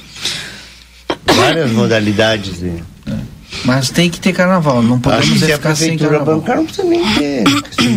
Várias 1.25 1.71
modalidades. 1.71 2.59
De... 2.59 2.83
Mas 3.65 3.89
tem 3.89 4.09
que 4.09 4.19
ter 4.19 4.33
carnaval, 4.33 4.81
não 4.83 4.95
Acho 4.95 5.01
podemos 5.01 5.29
que 5.29 5.39
se 5.39 5.51
é 5.51 5.53
a 5.53 5.57
ficar 5.57 5.75
sem 5.75 5.97
carnaval. 5.97 6.39
bancar 6.39 6.57
não 6.57 6.65
precisa 6.65 6.87
nem 6.87 7.03
ter 7.15 7.43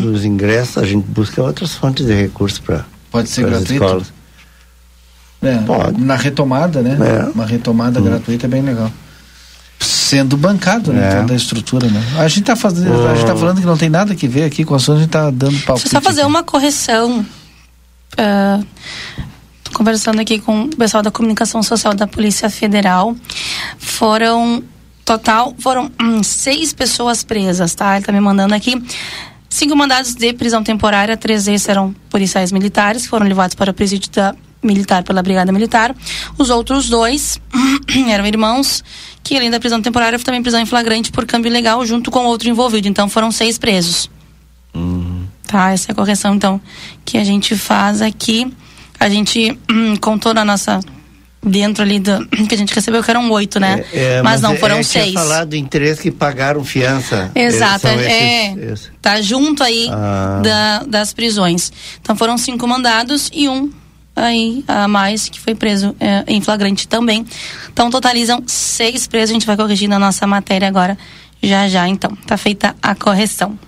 dos 0.01 0.25
ingressos, 0.25 0.79
a 0.79 0.87
gente 0.87 1.05
busca 1.09 1.43
outras 1.43 1.75
fontes 1.75 2.07
de 2.07 2.15
recursos 2.15 2.59
para 2.59 2.87
Pode 3.13 3.29
ser 3.29 3.45
gratuito? 3.45 3.73
escolas. 3.75 4.13
É, 5.43 5.57
Pode. 5.59 6.01
Na 6.01 6.17
retomada, 6.17 6.81
né? 6.81 6.97
É. 7.01 7.31
Uma 7.31 7.45
retomada 7.45 8.01
gratuita 8.01 8.47
é 8.47 8.49
bem 8.49 8.63
legal. 8.63 8.91
Sendo 9.79 10.37
bancado, 10.37 10.93
né? 10.93 11.09
É. 11.09 11.21
Toda 11.21 11.33
a 11.33 11.37
estrutura, 11.37 11.89
né? 11.89 12.03
A 12.19 12.29
gente 12.29 12.45
tá 12.45 12.57
fazendo, 12.57 13.07
a 13.09 13.15
gente 13.15 13.27
tá 13.27 13.37
falando 13.37 13.61
que 13.61 13.67
não 13.67 13.77
tem 13.77 13.91
nada 13.91 14.15
que 14.15 14.29
ver 14.29 14.45
aqui 14.45 14.65
com 14.65 14.75
o 14.75 14.77
assunto, 14.77 14.99
a 14.99 15.01
gente 15.01 15.11
tá 15.11 15.31
dando 15.31 15.59
palpite. 15.65 15.85
Deixa 15.85 15.97
eu 15.97 16.01
só 16.01 16.01
fazer 16.01 16.21
aqui. 16.21 16.31
uma 16.31 16.43
correção. 16.43 17.27
Ah, 18.17 18.61
tô 19.65 19.73
conversando 19.73 20.21
aqui 20.21 20.39
com 20.39 20.65
o 20.65 20.77
pessoal 20.77 21.03
da 21.03 21.11
comunicação 21.11 21.63
social 21.63 21.93
da 21.95 22.07
Polícia 22.07 22.49
Federal. 22.49 23.17
Foram, 23.79 24.63
total, 25.05 25.55
foram 25.59 25.91
hum, 26.01 26.23
seis 26.23 26.73
pessoas 26.73 27.25
presas, 27.25 27.75
tá? 27.75 27.97
Ele 27.97 28.05
tá 28.05 28.13
me 28.13 28.21
mandando 28.21 28.55
aqui. 28.55 28.81
Cinco 29.53 29.77
mandados 29.77 30.15
de 30.15 30.33
prisão 30.33 30.65
temporária, 30.65 31.15
três 31.15 31.45
desses 31.45 31.69
eram 31.69 31.95
policiais 32.09 32.51
militares, 32.51 33.03
que 33.03 33.09
foram 33.11 33.27
levados 33.27 33.55
para 33.55 33.71
o 33.71 33.75
presídio 33.75 34.11
da 34.11 34.35
militar 34.63 35.03
pela 35.03 35.23
Brigada 35.23 35.53
Militar. 35.53 35.95
Os 36.39 36.49
outros 36.49 36.89
dois 36.89 37.39
eram 38.09 38.25
irmãos, 38.25 38.83
que 39.23 39.37
além 39.37 39.51
da 39.51 39.61
prisão 39.61 39.83
temporária, 39.83 40.19
também 40.21 40.41
prisão 40.41 40.59
em 40.59 40.65
flagrante 40.65 41.13
por 41.13 41.27
câmbio 41.27 41.51
ilegal, 41.51 41.85
junto 41.85 42.11
com 42.11 42.25
outro 42.25 42.49
envolvido. 42.49 42.89
Então 42.89 43.11
foram 43.11 43.31
seis 43.31 43.59
presos. 43.59 44.09
Tá, 45.47 45.71
essa 45.71 45.91
é 45.91 45.93
a 45.93 45.97
correção, 45.97 46.35
então, 46.35 46.59
que 47.05 47.19
a 47.19 47.25
gente 47.25 47.55
faz 47.55 48.01
aqui. 48.01 48.51
A 48.99 49.11
gente 49.11 49.59
contou 50.01 50.33
na 50.33 50.47
nossa. 50.47 50.81
Dentro 51.45 51.83
ali 51.83 51.99
do. 51.99 52.27
Que 52.49 52.55
a 52.55 52.59
gente 52.59 52.73
recebeu 52.75 53.03
que 53.03 53.11
eram 53.11 53.29
oito, 53.31 53.59
né? 53.59 53.85
É, 53.93 54.19
é, 54.19 54.23
mas, 54.23 54.41
não, 54.41 54.53
é- 54.53 54.57
foram 54.57 54.77
é, 54.77 54.83
seis. 54.83 55.11
Tinha 55.11 55.21
falado 55.21 55.55
em 55.55 55.65
três 55.65 55.99
que 55.99 56.11
pagaram 56.11 56.63
fiança. 56.65 57.31
Exato, 57.35 57.89
Eles 57.89 58.03
são 58.05 58.11
é. 58.13 58.47
esses- 58.53 58.63
esses. 58.73 58.91
Tá 59.01 59.21
junto 59.21 59.63
aí 59.65 59.89
Ah. 59.91 60.41
da- 60.43 60.83
das 60.87 61.13
prisões. 61.13 61.73
Então 62.01 62.15
foram 62.15 62.39
cinco 62.39 62.67
mandados 62.69 63.29
e 63.33 63.49
um 63.49 63.71
aí 64.15 64.63
a 64.69 64.87
mais 64.87 65.29
que 65.29 65.41
foi 65.41 65.55
preso 65.55 65.97
é, 65.99 66.23
em 66.29 66.41
flagrante 66.41 66.87
também. 66.87 67.27
Então 67.73 67.91
totalizam 67.91 68.43
seis 68.47 69.07
presos. 69.09 69.31
A 69.31 69.33
gente 69.35 69.47
vai 69.47 69.57
corrigir 69.57 69.89
na 69.89 69.99
nossa 69.99 70.27
matéria 70.27 70.69
agora, 70.69 70.97
já 71.43 71.67
já. 71.69 71.89
Então, 71.89 72.15
tá 72.27 72.37
feita 72.37 72.77
a 72.81 72.95
correção. 72.95 73.59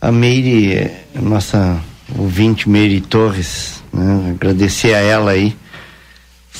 A 0.00 0.12
Meire, 0.12 0.90
nossa 1.14 1.80
ouvinte 2.18 2.68
Meire 2.68 3.00
Torres, 3.00 3.82
né? 3.92 4.32
agradecer 4.36 4.94
a 4.94 4.98
ela 4.98 5.30
aí, 5.30 5.56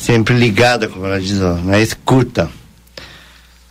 sempre 0.01 0.35
ligada, 0.35 0.89
como 0.89 1.07
ela 1.07 1.21
diz, 1.21 1.39
na 1.65 1.81
escuta. 1.81 2.49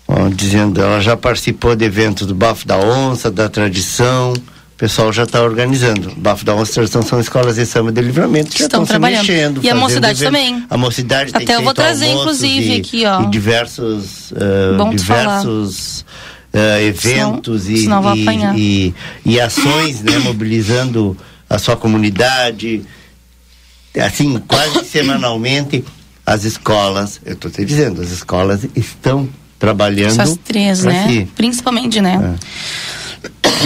Ó, 0.07 0.29
dizendo, 0.29 0.81
ela 0.81 0.99
já 1.01 1.17
participou 1.17 1.75
de 1.75 1.85
eventos 1.85 2.27
do 2.27 2.35
Bafo 2.35 2.67
da 2.67 2.77
Onça, 2.77 3.31
da 3.31 3.49
Tradição, 3.49 4.33
o 4.33 4.77
pessoal 4.77 5.11
já 5.11 5.23
está 5.23 5.41
organizando. 5.41 6.13
Bafo 6.17 6.45
da 6.45 6.51
Demonstração 6.53 7.01
são 7.01 7.19
escolas 7.19 7.55
de 7.55 7.65
samba 7.65 7.91
de 7.91 8.01
livramento 8.01 8.51
que 8.51 8.59
já 8.59 8.65
Estão 8.65 8.85
trabalhando. 8.85 9.21
mexendo. 9.27 9.61
E 9.63 9.69
a 9.69 9.73
mocidade 9.75 10.19
evento. 10.23 10.33
também. 10.33 10.65
A 10.69 10.77
mocidade 10.77 11.31
tem 11.33 11.43
Até 11.43 11.55
eu 11.55 11.63
vou 11.63 11.73
trazer, 11.73 12.07
inclusive, 12.07 12.75
e- 12.75 12.79
aqui, 12.79 13.05
ó. 13.05 13.23
E 13.23 13.27
diversos, 13.31 14.31
falar. 14.37 14.89
diversos 14.91 16.05
ah, 16.53 16.81
eventos 16.81 17.63
Senão- 17.63 18.05
e, 18.05 18.13
senão 18.13 18.55
e- 18.55 18.93
e, 19.25 19.33
e 19.33 19.41
ações, 19.41 20.01
né, 20.01 20.19
mobilizando 20.19 21.17
a 21.49 21.57
sua 21.57 21.75
comunidade. 21.75 22.83
Assim, 24.05 24.37
quase 24.47 24.83
semanalmente, 24.85 25.83
as 26.25 26.43
escolas, 26.43 27.19
eu 27.25 27.33
estou 27.33 27.51
te 27.51 27.63
dizendo, 27.63 28.01
as 28.01 28.09
escolas 28.11 28.65
estão 28.75 29.27
trabalhando. 29.59 30.19
Essas 30.21 30.37
três, 30.43 30.83
né? 30.83 31.07
si. 31.07 31.27
Principalmente, 31.35 32.01
né? 32.01 32.35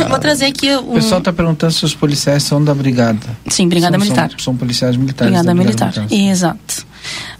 Vou 0.07 0.19
trazer 0.19 0.45
aqui 0.45 0.69
O 0.75 0.91
um. 0.91 0.93
pessoal 0.93 1.19
está 1.19 1.33
perguntando 1.33 1.73
se 1.73 1.83
os 1.83 1.93
policiais 1.93 2.43
são 2.43 2.63
da 2.63 2.73
brigada. 2.73 3.19
Sim, 3.49 3.67
Brigada 3.67 3.93
São- 3.97 3.99
Militar. 4.05 4.29
São, 4.31 4.39
são 4.39 4.57
policiais 4.57 4.95
militares. 4.95 5.31
Brigada 5.33 5.47
da 5.47 5.53
Militar. 5.53 5.93
Exato. 6.11 6.85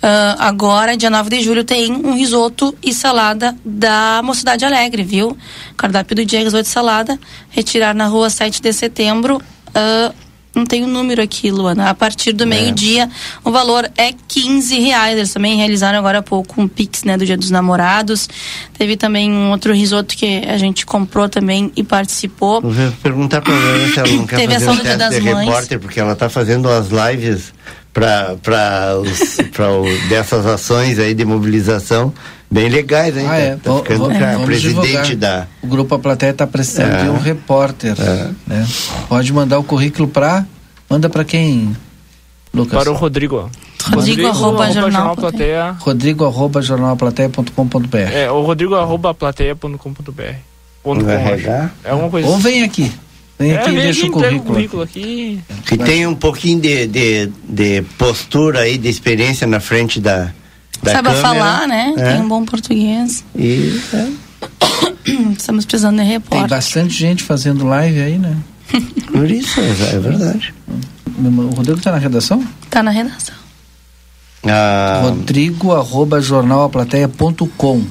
Ah, 0.02 0.36
agora, 0.40 0.98
dia 0.98 1.10
9 1.10 1.30
de 1.30 1.42
julho, 1.42 1.64
tem 1.64 1.92
um 1.94 2.16
risoto 2.16 2.76
e 2.84 2.94
salada 2.94 3.56
da 3.64 4.22
Mocidade 4.24 4.66
Alegre, 4.66 5.04
viu? 5.04 5.38
Cardápio 5.78 6.16
do 6.16 6.26
dia, 6.26 6.40
risoto 6.42 6.64
e 6.64 6.72
salada. 6.72 7.20
Retirar 7.50 7.94
na 7.94 8.08
rua 8.08 8.30
7 8.30 8.62
de 8.62 8.74
setembro. 8.74 9.42
Ah, 9.74 10.12
não 10.56 10.66
tem 10.66 10.84
o 10.84 10.88
número 10.88 11.22
aqui, 11.22 11.52
Luana. 11.52 11.90
A 11.90 11.94
partir 11.94 12.34
do 12.34 12.46
meio-dia, 12.46 13.10
o 13.44 13.52
valor 13.52 13.90
é 13.98 14.14
15 14.28 14.80
reais. 14.80 15.18
Eles 15.18 15.34
também 15.34 15.58
realizaram 15.58 16.00
agora 16.00 16.20
há 16.20 16.24
pouco 16.24 16.62
um 16.62 16.68
Pix, 16.68 17.04
né, 17.04 17.18
do 17.18 17.26
Dia 17.26 17.38
dos 17.38 17.52
Namorados. 17.52 18.28
Teve 18.78 18.98
também 18.98 19.32
um 19.32 19.52
outro 19.52 19.74
risoto 19.74 20.16
que 20.16 20.44
a 20.48 20.58
gente 20.58 20.86
comprou 20.86 21.30
também 21.30 21.72
e 21.76 21.84
participou. 21.84 22.62
Eu 22.64 22.72
vou 22.72 22.92
perguntar 23.04 23.42
pra 23.42 23.54
ela 23.54 23.88
se 23.88 24.00
ela 24.00 24.08
não 24.10 24.28
quer 24.28 24.36
Teve 24.38 24.54
fazer 24.54 24.70
um 24.70 24.78
teste 24.78 24.98
das 24.98 25.16
de 25.16 25.22
Mães. 25.22 25.46
repórter, 25.48 25.80
porque 25.80 26.00
ela 26.00 26.16
tá 26.16 26.30
fazendo 26.30 26.68
as 26.70 26.88
lives 26.90 27.54
o, 29.72 29.84
dessas 30.10 30.46
ações 30.46 31.00
aí 31.00 31.14
de 31.14 31.26
mobilização 31.26 32.14
bem 32.50 32.70
legais, 32.70 33.16
hein? 33.18 33.26
Ah, 33.30 33.38
é. 33.38 33.56
Tá, 33.56 33.72
tá 33.72 33.78
ficando 33.78 34.10
cara, 34.10 34.32
vamos 34.34 34.46
presidente 34.46 34.88
divulgar. 34.88 35.16
da. 35.16 35.48
O 35.62 35.68
Grupo 35.68 35.96
A 35.96 36.00
Plateia 36.00 36.32
está 36.32 36.48
precisando 36.48 36.94
É. 36.94 37.04
de 37.04 37.10
um 37.10 37.18
repórter. 37.20 37.96
É. 38.00 38.30
Né? 38.48 38.68
Pode 39.08 39.32
mandar 39.34 39.60
o 39.60 39.64
currículo 39.64 40.08
para. 40.08 40.46
Manda 40.90 41.08
para 41.10 41.24
quem, 41.24 41.76
Lucas? 42.54 42.80
Para 42.80 42.92
o 42.92 42.96
Rodrigo. 42.96 43.50
Rodrigo, 43.94 44.28
arroba, 44.28 44.72
jornal, 44.72 45.16
plateia. 45.16 45.72
plateia. 45.72 45.76
Rodrigo 45.80 46.26
arroba 46.26 46.62
jornalplateia.com.br. 46.62 47.98
É, 48.12 48.30
o 48.30 48.42
Rodrigo 48.42 48.76
arroba 48.76 49.14
plateia.com.br. 49.14 50.22
É 51.84 51.94
uma 51.94 52.10
coisa 52.10 52.28
Ou 52.28 52.38
vem 52.38 52.64
aqui. 52.64 52.92
Vem 53.38 53.52
É, 53.52 53.58
aqui 53.60 53.70
e 53.70 53.74
vem 53.74 53.84
deixa 53.84 54.06
o 54.06 54.12
currículo. 54.12 54.44
currículo 54.44 54.82
aqui. 54.84 55.40
Que 55.66 55.78
tem 55.78 56.06
um 56.08 56.16
pouquinho 56.16 56.60
de, 56.60 56.88
de, 56.88 57.32
de 57.48 57.82
postura 57.98 58.62
aí, 58.62 58.78
de 58.78 58.90
experiência 58.90 59.48
na 59.48 59.60
frente 59.60 60.00
da. 60.02 60.32
Da 60.84 60.92
Saiba 60.94 61.14
câmera. 61.14 61.22
falar, 61.28 61.68
né? 61.68 61.94
É. 61.98 62.14
Tem 62.14 62.22
um 62.22 62.28
bom 62.28 62.46
português. 62.46 63.24
E, 63.36 63.80
é, 63.94 64.08
Estamos 65.38 65.66
precisando 65.66 65.98
de 65.98 66.04
Tem 66.04 66.12
repórter. 66.12 66.48
bastante 66.50 66.94
gente 66.94 67.24
fazendo 67.24 67.66
live 67.66 68.00
aí, 68.00 68.18
né? 68.18 68.38
por 69.12 69.30
isso, 69.30 69.60
é, 69.60 69.70
é 69.96 70.00
verdade. 70.00 70.54
O 71.18 71.56
Rodrigo 71.56 71.80
está 71.80 71.92
na 71.92 71.98
redação? 71.98 72.46
Tá 72.70 72.82
na 72.84 72.92
redação. 72.92 73.36
Ah, 74.46 75.02
Rodrigo 75.04 75.74
arroba 75.74 76.22
jornalaplateia.com. 76.22 77.84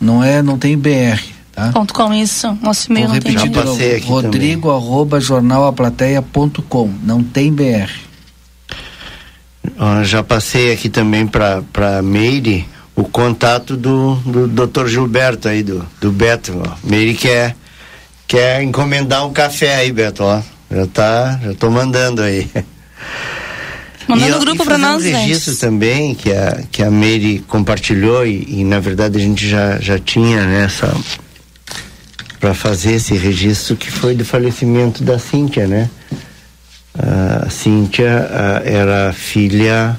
Não 0.00 0.22
é, 0.22 0.42
não 0.42 0.58
tem 0.58 0.76
BR, 0.76 1.18
tá? 1.52 1.72
Ponto 1.72 1.94
com 1.94 2.12
isso. 2.12 2.58
Nosso 2.60 2.90
e-mail 2.90 3.08
não 3.08 3.18
tem 3.18 3.36
aqui 3.36 4.04
Rodrigo 4.06 4.70
arroba 4.70 5.18
jornalaplateia.com. 5.18 6.92
Não 7.02 7.22
tem 7.22 7.50
BR. 7.50 7.90
Ó, 9.78 10.02
já 10.02 10.22
passei 10.22 10.72
aqui 10.72 10.88
também 10.88 11.26
para 11.26 11.62
para 11.72 12.02
Meire 12.02 12.66
o 12.96 13.04
contato 13.04 13.76
do, 13.76 14.14
do 14.16 14.66
Dr. 14.66 14.86
Gilberto 14.86 15.48
aí, 15.48 15.62
do, 15.62 15.86
do 16.00 16.12
Beto. 16.12 16.62
Ó. 16.64 16.76
Meire 16.84 17.14
quer, 17.14 17.56
quer 18.26 18.62
encomendar 18.62 19.26
um 19.26 19.32
café 19.32 19.76
aí, 19.76 19.92
Beto, 19.92 20.22
ó. 20.22 20.40
Já 20.70 20.86
tá, 20.86 21.40
já 21.42 21.54
tô 21.54 21.70
mandando 21.70 22.22
aí. 22.22 22.48
Manda 24.06 24.28
no 24.28 24.36
ó, 24.36 24.38
grupo 24.38 24.64
fazer 24.64 24.78
nós, 24.78 25.02
um 25.02 25.06
registro 25.06 25.52
gente. 25.52 25.60
também 25.60 26.14
que 26.14 26.30
a, 26.30 26.62
que 26.70 26.82
a 26.82 26.90
Meire 26.90 27.40
compartilhou 27.48 28.26
e, 28.26 28.60
e, 28.60 28.64
na 28.64 28.78
verdade 28.78 29.18
a 29.18 29.20
gente 29.20 29.48
já, 29.48 29.78
já 29.80 29.98
tinha 29.98 30.44
nessa 30.44 30.94
para 32.38 32.52
fazer 32.52 32.96
esse 32.96 33.14
registro 33.16 33.74
que 33.74 33.90
foi 33.90 34.14
do 34.14 34.24
falecimento 34.24 35.02
da 35.02 35.18
Cíntia, 35.18 35.66
né? 35.66 35.88
A 36.96 37.50
Cíntia 37.50 38.28
ah, 38.30 38.62
era 38.64 39.08
a 39.08 39.12
filha 39.12 39.98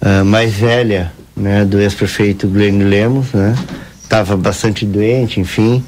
ah, 0.00 0.22
mais 0.24 0.52
velha, 0.52 1.12
né, 1.36 1.64
do 1.64 1.80
ex-prefeito 1.80 2.46
Glenn 2.46 2.88
Lemos, 2.88 3.32
né? 3.32 3.56
Tava 4.08 4.36
bastante 4.36 4.84
doente, 4.84 5.40
enfim, 5.40 5.82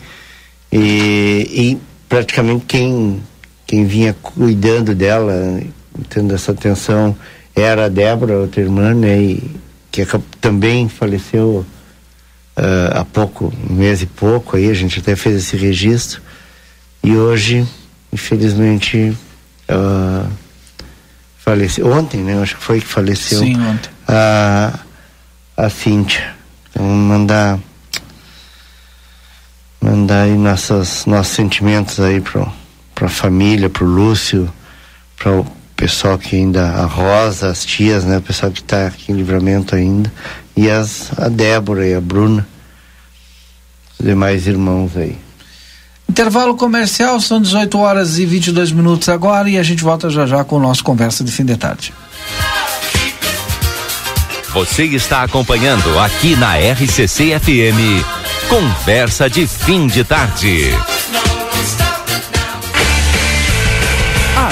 e, 0.72 1.46
e 1.52 1.78
praticamente 2.08 2.64
quem 2.66 3.22
quem 3.66 3.84
vinha 3.84 4.14
cuidando 4.22 4.94
dela, 4.94 5.60
tendo 6.08 6.32
essa 6.34 6.52
atenção, 6.52 7.16
era 7.54 7.86
a 7.86 7.88
Débora, 7.88 8.38
outra 8.38 8.60
irmã, 8.60 8.94
né, 8.94 9.20
e, 9.20 9.56
que 9.90 10.06
também 10.40 10.88
faleceu 10.88 11.66
ah, 12.56 13.00
há 13.00 13.04
pouco, 13.04 13.52
um 13.68 13.74
mês 13.74 14.02
e 14.02 14.06
pouco, 14.06 14.56
aí 14.56 14.70
a 14.70 14.74
gente 14.74 15.00
até 15.00 15.16
fez 15.16 15.36
esse 15.36 15.56
registro, 15.56 16.22
e 17.02 17.14
hoje, 17.16 17.66
infelizmente, 18.12 19.16
faleceu, 21.38 21.86
ontem, 21.90 22.20
né, 22.20 22.40
acho 22.42 22.56
que 22.56 22.62
foi 22.62 22.80
que 22.80 22.86
faleceu 22.86 23.38
Sim, 23.38 23.56
ontem. 23.60 23.90
a, 24.08 24.78
a 25.56 25.70
Cíntia. 25.70 26.34
Então, 26.70 26.84
mandar 26.84 27.58
mandar 29.80 30.22
aí 30.22 30.36
nossas, 30.36 31.06
nossos 31.06 31.34
sentimentos 31.34 32.00
aí 32.00 32.20
pro, 32.20 32.50
pra 32.94 33.08
família, 33.08 33.70
pro 33.70 33.86
Lúcio, 33.86 34.52
para 35.16 35.32
o 35.32 35.46
pessoal 35.76 36.18
que 36.18 36.34
ainda, 36.34 36.68
a 36.70 36.84
Rosa, 36.84 37.50
as 37.50 37.64
tias, 37.64 38.04
né, 38.04 38.18
o 38.18 38.22
pessoal 38.22 38.50
que 38.50 38.60
está 38.60 38.88
aqui 38.88 39.12
em 39.12 39.14
livramento 39.16 39.76
ainda, 39.76 40.12
e 40.56 40.68
as, 40.68 41.12
a 41.18 41.28
Débora 41.28 41.86
e 41.86 41.94
a 41.94 42.00
Bruna, 42.00 42.46
os 43.98 44.04
demais 44.04 44.46
irmãos 44.46 44.96
aí. 44.96 45.16
Intervalo 46.08 46.54
comercial, 46.56 47.20
são 47.20 47.40
18 47.40 47.78
horas 47.78 48.18
e 48.18 48.24
22 48.24 48.72
minutos 48.72 49.08
agora 49.08 49.50
e 49.50 49.58
a 49.58 49.62
gente 49.62 49.82
volta 49.82 50.08
já 50.08 50.24
já 50.26 50.44
com 50.44 50.56
o 50.56 50.60
nosso 50.60 50.82
Conversa 50.82 51.22
de 51.22 51.32
Fim 51.32 51.44
de 51.44 51.56
Tarde. 51.56 51.92
Você 54.56 54.84
está 54.84 55.22
acompanhando 55.22 55.98
aqui 55.98 56.34
na 56.36 56.56
RCC 56.56 57.38
FM. 57.38 58.02
Conversa 58.48 59.28
de 59.28 59.46
fim 59.46 59.86
de 59.86 60.02
tarde. 60.02 60.70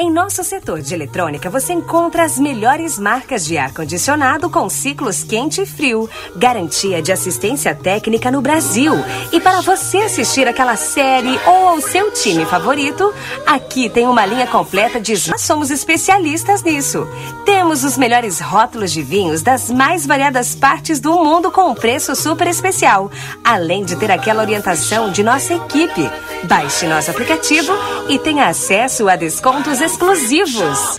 Em 0.00 0.10
nosso 0.10 0.42
setor 0.42 0.80
de 0.80 0.94
eletrônica, 0.94 1.50
você 1.50 1.74
encontra 1.74 2.24
as 2.24 2.38
melhores 2.38 2.98
marcas 2.98 3.44
de 3.44 3.58
ar-condicionado 3.58 4.48
com 4.48 4.66
ciclos 4.66 5.22
quente 5.22 5.60
e 5.60 5.66
frio, 5.66 6.08
garantia 6.34 7.02
de 7.02 7.12
assistência 7.12 7.74
técnica 7.74 8.30
no 8.30 8.40
Brasil. 8.40 8.94
E 9.30 9.38
para 9.38 9.60
você 9.60 9.98
assistir 9.98 10.48
aquela 10.48 10.74
série 10.74 11.38
ou 11.46 11.68
ao 11.68 11.82
seu 11.82 12.10
time 12.12 12.46
favorito, 12.46 13.12
aqui 13.46 13.90
tem 13.90 14.06
uma 14.06 14.24
linha 14.24 14.46
completa 14.46 14.98
de. 14.98 15.12
Nós 15.28 15.42
somos 15.42 15.70
especialistas 15.70 16.62
nisso. 16.62 17.06
Temos 17.44 17.84
os 17.84 17.98
melhores 17.98 18.40
rótulos 18.40 18.92
de 18.92 19.02
vinhos 19.02 19.42
das 19.42 19.68
mais 19.68 20.06
variadas 20.06 20.54
partes 20.54 20.98
do 20.98 21.12
mundo 21.22 21.50
com 21.50 21.68
um 21.68 21.74
preço 21.74 22.16
super 22.16 22.46
especial, 22.46 23.10
além 23.44 23.84
de 23.84 23.96
ter 23.96 24.10
aquela 24.10 24.40
orientação 24.40 25.12
de 25.12 25.22
nossa 25.22 25.52
equipe. 25.52 26.10
Baixe 26.44 26.86
nosso 26.86 27.10
aplicativo 27.10 27.70
e 28.08 28.18
tenha 28.18 28.46
acesso 28.46 29.06
a 29.06 29.14
descontos 29.14 29.89
exclusivos. 29.90 30.98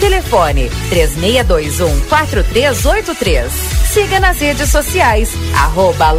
Telefone 0.00 0.70
3621 0.88 2.00
4383. 2.08 3.52
Siga 3.92 4.18
nas 4.20 4.40
redes 4.40 4.70
sociais, 4.70 5.32
arroba. 5.54 6.12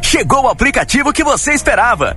Chegou 0.00 0.44
o 0.44 0.48
aplicativo 0.48 1.12
que 1.12 1.24
você 1.24 1.52
esperava. 1.52 2.16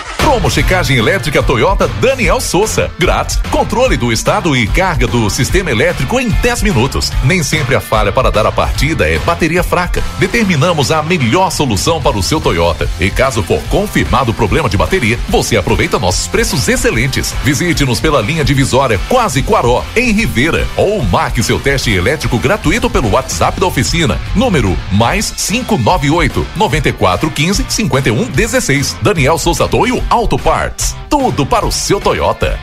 Promo 0.21 0.49
checagem 0.49 0.97
elétrica 0.97 1.41
Toyota 1.41 1.87
Daniel 1.99 2.39
Souza. 2.39 2.89
Grátis. 2.97 3.37
Controle 3.49 3.97
do 3.97 4.13
estado 4.13 4.55
e 4.55 4.65
carga 4.67 5.07
do 5.07 5.29
sistema 5.29 5.71
elétrico 5.71 6.19
em 6.19 6.29
10 6.29 6.61
minutos. 6.61 7.11
Nem 7.23 7.43
sempre 7.43 7.75
a 7.75 7.81
falha 7.81 8.11
para 8.11 8.31
dar 8.31 8.45
a 8.45 8.51
partida 8.51 9.09
é 9.09 9.17
bateria 9.19 9.63
fraca. 9.63 10.01
Determinamos 10.19 10.91
a 10.91 11.03
melhor 11.03 11.51
solução 11.51 12.01
para 12.01 12.17
o 12.17 12.23
seu 12.23 12.39
Toyota. 12.39 12.87
E 12.99 13.09
caso 13.09 13.43
for 13.43 13.61
confirmado 13.63 14.31
o 14.31 14.33
problema 14.33 14.69
de 14.69 14.77
bateria, 14.77 15.19
você 15.27 15.57
aproveita 15.57 15.99
nossos 15.99 16.27
preços 16.27 16.67
excelentes. 16.67 17.33
Visite-nos 17.43 17.99
pela 17.99 18.21
linha 18.21 18.45
divisória 18.45 18.99
Quase 19.09 19.41
Quaró, 19.41 19.83
em 19.95 20.11
Rivera. 20.11 20.65
Ou 20.77 21.03
marque 21.03 21.43
seu 21.43 21.59
teste 21.59 21.91
elétrico 21.91 22.37
gratuito 22.37 22.89
pelo 22.89 23.11
WhatsApp 23.11 23.59
da 23.59 23.65
oficina. 23.65 24.19
Número 24.35 24.77
mais 24.91 25.31
598 25.31 26.47
9415 26.55 27.65
5116. 27.67 28.97
Daniel 29.01 29.37
Souza 29.37 29.67
Toio 29.67 30.01
Auto 30.11 30.37
Parts. 30.37 30.93
Tudo 31.09 31.45
para 31.45 31.65
o 31.65 31.71
seu 31.71 32.01
Toyota. 32.01 32.59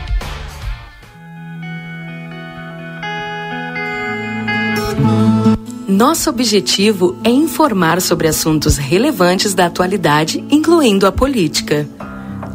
Nosso 5.87 6.29
objetivo 6.29 7.17
é 7.23 7.31
informar 7.31 8.01
sobre 8.01 8.27
assuntos 8.27 8.77
relevantes 8.77 9.55
da 9.55 9.65
atualidade, 9.65 10.45
incluindo 10.51 11.07
a 11.07 11.11
política. 11.11 11.89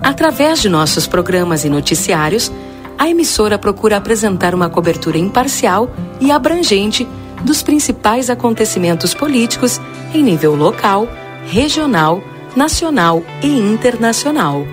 Através 0.00 0.62
de 0.62 0.68
nossos 0.68 1.08
programas 1.08 1.64
e 1.64 1.68
noticiários, 1.68 2.52
a 2.96 3.10
emissora 3.10 3.58
procura 3.58 3.96
apresentar 3.96 4.54
uma 4.54 4.70
cobertura 4.70 5.18
imparcial 5.18 5.92
e 6.20 6.30
abrangente 6.30 7.04
dos 7.42 7.64
principais 7.64 8.30
acontecimentos 8.30 9.12
políticos 9.12 9.80
em 10.14 10.22
nível 10.22 10.54
local, 10.54 11.08
regional, 11.48 12.22
nacional 12.54 13.24
e 13.42 13.48
internacional. 13.48 14.64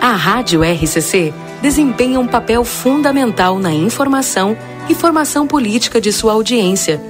A 0.00 0.12
Rádio 0.12 0.62
RCC 0.62 1.32
desempenha 1.60 2.20
um 2.20 2.26
papel 2.26 2.64
fundamental 2.64 3.58
na 3.58 3.72
informação 3.72 4.56
e 4.88 4.94
formação 4.94 5.46
política 5.46 6.00
de 6.00 6.12
sua 6.12 6.32
audiência, 6.32 7.00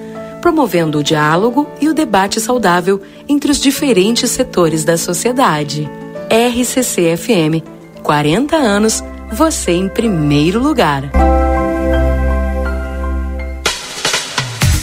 promovendo 0.41 0.99
o 0.99 1.03
diálogo 1.03 1.69
e 1.81 1.89
o 1.89 1.95
debate 1.95 2.41
saudável 2.41 3.01
entre 3.29 3.51
os 3.51 3.61
diferentes 3.61 4.31
setores 4.31 4.85
da 4.85 4.97
sociedade. 4.97 5.89
RCC 6.31 7.17
FM, 7.17 7.63
40 8.03 8.57
anos, 8.57 9.03
você 9.33 9.73
em 9.73 9.89
primeiro 9.89 10.61
lugar. 10.61 11.11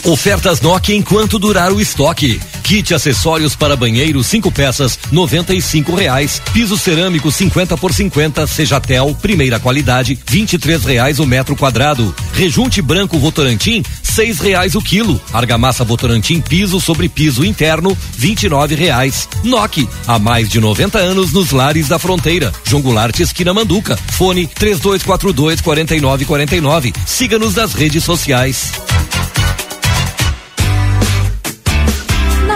Ofertas 0.04 0.60
Nokia 0.60 0.94
enquanto 0.94 1.38
durar 1.38 1.72
o 1.72 1.80
estoque. 1.80 2.38
Kit 2.64 2.94
acessórios 2.94 3.54
para 3.54 3.76
banheiro, 3.76 4.24
cinco 4.24 4.50
peças, 4.50 4.98
noventa 5.12 5.54
e 5.54 5.60
cinco 5.60 5.94
reais. 5.94 6.40
Piso 6.52 6.78
cerâmico 6.78 7.30
50 7.30 7.76
por 7.76 7.92
50, 7.92 8.46
Sejatel, 8.46 9.14
primeira 9.20 9.60
qualidade, 9.60 10.18
vinte 10.26 10.54
e 10.54 10.58
três 10.58 10.82
reais 10.82 11.18
o 11.20 11.26
metro 11.26 11.54
quadrado. 11.54 12.14
Rejunte 12.32 12.80
branco 12.80 13.18
Votorantim, 13.18 13.82
seis 14.02 14.40
reais 14.40 14.74
o 14.74 14.80
quilo. 14.80 15.20
Argamassa 15.30 15.84
Votorantim 15.84 16.40
piso 16.40 16.80
sobre 16.80 17.06
piso 17.06 17.44
interno, 17.44 17.96
vinte 18.16 18.44
e 18.44 18.48
nove 18.48 18.74
reais. 18.74 19.28
Nokia, 19.44 19.86
há 20.06 20.18
mais 20.18 20.48
de 20.48 20.58
90 20.58 20.98
anos 20.98 21.32
nos 21.32 21.50
lares 21.50 21.88
da 21.88 21.98
fronteira. 21.98 22.50
João 22.64 22.82
esquina 23.20 23.52
Manduca. 23.52 23.96
Fone 24.12 24.46
três 24.46 24.80
dois 24.80 25.02
quatro 25.02 25.34
dois 25.34 25.60
quarenta 25.60 25.94
e 25.94 26.00
nove 26.00 26.24
quarenta 26.24 26.56
e 26.56 26.62
nove. 26.62 26.94
Siga-nos 27.04 27.54
nas 27.54 27.74
redes 27.74 28.02
sociais. 28.02 28.72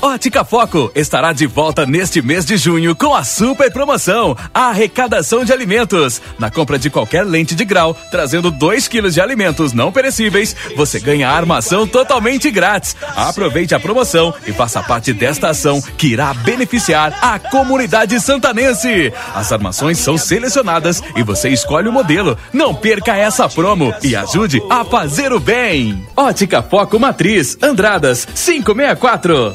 Ótica 0.00 0.44
Foco 0.44 0.90
estará 0.94 1.32
de 1.32 1.46
volta 1.46 1.86
neste 1.86 2.20
mês 2.20 2.44
de 2.44 2.56
junho 2.56 2.94
com 2.94 3.14
a 3.14 3.24
super 3.24 3.72
promoção, 3.72 4.36
a 4.52 4.68
arrecadação 4.68 5.44
de 5.44 5.52
alimentos. 5.52 6.20
Na 6.38 6.50
compra 6.50 6.78
de 6.78 6.90
qualquer 6.90 7.24
lente 7.24 7.54
de 7.54 7.64
grau, 7.64 7.96
trazendo 8.10 8.50
2 8.50 8.88
quilos 8.88 9.14
de 9.14 9.20
alimentos 9.20 9.72
não 9.72 9.90
perecíveis, 9.90 10.54
você 10.76 11.00
ganha 11.00 11.30
armação 11.30 11.86
totalmente 11.86 12.50
grátis. 12.50 12.94
Aproveite 13.16 13.74
a 13.74 13.80
promoção 13.80 14.34
e 14.46 14.52
faça 14.52 14.82
parte 14.82 15.12
desta 15.12 15.48
ação 15.48 15.80
que 15.96 16.08
irá 16.08 16.32
beneficiar 16.34 17.18
a 17.22 17.38
comunidade 17.38 18.20
santanense. 18.20 19.12
As 19.34 19.50
armações 19.50 19.98
são 19.98 20.18
selecionadas 20.18 21.02
e 21.16 21.22
você 21.22 21.48
escolhe 21.48 21.88
o 21.88 21.92
modelo. 21.92 22.36
Não 22.52 22.74
perca 22.74 23.16
essa 23.16 23.48
promo 23.48 23.92
e 24.02 24.14
ajude 24.14 24.62
a 24.70 24.84
fazer 24.84 25.32
o 25.32 25.40
bem. 25.40 26.06
Ótica 26.16 26.62
Foco 26.62 26.98
Matriz, 26.98 27.56
Andradas, 27.62 28.26
564. 28.26 29.54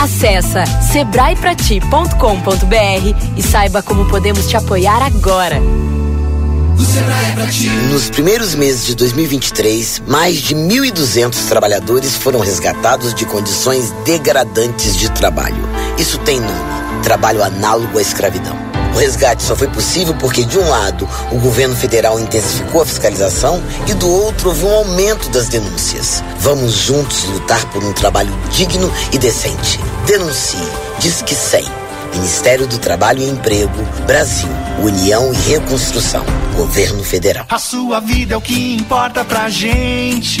Acesse 0.00 0.64
sebraeprati.com.br 0.90 3.36
e 3.36 3.42
saiba 3.42 3.82
como 3.82 4.08
podemos 4.08 4.48
te 4.48 4.56
apoiar 4.56 5.02
agora. 5.02 5.60
Nos 7.90 8.08
primeiros 8.08 8.54
meses 8.54 8.86
de 8.86 8.94
2023, 8.94 10.04
mais 10.06 10.36
de 10.36 10.54
1.200 10.54 11.48
trabalhadores 11.48 12.16
foram 12.16 12.40
resgatados 12.40 13.14
de 13.14 13.26
condições 13.26 13.92
degradantes 14.06 14.96
de 14.96 15.10
trabalho. 15.10 15.68
Isso 15.98 16.16
tem 16.20 16.40
nome: 16.40 17.02
trabalho 17.02 17.42
análogo 17.42 17.98
à 17.98 18.00
escravidão. 18.00 18.69
O 18.94 18.98
resgate 18.98 19.42
só 19.42 19.54
foi 19.56 19.68
possível 19.68 20.14
porque, 20.14 20.44
de 20.44 20.58
um 20.58 20.68
lado, 20.68 21.08
o 21.30 21.38
governo 21.38 21.76
federal 21.76 22.18
intensificou 22.18 22.82
a 22.82 22.86
fiscalização 22.86 23.62
e, 23.86 23.94
do 23.94 24.08
outro, 24.08 24.48
houve 24.48 24.64
um 24.64 24.74
aumento 24.74 25.28
das 25.30 25.48
denúncias. 25.48 26.22
Vamos 26.38 26.72
juntos 26.72 27.24
lutar 27.24 27.64
por 27.70 27.84
um 27.84 27.92
trabalho 27.92 28.32
digno 28.50 28.92
e 29.12 29.18
decente. 29.18 29.78
Denuncie. 30.06 30.58
Diz 30.98 31.22
que 31.22 31.34
100. 31.34 31.64
Ministério 32.14 32.66
do 32.66 32.78
Trabalho 32.78 33.22
e 33.22 33.28
Emprego, 33.28 33.82
Brasil, 34.06 34.48
União 34.82 35.32
e 35.32 35.36
Reconstrução, 35.36 36.24
Governo 36.56 37.04
Federal. 37.04 37.46
A 37.48 37.58
sua 37.58 38.00
vida 38.00 38.34
é 38.34 38.36
o 38.36 38.40
que 38.40 38.74
importa 38.74 39.24
pra 39.24 39.48
gente. 39.48 40.40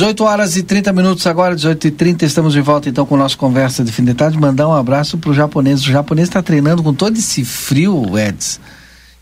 Dezoito 0.00 0.24
horas 0.24 0.56
e 0.56 0.62
30 0.62 0.94
minutos 0.94 1.26
agora, 1.26 1.54
18 1.54 1.88
e 1.88 1.90
30 1.90 2.24
estamos 2.24 2.54
de 2.54 2.60
volta 2.62 2.88
então 2.88 3.04
com 3.04 3.16
o 3.16 3.18
nosso 3.18 3.36
conversa 3.36 3.84
de 3.84 3.92
fim 3.92 4.02
de 4.02 4.14
tarde. 4.14 4.38
Mandar 4.38 4.66
um 4.66 4.72
abraço 4.72 5.18
pro 5.18 5.34
japonês. 5.34 5.82
O 5.82 5.92
japonês 5.92 6.26
está 6.26 6.42
treinando 6.42 6.82
com 6.82 6.94
todo 6.94 7.18
esse 7.18 7.44
frio, 7.44 8.18
Eds. 8.18 8.58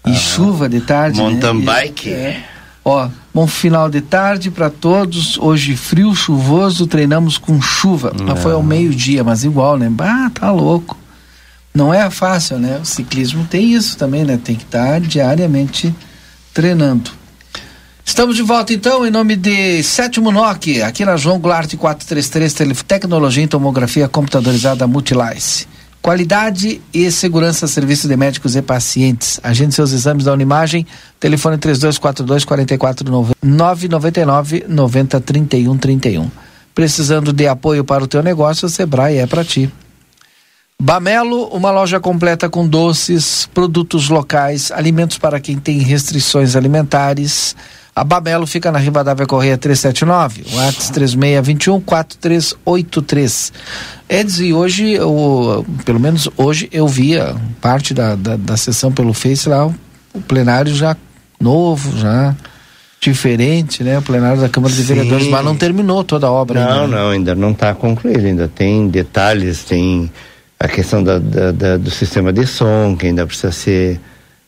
E 0.06 0.14
chuva 0.14 0.68
de 0.68 0.80
tarde. 0.80 1.18
Mountain 1.18 1.54
né? 1.54 1.64
Bike. 1.64 2.10
é. 2.10 2.44
Ó, 2.84 3.08
bom 3.34 3.48
final 3.48 3.90
de 3.90 4.00
tarde 4.00 4.52
para 4.52 4.70
todos. 4.70 5.36
Hoje 5.36 5.76
frio, 5.76 6.14
chuvoso, 6.14 6.86
treinamos 6.86 7.38
com 7.38 7.60
chuva. 7.60 8.12
Mas 8.16 8.40
foi 8.40 8.52
ao 8.52 8.62
meio-dia, 8.62 9.24
mas 9.24 9.42
igual, 9.42 9.76
né? 9.76 9.92
Ah, 9.98 10.30
tá 10.32 10.52
louco. 10.52 10.96
Não 11.74 11.92
é 11.92 12.08
fácil, 12.08 12.56
né? 12.60 12.78
O 12.80 12.84
ciclismo 12.84 13.44
tem 13.50 13.72
isso 13.72 13.98
também, 13.98 14.24
né? 14.24 14.38
Tem 14.40 14.54
que 14.54 14.62
estar 14.62 15.00
diariamente 15.00 15.92
treinando. 16.54 17.17
Estamos 18.08 18.36
de 18.36 18.42
volta 18.42 18.72
então 18.72 19.06
em 19.06 19.10
nome 19.10 19.36
de 19.36 19.82
Sétimo 19.82 20.32
NOC, 20.32 20.80
aqui 20.82 21.04
na 21.04 21.14
João 21.18 21.38
Goulart 21.38 21.72
433, 21.76 22.54
tele- 22.54 22.74
tecnologia 22.74 23.44
em 23.44 23.46
tomografia 23.46 24.08
computadorizada 24.08 24.86
Multilice. 24.86 25.66
Qualidade 26.00 26.80
e 26.92 27.10
segurança 27.12 27.66
serviço 27.66 28.08
de 28.08 28.16
médicos 28.16 28.56
e 28.56 28.62
pacientes. 28.62 29.38
Agende 29.42 29.74
seus 29.74 29.92
exames 29.92 30.24
da 30.24 30.32
Unimagem, 30.32 30.86
telefone 31.20 31.58
3242 31.58 32.46
44 32.46 33.04
999 33.42 34.64
90 34.66 35.20
31 35.20 35.76
31. 35.76 36.30
Precisando 36.74 37.30
de 37.30 37.46
apoio 37.46 37.84
para 37.84 38.02
o 38.02 38.06
teu 38.06 38.22
negócio, 38.22 38.66
o 38.66 38.70
Sebrae 38.70 39.18
é 39.18 39.26
para 39.26 39.44
ti. 39.44 39.70
Bamelo, 40.80 41.48
uma 41.48 41.70
loja 41.72 42.00
completa 42.00 42.48
com 42.48 42.66
doces, 42.66 43.48
produtos 43.52 44.08
locais, 44.08 44.70
alimentos 44.72 45.18
para 45.18 45.40
quem 45.40 45.58
tem 45.58 45.80
restrições 45.80 46.56
alimentares. 46.56 47.54
A 48.00 48.04
Bamelo 48.04 48.46
fica 48.46 48.70
na 48.70 48.78
Rivadavia 48.78 49.26
Correia 49.26 49.58
379, 49.58 50.44
o 50.54 50.60
ATS 50.60 50.90
3621 50.90 51.80
4383. 51.80 53.52
Eds, 54.08 54.40
e 54.40 54.52
hoje, 54.52 54.92
eu, 54.92 55.66
pelo 55.84 55.98
menos 55.98 56.28
hoje, 56.36 56.68
eu 56.72 56.86
via 56.86 57.34
parte 57.60 57.92
da, 57.92 58.14
da, 58.14 58.36
da 58.36 58.56
sessão 58.56 58.92
pelo 58.92 59.12
Face 59.12 59.48
lá, 59.48 59.66
o 59.66 59.74
plenário 60.26 60.72
já 60.74 60.96
novo, 61.40 61.96
já 61.98 62.34
diferente, 63.00 63.82
né? 63.84 63.98
O 63.98 64.02
plenário 64.02 64.40
da 64.40 64.48
Câmara 64.48 64.72
de 64.72 64.80
Sim. 64.80 64.86
Vereadores, 64.94 65.26
mas 65.28 65.44
não 65.44 65.56
terminou 65.56 66.02
toda 66.04 66.26
a 66.26 66.30
obra 66.32 66.60
Não, 66.64 66.70
ainda. 66.84 66.86
né? 66.86 66.96
não, 67.02 67.10
ainda 67.10 67.34
não 67.34 67.50
está 67.52 67.74
concluído, 67.74 68.26
ainda 68.26 68.48
tem 68.48 68.88
detalhes, 68.88 69.62
tem 69.64 70.10
a 70.58 70.66
questão 70.68 71.02
da, 71.02 71.18
da- 71.18 71.52
da- 71.52 71.76
do 71.76 71.90
sistema 71.90 72.32
de 72.32 72.46
som, 72.46 72.96
que 72.96 73.06
ainda 73.06 73.26
precisa 73.26 73.52
ser 73.52 74.00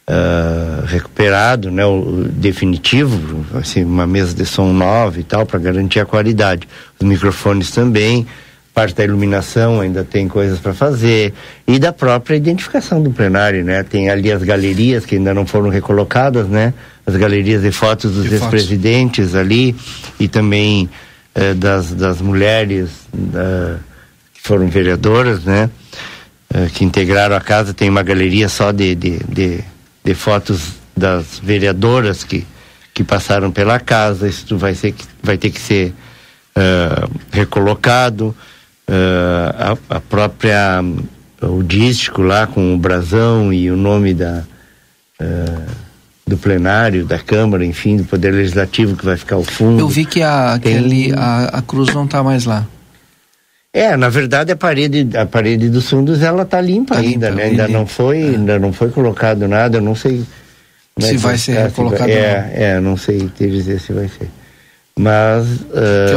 ah, 0.06 0.84
recuperado, 0.86 1.70
né, 1.70 1.84
o, 1.86 2.00
o 2.00 2.24
definitivo, 2.28 3.44
assim, 3.54 3.84
uma 3.84 4.06
mesa 4.06 4.34
de 4.34 4.44
som 4.44 4.72
nova 4.72 5.20
e 5.20 5.22
tal, 5.22 5.46
para 5.46 5.58
garantir 5.58 6.00
a 6.00 6.04
qualidade. 6.06 6.68
Os 6.98 7.06
microfones 7.06 7.70
também, 7.70 8.26
parte 8.74 8.94
da 8.94 9.04
iluminação 9.04 9.80
ainda 9.80 10.02
tem 10.04 10.26
coisas 10.26 10.58
para 10.58 10.72
fazer, 10.74 11.32
e 11.66 11.78
da 11.78 11.92
própria 11.92 12.36
identificação 12.36 13.02
do 13.02 13.10
plenário, 13.10 13.64
né, 13.64 13.82
tem 13.82 14.10
ali 14.10 14.32
as 14.32 14.42
galerias 14.42 15.04
que 15.04 15.16
ainda 15.16 15.32
não 15.34 15.46
foram 15.46 15.68
recolocadas, 15.68 16.48
né, 16.48 16.74
as 17.06 17.16
galerias 17.16 17.62
de 17.62 17.70
fotos 17.72 18.12
dos 18.12 18.30
ex-presidentes 18.32 19.34
ali, 19.34 19.74
e 20.18 20.28
também 20.28 20.88
eh, 21.34 21.54
das, 21.54 21.92
das 21.92 22.20
mulheres 22.20 22.90
da- 23.12 23.78
que 24.34 24.40
foram 24.42 24.68
vereadoras, 24.68 25.44
né? 25.44 25.70
eh, 26.52 26.68
que 26.72 26.84
integraram 26.84 27.36
a 27.36 27.40
casa, 27.40 27.72
tem 27.74 27.88
uma 27.88 28.02
galeria 28.02 28.48
só 28.48 28.72
de, 28.72 28.94
de, 28.94 29.18
de, 29.28 29.60
de 30.04 30.14
fotos 30.14 30.72
das 30.96 31.38
vereadoras 31.42 32.24
que, 32.24 32.46
que 32.92 33.02
passaram 33.04 33.50
pela 33.50 33.78
casa, 33.80 34.28
isso 34.28 34.56
vai, 34.56 34.74
ser, 34.74 34.94
vai 35.22 35.36
ter 35.38 35.50
que 35.50 35.60
ser 35.60 35.94
eh, 36.56 37.08
recolocado. 37.32 38.34
Eh, 38.88 39.54
a, 39.88 39.96
a 39.96 40.00
própria, 40.00 40.82
o 41.42 41.62
dístico 41.62 42.22
lá 42.22 42.46
com 42.46 42.74
o 42.74 42.78
brasão 42.78 43.52
e 43.52 43.70
o 43.70 43.76
nome 43.76 44.14
da, 44.14 44.42
eh, 45.20 45.66
do 46.26 46.36
plenário, 46.36 47.04
da 47.06 47.18
Câmara, 47.18 47.64
enfim, 47.64 47.96
do 47.98 48.04
Poder 48.04 48.32
Legislativo 48.32 48.96
que 48.96 49.04
vai 49.04 49.16
ficar 49.16 49.36
ao 49.36 49.44
fundo. 49.44 49.80
Eu 49.80 49.88
vi 49.88 50.04
que 50.04 50.22
a, 50.22 50.58
Tem- 50.58 50.76
aquele, 50.76 51.12
a, 51.14 51.44
a 51.58 51.62
cruz 51.62 51.92
não 51.94 52.04
está 52.04 52.22
mais 52.22 52.44
lá. 52.44 52.66
É, 53.72 53.96
na 53.96 54.08
verdade 54.08 54.50
a 54.50 54.56
parede, 54.56 55.16
a 55.16 55.24
parede 55.26 55.68
dos 55.68 55.88
fundos 55.88 56.22
ela 56.22 56.44
tá 56.44 56.60
limpa 56.60 56.94
Tá 56.96 57.00
ainda, 57.00 57.28
limpa, 57.30 57.40
né? 57.42 57.48
Ainda 57.50 57.68
não 57.68 57.86
foi, 57.86 58.18
ainda 58.20 58.58
não 58.58 58.72
foi 58.72 58.90
colocado 58.90 59.46
nada, 59.46 59.78
eu 59.78 59.82
não 59.82 59.94
sei 59.94 60.24
como 60.94 61.06
Se 61.06 61.12
que 61.12 61.18
vai 61.18 61.38
ser 61.38 61.68
vai- 61.68 61.86
ou 61.86 61.94
É, 62.08 62.50
é, 62.54 62.80
não 62.80 62.96
sei 62.96 63.28
te 63.28 63.48
dizer 63.48 63.78
se 63.80 63.92
vai 63.92 64.08
ser. 64.08 64.28
Mas 64.98 65.46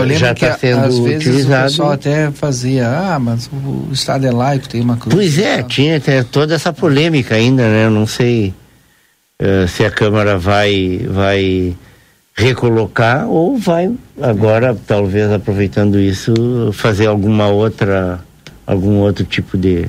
lembro 0.01 0.17
já 0.17 0.31
está 0.31 0.57
sendo 0.57 0.79
às 0.85 0.97
vezes 0.97 1.27
utilizado. 1.27 1.61
o 1.65 1.69
pessoal 1.69 1.91
até 1.91 2.31
fazia, 2.31 2.89
ah, 2.89 3.19
mas 3.19 3.47
o 3.53 3.87
Estado 3.93 4.25
é 4.25 4.31
laico, 4.31 4.67
tem 4.67 4.81
uma 4.81 4.97
cruz. 4.97 5.13
Pois 5.15 5.37
é, 5.37 5.61
tinha 5.63 5.97
até 5.97 6.23
toda 6.23 6.55
essa 6.55 6.73
polêmica 6.73 7.35
ainda, 7.35 7.63
né? 7.69 7.85
Eu 7.85 7.91
não 7.91 8.07
sei 8.07 8.53
eh, 9.39 9.67
se 9.67 9.85
a 9.85 9.91
Câmara 9.91 10.37
vai, 10.37 11.05
vai 11.07 11.75
recolocar 12.35 13.27
ou 13.27 13.57
vai 13.57 13.91
agora, 14.21 14.75
talvez 14.87 15.31
aproveitando 15.31 15.99
isso, 15.99 16.33
fazer 16.73 17.05
alguma 17.05 17.47
outra, 17.47 18.23
algum 18.65 18.97
outro 18.99 19.23
tipo 19.23 19.57
de, 19.57 19.87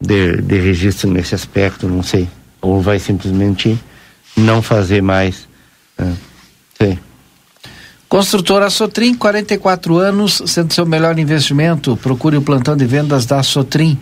de, 0.00 0.40
de 0.40 0.60
registro 0.60 1.10
nesse 1.10 1.34
aspecto, 1.34 1.88
não 1.88 2.02
sei. 2.02 2.28
Ou 2.60 2.80
vai 2.80 2.98
simplesmente 2.98 3.78
não 4.36 4.62
fazer 4.62 5.02
mais. 5.02 5.48
né? 5.98 6.14
Sei. 6.78 6.98
Construtora 8.08 8.68
Sotrim, 8.70 9.14
44 9.14 9.96
anos, 9.96 10.42
sendo 10.46 10.72
seu 10.72 10.84
melhor 10.84 11.18
investimento. 11.18 11.96
Procure 11.96 12.36
o 12.36 12.42
plantão 12.42 12.76
de 12.76 12.84
vendas 12.84 13.24
da 13.26 13.42
Sotrim. 13.42 13.98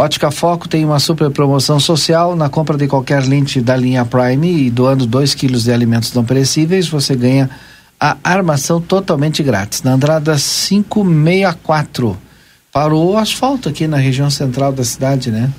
Ótica 0.00 0.30
Foco 0.30 0.68
tem 0.68 0.84
uma 0.84 1.00
super 1.00 1.28
promoção 1.28 1.80
social 1.80 2.36
na 2.36 2.48
compra 2.48 2.76
de 2.76 2.86
qualquer 2.86 3.24
lente 3.24 3.60
da 3.60 3.74
linha 3.74 4.04
Prime 4.04 4.66
e 4.66 4.70
doando 4.70 5.04
2 5.04 5.34
quilos 5.34 5.64
de 5.64 5.72
alimentos 5.72 6.12
não 6.12 6.24
perecíveis, 6.24 6.86
você 6.86 7.16
ganha 7.16 7.50
a 7.98 8.16
armação 8.22 8.80
totalmente 8.80 9.42
grátis. 9.42 9.82
Na 9.82 9.94
Andrada 9.94 10.36
564. 10.36 12.16
Parou 12.72 13.14
o 13.14 13.18
asfalto 13.18 13.68
aqui 13.68 13.88
na 13.88 13.96
região 13.96 14.30
central 14.30 14.70
da 14.70 14.84
cidade, 14.84 15.32
né? 15.32 15.50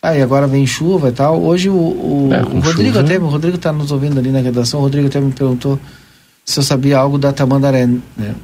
Ah, 0.00 0.16
e 0.16 0.22
agora 0.22 0.46
vem 0.46 0.66
chuva 0.66 1.10
e 1.10 1.12
tal. 1.12 1.42
Hoje 1.42 1.68
o, 1.68 1.74
o, 1.74 2.30
É, 2.32 2.40
o 2.42 2.60
Rodrigo 2.60 2.94
chuva. 2.94 3.00
até, 3.00 3.18
o 3.18 3.28
Rodrigo 3.28 3.58
tá 3.58 3.70
nos 3.70 3.92
ouvindo 3.92 4.18
ali 4.18 4.30
na 4.30 4.40
redação, 4.40 4.80
o 4.80 4.84
Rodrigo 4.84 5.08
até 5.08 5.20
me 5.20 5.32
perguntou 5.32 5.78
se 6.46 6.58
eu 6.58 6.62
sabia 6.62 6.96
algo 6.96 7.18
da 7.18 7.30
Tamandaré, 7.30 7.86
né? 7.86 8.34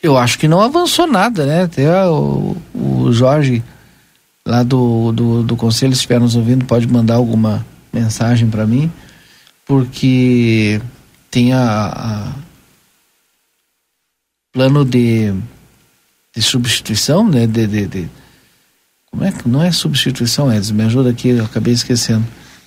Eu 0.00 0.16
acho 0.16 0.38
que 0.38 0.46
não 0.46 0.60
avançou 0.60 1.08
nada, 1.08 1.44
né? 1.44 1.62
Até 1.64 2.06
o, 2.06 2.56
o 2.72 3.12
Jorge 3.12 3.64
lá 4.46 4.62
do, 4.62 5.10
do, 5.12 5.42
do 5.42 5.56
conselho, 5.56 5.92
se 5.92 5.98
estiver 5.98 6.20
nos 6.20 6.36
ouvindo, 6.36 6.64
pode 6.64 6.86
mandar 6.86 7.16
alguma 7.16 7.66
mensagem 7.92 8.48
para 8.48 8.64
mim, 8.66 8.90
porque 9.66 10.80
tem 11.30 11.52
a, 11.52 11.86
a 11.86 12.32
plano 14.52 14.84
de, 14.84 15.32
de 16.34 16.42
substituição, 16.42 17.28
né? 17.28 17.46
De, 17.46 17.66
de, 17.66 17.86
de- 17.86 18.08
como 19.10 19.24
é 19.24 19.32
que 19.32 19.48
não 19.48 19.62
é 19.62 19.72
substituição, 19.72 20.52
Edson? 20.52 20.74
Me 20.74 20.84
ajuda 20.84 21.10
aqui, 21.10 21.28
eu 21.30 21.44
acabei 21.44 21.72
esquecendo. 21.72 22.24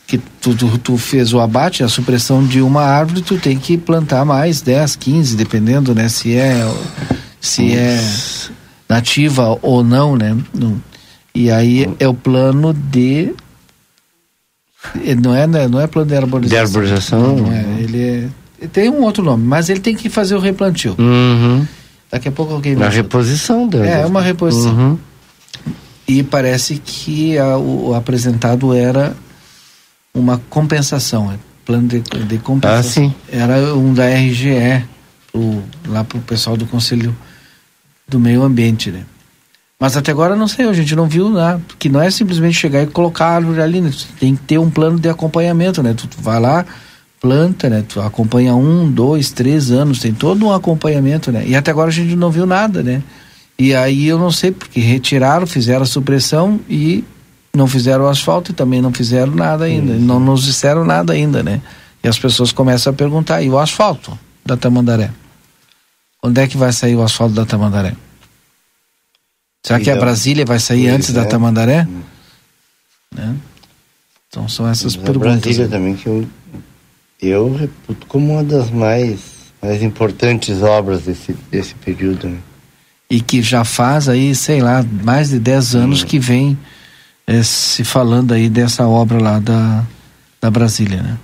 Que 0.08 0.18
tu, 0.18 0.56
tu, 0.56 0.78
tu 0.80 0.98
fez 0.98 1.32
o 1.34 1.40
abate, 1.40 1.84
a 1.84 1.88
supressão 1.88 2.44
de 2.46 2.60
uma 2.62 2.82
árvore, 2.82 3.22
tu 3.22 3.38
tem 3.38 3.60
que 3.60 3.78
plantar 3.78 4.26
mais 4.26 4.60
10, 4.60 4.96
15, 4.96 5.36
dependendo, 5.38 5.94
né? 5.94 6.10
Se 6.10 6.36
é 6.36 6.64
se 7.40 7.74
é 7.74 8.00
nativa 8.90 9.58
ou 9.62 9.84
não, 9.84 10.16
né? 10.16 10.36
Não. 10.54 10.82
E 11.34 11.52
aí 11.52 11.90
é 12.00 12.08
o 12.08 12.14
plano 12.14 12.74
de 12.74 13.34
não 15.22 15.36
é 15.36 15.46
né? 15.46 15.68
não 15.68 15.80
é 15.80 15.88
plano 15.88 16.10
de 16.10 16.16
arborização. 16.16 16.58
De 16.58 16.58
arborização? 16.68 17.36
Não 17.38 17.52
é, 17.52 17.64
ele 17.82 18.30
é 18.62 18.68
tem 18.68 18.90
um 18.90 19.04
outro 19.04 19.24
nome, 19.24 19.46
mas 19.46 19.70
ele 19.70 19.80
tem 19.80 19.96
que 19.96 20.10
fazer 20.10 20.36
o 20.36 20.40
replantio. 20.40 20.96
Uhum. 21.00 21.66
Daqui 22.12 22.28
a 22.28 22.32
pouco 22.32 22.54
alguém 22.54 22.76
Na 22.76 22.90
reposição 22.90 23.68
dela. 23.68 23.86
É, 23.86 24.06
uma 24.06 24.22
reposição. 24.22 24.76
Uhum. 24.76 24.98
E 26.08 26.24
parece 26.24 26.82
que 26.84 27.38
a- 27.38 27.58
o, 27.58 27.94
apresentado 27.94 28.74
era 28.74 29.16
uma 30.14 30.42
compensação, 30.50 31.32
é, 31.32 31.36
plano 31.64 31.88
de, 31.88 32.00
de 32.02 32.38
compensação. 32.40 32.80
Ah, 32.80 33.10
sim. 33.10 33.14
Era 33.32 33.76
um 33.76 33.94
da 33.94 34.08
RGE, 34.10 34.84
pro, 35.32 35.64
lá 35.88 36.04
para 36.04 36.18
o 36.18 36.22
pessoal 36.22 36.58
do 36.58 36.66
Conselho 36.66 37.16
do 38.08 38.20
Meio 38.20 38.44
Ambiente, 38.44 38.92
né? 38.92 39.04
Mas 39.80 39.96
até 39.96 40.12
agora 40.12 40.36
não 40.36 40.48
sei, 40.48 40.68
a 40.68 40.74
gente 40.74 40.94
não 40.94 41.08
viu 41.08 41.30
nada, 41.30 41.62
que 41.78 41.88
não 41.88 42.02
é 42.02 42.12
simplesmente 42.12 42.56
chegar 42.56 42.84
e 42.84 42.88
colocar 42.88 43.28
a 43.28 43.36
árvore 43.36 43.62
ali, 43.62 43.80
né? 43.80 43.92
Tem 44.20 44.36
que 44.36 44.42
ter 44.42 44.58
um 44.58 44.70
plano 44.70 45.00
de 45.00 45.08
acompanhamento, 45.08 45.82
né? 45.82 45.94
Tu, 45.94 46.06
tu 46.06 46.22
vai 46.22 46.38
lá, 46.38 46.66
planta, 47.22 47.70
né? 47.70 47.86
Tu 47.88 48.02
acompanha 48.02 48.54
um, 48.56 48.92
dois, 48.92 49.32
três 49.32 49.72
anos, 49.72 50.00
tem 50.00 50.14
todo 50.14 50.46
um 50.46 50.52
acompanhamento, 50.52 51.32
né? 51.32 51.46
E 51.48 51.56
até 51.56 51.72
agora 51.72 51.88
a 51.88 51.94
gente 51.94 52.14
não 52.14 52.30
viu 52.30 52.46
nada, 52.46 52.84
né? 52.84 53.02
E 53.58 53.74
aí 53.74 54.06
eu 54.06 54.20
não 54.20 54.32
sei, 54.32 54.52
porque 54.52 54.82
retiraram, 54.82 55.48
fizeram 55.48 55.84
a 55.84 55.86
supressão 55.86 56.60
e 56.70 57.06
não 57.54 57.66
fizeram 57.66 58.04
o 58.04 58.08
asfalto 58.08 58.52
e 58.52 58.54
também 58.54 58.82
não 58.82 58.92
fizeram 58.92 59.34
nada 59.34 59.64
ainda. 59.64 59.94
Não 59.94 60.20
nos 60.20 60.44
disseram 60.44 60.84
nada 60.84 61.14
ainda, 61.14 61.42
né? 61.42 61.62
E 62.04 62.08
as 62.08 62.20
pessoas 62.20 62.52
começam 62.52 62.92
a 62.92 62.96
perguntar, 62.96 63.42
e 63.42 63.50
o 63.50 63.58
asfalto 63.58 64.18
da 64.46 64.58
Tamandaré? 64.58 65.10
Onde 66.22 66.42
é 66.42 66.48
que 66.48 66.58
vai 66.58 66.74
sair 66.74 66.96
o 66.96 67.02
asfalto 67.02 67.34
da 67.34 67.46
Tamandaré? 67.46 67.96
Será 69.70 69.80
que 69.80 69.90
a 69.92 69.94
Então, 69.94 70.04
Brasília 70.04 70.44
vai 70.48 70.60
sair 70.60 70.88
antes 70.88 71.14
da 71.14 71.22
é. 71.22 71.26
Tamandaré? 71.26 71.88
Né? 73.16 73.36
Então 74.28 74.50
são 74.50 74.68
essas 74.68 74.96
A 74.96 74.98
perguntas. 74.98 75.42
Brasília 75.42 75.66
aí. 75.66 75.70
também 75.70 75.96
que 75.96 76.08
eu, 76.08 76.28
eu 77.22 77.56
reputo 77.56 78.08
como 78.08 78.34
uma 78.34 78.44
das 78.44 78.72
mais, 78.72 79.20
mais 79.62 79.84
importantes 79.84 80.64
obras 80.64 81.04
desse, 81.04 81.34
desse 81.52 81.76
período. 81.76 82.30
Né? 82.30 82.40
E 83.12 83.22
que 83.22 83.44
já 83.44 83.64
faz 83.64 84.10
aí, 84.10 84.34
sei 84.34 84.60
lá, 84.60 84.84
mais 85.04 85.30
de 85.30 85.38
10 85.38 85.76
anos 85.76 86.04
que 86.04 86.18
vem 86.18 86.58
eh, 87.28 87.44
se 87.44 87.84
falando 87.84 88.34
aí 88.34 88.50
dessa 88.50 88.88
obra 88.88 89.22
lá 89.22 89.38
da, 89.38 89.86
da 90.42 90.50
Brasília, 90.50 91.04
né? 91.04 91.16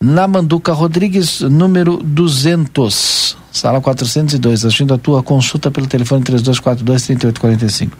na 0.00 0.28
Manduca 0.28 0.72
Rodrigues, 0.72 1.40
número 1.40 1.96
200, 1.96 3.36
sala 3.50 3.80
402. 3.80 4.66
Agindo 4.66 4.92
a 4.92 4.98
tua 4.98 5.22
consulta 5.22 5.70
pelo 5.70 5.86
telefone 5.86 6.22
3242-3845. 6.24 7.92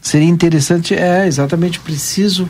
Seria 0.00 0.28
interessante, 0.28 0.94
é 0.94 1.26
exatamente 1.26 1.80
preciso 1.80 2.48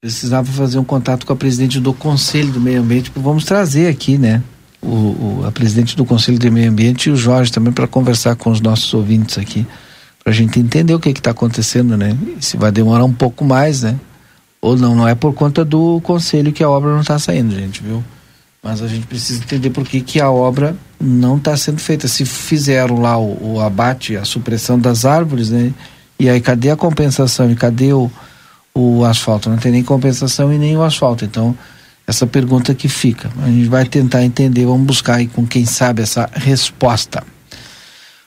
precisava 0.00 0.46
fazer 0.52 0.78
um 0.78 0.84
contato 0.84 1.26
com 1.26 1.32
a 1.32 1.36
presidente 1.36 1.80
do 1.80 1.92
Conselho 1.92 2.52
do 2.52 2.60
Meio 2.60 2.80
Ambiente, 2.80 3.10
vamos 3.16 3.44
trazer 3.44 3.88
aqui, 3.88 4.16
né? 4.16 4.40
O, 4.86 5.40
o- 5.40 5.44
a 5.46 5.50
presidente 5.50 5.96
do 5.96 6.04
Conselho 6.04 6.38
do 6.38 6.52
Meio 6.52 6.70
Ambiente 6.70 7.08
e 7.08 7.12
o 7.12 7.16
Jorge 7.16 7.50
também 7.50 7.72
para 7.72 7.86
conversar 7.88 8.36
com 8.36 8.50
os 8.50 8.60
nossos 8.60 8.92
ouvintes 8.94 9.36
aqui, 9.36 9.66
para 10.22 10.32
a 10.32 10.36
gente 10.36 10.60
entender 10.60 10.94
o 10.94 11.00
que 11.00 11.08
está 11.10 11.30
acontecendo, 11.32 11.96
né? 11.96 12.16
Se 12.40 12.56
vai 12.56 12.70
demorar 12.70 13.04
um 13.04 13.12
pouco 13.12 13.44
mais, 13.44 13.82
né? 13.82 13.96
Ou 14.60 14.76
não, 14.76 14.94
não 14.94 15.08
é 15.08 15.14
por 15.14 15.32
conta 15.34 15.64
do 15.64 16.00
Conselho 16.02 16.52
que 16.52 16.62
a 16.62 16.70
obra 16.70 16.92
não 16.92 17.00
está 17.00 17.18
saindo, 17.18 17.54
gente, 17.54 17.82
viu? 17.82 18.02
Mas 18.62 18.80
a 18.82 18.88
gente 18.88 19.06
precisa 19.06 19.42
entender 19.42 19.70
por 19.70 19.84
que, 19.84 20.00
que 20.00 20.20
a 20.20 20.30
obra 20.30 20.76
não 21.00 21.36
está 21.36 21.56
sendo 21.56 21.78
feita. 21.78 22.08
Se 22.08 22.24
fizeram 22.24 23.00
lá 23.00 23.16
o, 23.18 23.54
o 23.54 23.60
abate, 23.60 24.16
a 24.16 24.24
supressão 24.24 24.78
das 24.78 25.04
árvores, 25.04 25.50
né? 25.50 25.72
E 26.18 26.28
aí 26.28 26.40
cadê 26.40 26.70
a 26.70 26.76
compensação? 26.76 27.50
E 27.50 27.54
cadê 27.54 27.92
o, 27.92 28.10
o 28.74 29.04
asfalto? 29.04 29.48
Não 29.50 29.56
tem 29.58 29.70
nem 29.70 29.82
compensação 29.84 30.52
e 30.52 30.58
nem 30.58 30.76
o 30.76 30.82
asfalto. 30.82 31.24
Então, 31.24 31.56
essa 32.06 32.26
pergunta 32.26 32.74
que 32.74 32.88
fica. 32.88 33.30
A 33.42 33.48
gente 33.48 33.68
vai 33.68 33.84
tentar 33.84 34.24
entender, 34.24 34.64
vamos 34.64 34.86
buscar 34.86 35.16
aí 35.16 35.26
com 35.26 35.46
quem 35.46 35.64
sabe 35.64 36.02
essa 36.02 36.30
resposta. 36.32 37.24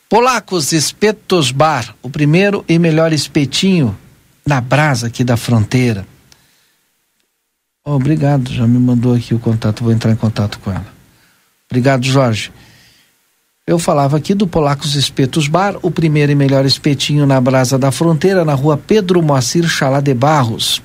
Polacos 0.09 0.73
Espetos 0.73 1.51
Bar, 1.51 1.95
o 2.01 2.09
primeiro 2.09 2.65
e 2.67 2.77
melhor 2.77 3.13
espetinho 3.13 3.95
na 4.45 4.59
brasa 4.59 5.07
aqui 5.07 5.23
da 5.23 5.37
fronteira. 5.37 6.05
Oh, 7.85 7.93
obrigado, 7.93 8.51
já 8.51 8.67
me 8.67 8.79
mandou 8.79 9.15
aqui 9.15 9.33
o 9.33 9.39
contato, 9.39 9.83
vou 9.83 9.93
entrar 9.93 10.11
em 10.11 10.15
contato 10.15 10.59
com 10.59 10.71
ela. 10.71 10.87
Obrigado, 11.69 12.03
Jorge. 12.05 12.51
Eu 13.65 13.77
falava 13.77 14.17
aqui 14.17 14.33
do 14.33 14.47
Polacos 14.47 14.95
Espetos 14.95 15.47
Bar, 15.47 15.77
o 15.83 15.91
primeiro 15.91 16.31
e 16.31 16.35
melhor 16.35 16.65
espetinho 16.65 17.27
na 17.27 17.39
Brasa 17.39 17.77
da 17.77 17.91
Fronteira, 17.91 18.43
na 18.43 18.55
rua 18.55 18.75
Pedro 18.75 19.21
Moacir 19.21 19.67
Chalá 19.69 20.01
de 20.01 20.13
Barros. 20.15 20.81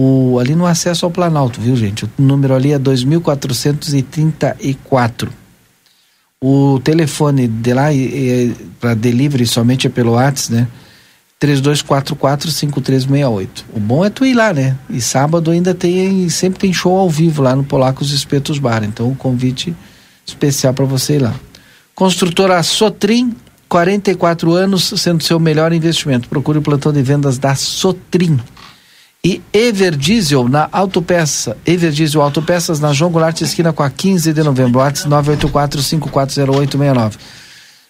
O, 0.00 0.38
ali 0.38 0.54
no 0.54 0.64
acesso 0.64 1.04
ao 1.04 1.10
Planalto, 1.10 1.60
viu, 1.60 1.74
gente? 1.74 2.04
O 2.04 2.10
número 2.18 2.54
ali 2.54 2.72
é 2.72 2.78
2434. 2.78 5.28
O 6.40 6.78
telefone 6.84 7.48
de 7.48 7.74
lá 7.74 7.86
para 8.78 8.94
delivery 8.94 9.44
somente 9.44 9.88
é 9.88 9.90
pelo 9.90 10.12
WhatsApp, 10.12 10.54
né? 10.54 10.68
3244-5368. 11.42 13.48
O 13.74 13.80
bom 13.80 14.04
é 14.04 14.10
tu 14.10 14.24
ir 14.24 14.34
lá, 14.34 14.52
né? 14.52 14.76
E 14.88 15.00
sábado 15.00 15.50
ainda 15.50 15.74
tem, 15.74 16.28
sempre 16.28 16.60
tem 16.60 16.72
show 16.72 16.96
ao 16.96 17.10
vivo 17.10 17.42
lá 17.42 17.56
no 17.56 17.64
Polacos 17.64 18.12
Espetos 18.12 18.60
Bar. 18.60 18.84
Então, 18.84 19.08
um 19.08 19.16
convite 19.16 19.74
especial 20.24 20.72
para 20.72 20.84
você 20.84 21.16
ir 21.16 21.22
lá. 21.22 21.34
Construtora 21.92 22.62
Sotrim, 22.62 23.34
44 23.68 24.52
anos, 24.52 24.94
sendo 24.96 25.24
seu 25.24 25.40
melhor 25.40 25.72
investimento. 25.72 26.28
Procure 26.28 26.58
o 26.58 26.62
plantão 26.62 26.92
de 26.92 27.02
vendas 27.02 27.36
da 27.36 27.56
Sotrim. 27.56 28.38
E 29.24 29.42
Everdiesel 29.52 30.48
na 30.48 30.68
Autopeça. 30.70 31.56
Everdiesel 31.66 32.22
Autopeças 32.22 32.78
na 32.78 32.92
João 32.92 33.10
Goulart, 33.10 33.40
esquina 33.40 33.72
com 33.72 33.82
a 33.82 33.90
15 33.90 34.32
de 34.32 34.42
novembro. 34.42 34.78
WhatsApp 34.78 35.10
984-540869. 35.10 37.14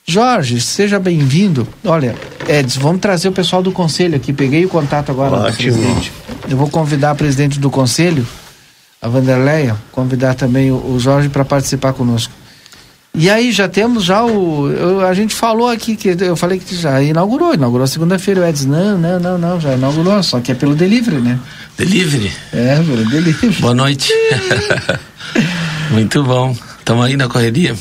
Jorge, 0.07 0.61
seja 0.61 0.99
bem-vindo. 0.99 1.69
Olha, 1.85 2.15
Edson, 2.49 2.81
vamos 2.81 3.03
trazer 3.03 3.29
o 3.29 3.33
pessoal 3.33 3.63
do 3.63 3.71
conselho 3.71 4.17
aqui. 4.17 4.33
Peguei 4.33 4.65
o 4.65 4.69
contato 4.69 5.11
agora 5.11 5.37
do 5.37 5.43
Ótimo. 5.43 5.75
presidente. 5.75 6.11
Eu 6.49 6.57
vou 6.57 6.71
convidar 6.71 7.11
a 7.11 7.15
presidente 7.15 7.61
do 7.61 7.69
conselho, 7.69 8.27
a 9.03 9.09
Vanderleia, 9.09 9.77
convidar 9.93 10.35
também 10.35 10.73
o 10.73 10.99
Jorge 10.99 11.29
para 11.29 11.45
participar 11.45 11.93
conosco. 11.93 12.33
E 13.19 13.29
aí 13.29 13.51
já 13.51 13.69
temos 13.69 14.05
já 14.05 14.25
o. 14.25 14.71
eu- 14.71 15.01
a 15.07 15.13
gente 15.13 15.35
falou 15.35 15.69
aqui 15.69 15.97
que 15.97 16.09
eu 16.21 16.37
falei 16.37 16.59
que 16.61 16.77
já 16.77 17.03
inaugurou, 17.03 17.53
inaugurou 17.53 17.87
segunda-feira. 17.87 18.43
O 18.43 18.47
Edson, 18.47 18.69
não, 18.69 18.97
não, 18.97 19.19
não, 19.19 19.39
não, 19.39 19.61
já 19.61 19.75
inaugurou, 19.75 20.23
só 20.23 20.39
que 20.41 20.53
é 20.53 20.55
pelo 20.55 20.75
delivery, 20.77 21.21
né? 21.21 21.39
Delivery? 21.77 22.33
É, 22.53 22.77
pelo 22.77 23.05
delivery. 23.11 23.53
Boa 23.61 23.75
noite. 23.75 24.13
Muito 25.91 26.23
bom. 26.23 26.57
Estamos 26.79 27.05
aí 27.05 27.17
na 27.17 27.29
correria. 27.29 27.75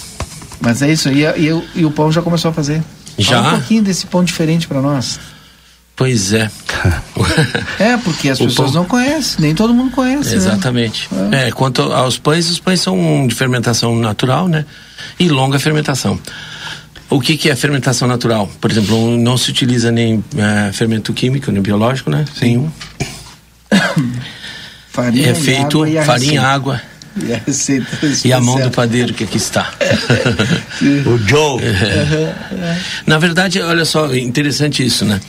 Mas 0.60 0.82
é 0.82 0.92
isso, 0.92 1.10
e, 1.10 1.22
e, 1.24 1.52
o- 1.54 1.64
e 1.76 1.86
o 1.86 1.92
pão 1.92 2.12
já 2.12 2.22
começou 2.22 2.50
a 2.52 2.54
fazer. 2.54 2.82
Já? 3.18 3.38
Fala 3.44 3.48
um 3.56 3.58
pouquinho 3.60 3.84
desse 3.84 4.06
pão 4.08 4.24
diferente 4.24 4.68
para 4.68 4.82
nós. 4.82 5.20
Pois 5.96 6.34
é. 6.34 6.50
É, 7.80 7.96
porque 7.98 8.30
as 8.30 8.40
O 8.40 8.46
pessoas 8.46 8.72
pão- 8.72 8.82
não 8.82 8.86
conhecem, 8.88 9.36
nem 9.40 9.54
todo 9.56 9.74
mundo 9.74 9.92
conhece. 9.92 10.30
né? 10.32 10.36
Exatamente. 10.36 11.08
É, 11.32 11.52
quanto 11.52 11.82
aos 11.82 12.18
pães, 12.18 12.50
os 12.50 12.60
pães 12.60 12.82
são 12.82 13.28
de 13.28 13.36
fermentação 13.36 13.96
natural, 13.96 14.48
né? 14.48 14.66
E 15.20 15.30
longa 15.30 15.60
fermentação. 15.60 16.20
O 17.10 17.22
que, 17.22 17.38
que 17.38 17.50
é 17.50 17.56
fermentação 17.56 18.08
natural? 18.08 18.50
Por 18.60 18.70
exemplo, 18.70 19.18
não 19.18 19.38
se 19.38 19.50
utiliza 19.50 19.92
nem 19.92 20.24
eh, 20.36 20.72
fermento 20.74 21.14
químico, 21.14 21.52
nem 21.52 21.62
biológico, 21.62 22.10
né? 22.10 22.26
Nenhum. 22.42 22.70
Farinha 24.92 25.30
é 25.30 25.36
feito 25.36 25.84
água 25.84 25.90
e 25.90 25.98
a 25.98 26.04
farinha, 26.04 26.42
receita. 26.42 26.48
água 26.48 26.82
E 27.24 27.34
a 27.34 27.38
receita 27.46 27.88
e 28.26 28.34
a 28.34 28.42
mão 28.42 28.60
do 28.60 28.72
padeiro 28.72 29.14
que 29.14 29.24
aqui 29.24 29.38
está. 29.38 29.72
o 31.06 31.18
Joe. 31.20 31.62
Na 33.06 33.20
verdade, 33.20 33.62
olha 33.62 33.86
só, 33.86 34.14
interessante 34.14 34.84
isso, 34.84 35.06
né? 35.06 35.22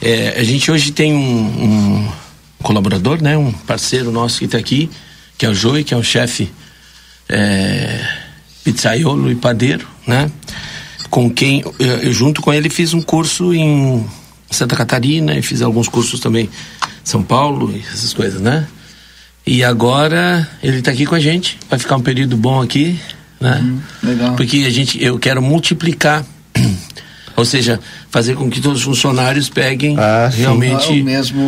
É, 0.00 0.40
a 0.40 0.42
gente 0.42 0.70
hoje 0.70 0.90
tem 0.90 1.12
um, 1.12 1.18
um 1.18 2.12
colaborador, 2.62 3.22
né? 3.22 3.36
Um 3.36 3.52
parceiro 3.52 4.10
nosso 4.10 4.38
que 4.38 4.46
está 4.46 4.58
aqui, 4.58 4.90
que 5.38 5.46
é 5.46 5.48
o 5.48 5.54
Joey, 5.54 5.84
que 5.84 5.94
é 5.94 5.96
um 5.96 6.02
chefe 6.02 6.50
é, 7.28 8.00
pizzaiolo 8.64 9.30
e 9.30 9.34
padeiro, 9.34 9.86
né? 10.06 10.30
Com 11.10 11.30
quem, 11.30 11.62
eu, 11.78 12.12
junto 12.12 12.40
com 12.40 12.52
ele 12.52 12.70
fiz 12.70 12.94
um 12.94 13.02
curso 13.02 13.52
em 13.52 14.04
Santa 14.50 14.76
Catarina 14.76 15.36
e 15.36 15.42
fiz 15.42 15.62
alguns 15.62 15.88
cursos 15.88 16.20
também 16.20 16.44
em 16.44 16.50
São 17.04 17.22
Paulo 17.22 17.72
e 17.74 17.80
essas 17.80 18.12
coisas, 18.14 18.40
né? 18.40 18.66
E 19.46 19.64
agora 19.64 20.48
ele 20.62 20.78
está 20.78 20.92
aqui 20.92 21.04
com 21.04 21.14
a 21.14 21.20
gente, 21.20 21.58
vai 21.68 21.78
ficar 21.78 21.96
um 21.96 22.00
período 22.00 22.36
bom 22.36 22.62
aqui, 22.62 22.98
né? 23.40 23.74
legal. 24.02 24.36
Porque 24.36 24.64
a 24.66 24.70
gente, 24.70 25.02
eu 25.02 25.18
quero 25.18 25.42
multiplicar, 25.42 26.24
ou 27.36 27.44
seja, 27.44 27.80
fazer 28.08 28.36
com 28.36 28.48
que 28.48 28.60
todos 28.60 28.78
os 28.78 28.84
funcionários 28.84 29.48
peguem 29.48 29.96
realmente 30.30 30.90
Ah, 30.90 30.92
o 30.92 31.04
mesmo, 31.04 31.42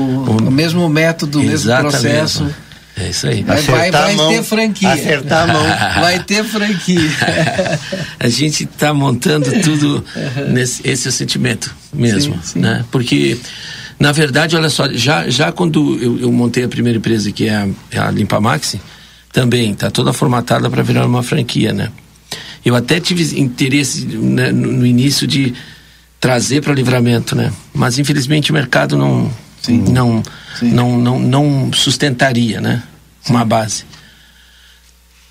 o 0.49 0.51
mesmo 0.51 0.89
método, 0.89 1.41
o 1.41 1.45
mesmo 1.45 1.73
processo. 1.77 2.53
É 2.97 3.09
isso 3.09 3.27
aí. 3.27 3.43
Vai, 3.43 3.61
vai, 3.63 3.91
vai 3.91 4.17
ter 4.17 4.43
franquia. 4.45 4.93
Acertar 4.93 5.51
a 5.51 5.53
mão. 5.53 5.65
Vai 6.01 6.23
ter 6.23 6.45
franquia. 6.45 7.11
a 8.21 8.29
gente 8.29 8.65
está 8.65 8.95
montando 8.95 9.51
tudo 9.63 10.05
nesse 10.51 10.81
esse 10.89 11.09
é 11.09 11.11
o 11.11 11.13
sentimento 11.13 11.75
mesmo, 11.93 12.39
né? 12.55 12.85
Porque 12.93 13.37
na 13.99 14.13
verdade, 14.13 14.57
olha 14.57 14.71
só, 14.71 14.89
já 14.93 15.29
já 15.29 15.51
quando 15.51 15.99
eu, 16.01 16.21
eu 16.21 16.33
montei 16.33 16.65
a 16.65 16.69
primeira 16.69 16.99
empresa 16.99 17.33
que 17.33 17.49
é 17.49 17.57
a, 17.57 17.69
é 17.91 17.99
a 17.99 18.11
Limpa 18.11 18.41
Maxi, 18.41 18.81
também 19.33 19.73
está 19.73 19.91
toda 19.91 20.13
formatada 20.13 20.71
para 20.71 20.83
virar 20.83 21.05
uma 21.07 21.23
franquia, 21.23 21.73
né? 21.73 21.91
Eu 22.65 22.77
até 22.77 23.01
tive 23.01 23.41
interesse 23.41 24.07
né, 24.07 24.53
no, 24.53 24.73
no 24.73 24.87
início 24.87 25.27
de 25.27 25.53
trazer 26.21 26.63
para 26.63 26.73
livramento, 26.73 27.35
né? 27.35 27.53
Mas 27.75 27.99
infelizmente 27.99 28.51
o 28.51 28.55
mercado 28.55 28.97
não 28.97 29.31
não, 29.69 30.23
não 30.63 30.99
não 30.99 31.19
não 31.19 31.73
sustentaria, 31.73 32.61
né? 32.61 32.83
Uma 33.29 33.45
base. 33.45 33.85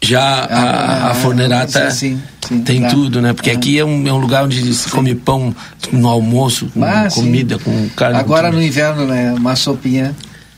Já 0.01 0.21
a, 0.21 1.11
a 1.11 1.13
Fornerata 1.15 1.87
Ah, 1.87 1.91
sim, 1.91 2.21
sim, 2.45 2.61
tem 2.63 2.81
tá. 2.81 2.89
tudo, 2.89 3.21
né? 3.21 3.31
Porque 3.31 3.49
aqui 3.49 3.79
é 3.79 3.85
um, 3.85 4.05
é 4.05 4.11
um 4.11 4.17
lugar 4.17 4.43
onde 4.43 4.73
se 4.73 4.89
come 4.89 5.15
pão 5.15 5.55
no 5.93 6.09
almoço, 6.09 6.69
com 6.73 6.83
Ah, 6.83 7.09
sim. 7.09 7.21
comida, 7.21 7.57
com 7.57 7.87
carne. 7.95 8.19
Agora 8.19 8.51
no 8.51 8.61
inverno, 8.61 9.05
né? 9.07 9.31
Uma 9.33 9.55
sopinha. 9.55 10.13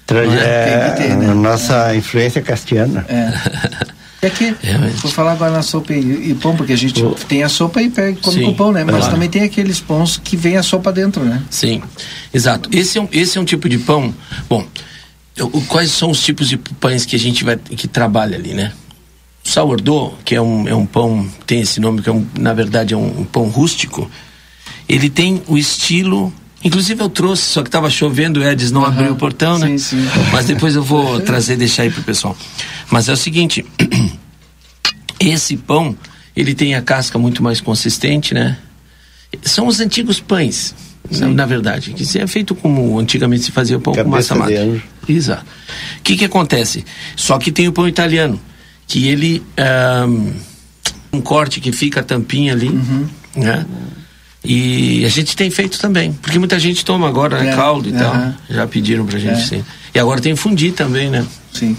Tra- 0.08 0.24
Não 0.26 0.34
é, 0.34 0.90
Tem 0.90 0.92
que 0.96 1.02
ter, 1.10 1.16
né? 1.18 1.30
a 1.32 1.36
nossa 1.36 1.96
influência 1.96 2.42
castelhana. 2.42 3.06
É. 3.08 3.32
E 4.26 4.28
aqui, 4.28 4.56
vou 5.02 5.12
falar 5.12 5.34
agora 5.34 5.52
na 5.52 5.62
sopa 5.62 5.94
e, 5.94 6.32
e 6.32 6.34
pão, 6.36 6.56
porque 6.56 6.74
a 6.74 6.78
gente 6.78 7.02
tem 7.28 7.44
a 7.44 7.50
sopa 7.50 7.80
e 7.82 7.90
pega, 7.92 8.18
come 8.22 8.38
Sim, 8.40 8.46
com 8.46 8.54
pão, 8.56 8.72
né? 8.72 8.84
Mas 8.84 8.96
claro. 8.96 9.12
também 9.14 9.30
tem 9.30 9.44
aqueles 9.44 9.80
pães 9.80 10.18
que 10.18 10.36
vem 10.36 10.58
a 10.58 10.64
sopa 10.64 10.92
dentro, 10.92 11.24
né? 11.24 11.44
Sim, 11.50 11.82
exato. 12.34 12.68
Esse 12.72 12.98
é 12.98 13.02
um, 13.02 13.08
esse 13.12 13.38
é 13.38 13.42
um 13.42 13.46
tipo 13.46 13.70
de 13.70 13.78
pão. 13.78 14.14
Bom, 14.50 14.66
o- 15.40 15.62
quais 15.68 15.92
são 15.92 16.10
os 16.10 16.24
tipos 16.24 16.50
de 16.50 16.58
pães 16.58 17.06
que 17.06 17.16
a 17.16 17.20
gente 17.20 17.44
vai 17.44 17.56
que 17.56 17.88
trabalha 17.88 18.36
ali, 18.36 18.54
né? 18.54 18.72
O 19.46 19.50
sourdough, 19.50 20.16
que 20.26 20.34
é 20.34 20.42
um, 20.42 20.68
é 20.68 20.74
um 20.74 20.88
pão, 20.88 21.30
tem 21.46 21.62
esse 21.62 21.80
nome, 21.80 22.02
que 22.02 22.10
é 22.10 22.12
um, 22.14 22.26
na 22.40 22.52
verdade 22.54 22.96
é 22.96 22.98
um, 22.98 23.20
um 23.22 23.24
pão 23.26 23.44
rústico, 23.48 24.10
ele 24.90 25.08
tem 25.10 25.44
o 25.48 25.56
estilo. 25.56 26.34
Inclusive 26.64 27.00
eu 27.04 27.10
trouxe, 27.10 27.44
só 27.44 27.62
que 27.62 27.68
estava 27.68 27.92
chovendo, 27.92 28.40
o 28.40 28.44
Edis 28.44 28.72
não 28.72 28.84
abriu 28.84 29.12
o 29.12 29.16
portão, 29.16 29.60
né? 29.60 29.68
Mas 30.32 30.48
depois 30.48 30.76
eu 30.76 30.82
vou 30.82 31.20
trazer, 31.20 31.58
deixar 31.58 31.84
aí 31.84 31.92
pro 31.92 32.02
pessoal. 32.02 32.36
Mas 32.92 33.10
é 33.10 33.14
o 33.14 33.18
seguinte, 33.18 33.66
esse 35.20 35.58
pão, 35.58 35.96
ele 36.36 36.54
tem 36.54 36.76
a 36.76 36.82
casca 36.82 37.18
muito 37.18 37.42
mais 37.42 37.62
consistente, 37.62 38.34
né? 38.34 38.58
São 39.44 39.68
os 39.68 39.80
antigos 39.80 40.20
pães, 40.20 40.74
na, 41.12 41.28
na 41.28 41.46
verdade. 41.46 41.92
Que 41.94 42.06
se 42.06 42.20
é 42.20 42.28
feito 42.28 42.56
como 42.56 42.98
antigamente 43.00 43.44
se 43.44 43.52
fazia 43.52 43.80
pão 43.80 43.94
com 43.94 44.04
massa 44.10 44.36
Cabeça 44.36 44.54
de 44.62 44.66
mate. 44.66 44.70
anjo. 44.78 44.84
Exato. 45.08 45.46
O 46.00 46.02
que 46.04 46.16
que 46.18 46.26
acontece? 46.26 46.86
Só 47.16 47.38
que 47.38 47.52
tem 47.52 47.68
o 47.68 47.72
pão 47.74 47.88
italiano, 47.88 48.40
que 48.88 49.08
ele 49.08 49.44
ahn, 49.58 50.32
um 51.12 51.22
corte 51.22 51.60
que 51.60 51.72
fica 51.72 52.00
a 52.00 52.04
tampinha 52.04 52.54
ali, 52.54 52.70
né? 53.36 53.66
E 54.48 55.04
a 55.04 55.10
gente 55.10 55.36
tem 55.36 55.50
feito 55.50 55.80
também, 55.80 56.14
porque 56.14 56.38
muita 56.38 56.60
gente 56.60 56.86
toma 56.86 57.08
agora, 57.08 57.42
né? 57.42 57.52
É, 57.52 57.56
Caldo 57.56 57.90
e 57.90 57.94
tal. 57.94 58.34
Já 58.48 58.68
pediram 58.68 59.04
pra 59.06 59.18
gente, 59.18 59.42
É. 59.42 59.46
sim. 59.46 59.66
E 59.94 59.98
agora 60.00 60.22
tem 60.22 60.36
fundi 60.36 60.72
também, 60.72 61.10
né? 61.10 61.26
Sim. 61.52 61.76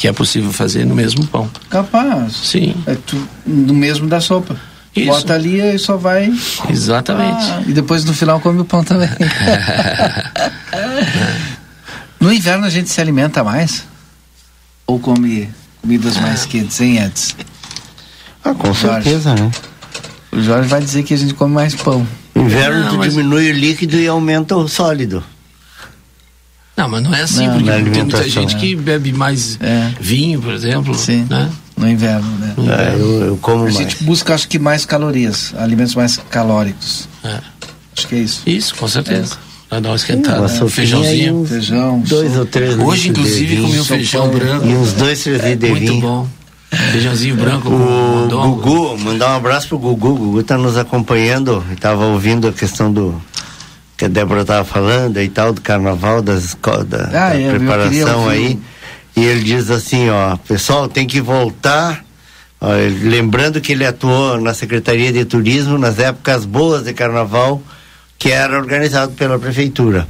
Que 0.00 0.08
é 0.08 0.12
possível 0.14 0.50
fazer 0.50 0.86
no 0.86 0.94
mesmo 0.94 1.26
pão. 1.26 1.46
Capaz. 1.68 2.32
Sim. 2.32 2.74
É 2.86 2.94
tu, 2.94 3.22
no 3.46 3.74
mesmo 3.74 4.08
da 4.08 4.18
sopa. 4.18 4.56
Isso. 4.96 5.08
Bota 5.10 5.34
ali 5.34 5.60
e 5.60 5.78
só 5.78 5.98
vai. 5.98 6.32
Exatamente. 6.70 7.44
Ah, 7.50 7.62
e 7.66 7.72
depois 7.74 8.02
no 8.06 8.14
final 8.14 8.40
come 8.40 8.62
o 8.62 8.64
pão 8.64 8.82
também. 8.82 9.10
no 12.18 12.32
inverno 12.32 12.64
a 12.64 12.70
gente 12.70 12.88
se 12.88 12.98
alimenta 12.98 13.44
mais? 13.44 13.84
Ou 14.86 14.98
come 14.98 15.50
comidas 15.82 16.16
mais 16.16 16.46
quentes, 16.46 16.80
hein, 16.80 16.96
Edson? 16.98 17.34
Ah, 18.42 18.54
com 18.54 18.72
certeza, 18.72 19.34
né? 19.34 19.50
O 20.32 20.40
Jorge 20.40 20.66
vai 20.66 20.80
dizer 20.80 21.02
que 21.02 21.12
a 21.12 21.18
gente 21.18 21.34
come 21.34 21.52
mais 21.54 21.74
pão. 21.74 22.06
Inverno 22.34 22.84
Não, 22.84 22.90
tu 22.92 22.96
mas- 22.96 23.12
diminui 23.14 23.50
o 23.50 23.54
líquido 23.54 23.98
e 23.98 24.08
aumenta 24.08 24.56
o 24.56 24.66
sólido. 24.66 25.22
Não, 26.80 26.88
mas 26.88 27.02
não 27.02 27.14
é 27.14 27.20
assim, 27.22 27.46
Não, 27.46 27.54
porque 27.54 27.70
tem 27.70 27.84
muita 28.04 28.28
gente 28.28 28.56
que 28.56 28.74
bebe 28.74 29.12
mais 29.12 29.58
É. 29.60 29.90
vinho, 30.00 30.40
por 30.40 30.54
exemplo. 30.54 30.94
Sim. 30.94 31.26
Né? 31.28 31.50
No 31.76 31.86
inverno, 31.88 32.26
né? 32.38 32.54
É, 32.58 32.94
eu, 32.94 33.20
eu 33.22 33.36
como 33.36 33.60
a 33.60 33.62
mais. 33.64 33.74
gente 33.76 34.02
busca, 34.02 34.34
acho 34.34 34.48
que, 34.48 34.58
mais 34.58 34.84
calorias, 34.86 35.52
alimentos 35.58 35.94
mais 35.94 36.18
calóricos. 36.30 37.06
É. 37.22 37.38
Acho 37.96 38.08
que 38.08 38.14
é 38.14 38.18
isso. 38.18 38.42
Isso, 38.46 38.74
com 38.76 38.88
certeza. 38.88 39.36
Vai 39.70 39.80
dar 39.80 39.90
uma 39.90 39.96
esquentada. 39.96 40.38
Uma 40.40 40.46
um 40.46 40.48
sopinha 40.48 40.68
e 40.68 40.70
feijãozinho. 40.70 41.46
Feijão. 41.46 42.00
dois 42.00 42.36
ou 42.36 42.46
três 42.46 42.78
Hoje, 42.78 43.08
inclusive, 43.10 43.56
comi 43.60 43.78
um 43.80 43.84
feijão 43.84 44.28
branco. 44.30 44.66
E 44.66 44.74
uns 44.74 44.92
dois, 44.94 45.22
três 45.22 45.42
litros 45.44 45.60
de 45.60 45.68
Muito 45.70 45.90
vinho. 45.92 46.00
bom. 46.00 46.28
Feijãozinho 46.92 47.36
branco 47.36 47.68
com 47.70 47.76
O. 47.76 48.56
Gugu, 48.56 48.98
mandar 48.98 49.32
um 49.32 49.36
abraço 49.36 49.68
pro 49.68 49.78
Gugu. 49.78 50.08
O 50.08 50.14
Gugu 50.16 50.42
tá 50.42 50.56
nos 50.56 50.76
acompanhando. 50.78 51.62
Estava 51.72 52.06
ouvindo 52.06 52.48
a 52.48 52.52
questão 52.52 52.92
do 52.92 53.20
que 54.00 54.06
a 54.06 54.08
Débora 54.08 54.46
tava 54.46 54.64
falando 54.64 55.20
e 55.20 55.28
tal, 55.28 55.52
do 55.52 55.60
carnaval, 55.60 56.22
das 56.22 56.56
da, 56.88 57.04
Ah, 57.04 57.10
da 57.10 57.30
queria 57.32 57.50
preparação 57.50 58.30
aí. 58.30 58.58
E 59.14 59.22
ele 59.22 59.44
diz 59.44 59.70
assim, 59.70 60.08
ó, 60.08 60.38
pessoal, 60.38 60.88
tem 60.88 61.06
que 61.06 61.20
voltar. 61.20 62.02
ó, 62.62 62.70
lembrando 63.02 63.60
que 63.60 63.72
ele 63.72 63.84
atuou 63.84 64.40
na 64.40 64.54
Secretaria 64.54 65.12
de 65.12 65.26
Turismo 65.26 65.76
nas 65.76 65.98
épocas 65.98 66.46
boas 66.46 66.84
de 66.84 66.94
carnaval, 66.94 67.60
que 68.18 68.30
era 68.30 68.56
organizado 68.56 69.12
pela 69.12 69.38
prefeitura. 69.38 70.08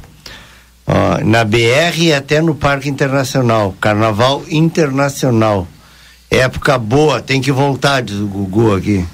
Ó, 0.87 1.21
na 1.25 1.43
BR 1.43 1.97
e 1.97 2.13
até 2.13 2.41
no 2.41 2.55
Parque 2.55 2.87
Internacional, 2.87 3.75
Carnaval 3.81 4.41
Internacional. 4.47 5.67
Época 6.29 6.77
boa, 6.77 7.21
tem 7.21 7.41
que 7.41 7.51
voltar, 7.51 8.01
diz 8.01 8.15
o 8.15 8.25
Gugu 8.25 8.73
aqui. 8.73 9.05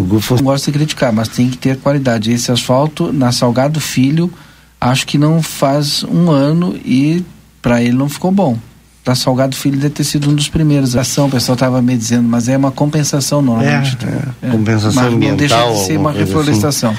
O 0.00 0.02
Gugu 0.02 0.22
Não 0.36 0.44
gosto 0.44 0.66
de 0.66 0.72
criticar, 0.72 1.12
mas 1.12 1.28
tem 1.28 1.48
que 1.50 1.56
ter 1.58 1.76
qualidade. 1.76 2.32
Esse 2.32 2.50
asfalto 2.50 3.12
na 3.12 3.32
Salgado 3.32 3.80
Filho, 3.80 4.32
acho 4.80 5.06
que 5.06 5.18
não 5.18 5.42
faz 5.42 6.02
um 6.04 6.30
ano 6.30 6.74
e 6.84 7.24
para 7.60 7.82
ele 7.82 7.92
não 7.92 8.08
ficou 8.08 8.30
bom. 8.32 8.56
Da 9.04 9.14
Salgado 9.14 9.56
Filho 9.56 9.76
deve 9.78 9.94
ter 9.94 10.04
sido 10.04 10.30
um 10.30 10.34
dos 10.34 10.48
primeiros. 10.48 10.94
A 10.96 11.00
ação, 11.00 11.26
o 11.26 11.30
pessoal 11.30 11.54
estava 11.54 11.80
me 11.82 11.96
dizendo, 11.96 12.28
mas 12.28 12.48
é 12.48 12.56
uma 12.56 12.70
compensação 12.70 13.40
normalmente. 13.42 13.96
É, 14.42 14.46
é, 14.48 14.50
compensação 14.50 15.02
mas 15.02 15.12
não 15.12 15.36
deixa 15.36 15.54
ambiental, 15.56 15.72
de 15.74 15.86
ser 15.86 15.96
uma 15.96 16.12
coisa 16.12 16.26
reflorestação. 16.26 16.96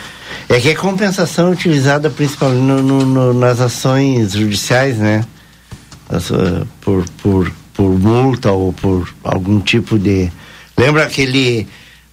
É 0.50 0.60
que 0.60 0.70
é 0.70 0.76
compensação 0.76 1.52
utilizada 1.52 2.10
principalmente 2.10 2.62
no- 2.62 2.82
no- 2.82 3.06
no- 3.06 3.34
nas 3.34 3.60
ações 3.62 4.32
judiciais, 4.34 4.98
né? 4.98 5.24
As, 6.10 6.30
uh, 6.32 6.68
por, 6.82 7.06
por, 7.22 7.52
por 7.74 7.98
multa 8.00 8.52
ou 8.52 8.74
por 8.74 9.08
algum 9.24 9.60
tipo 9.60 9.98
de. 9.98 10.30
Lembra 10.78 11.04
aquele 11.04 11.68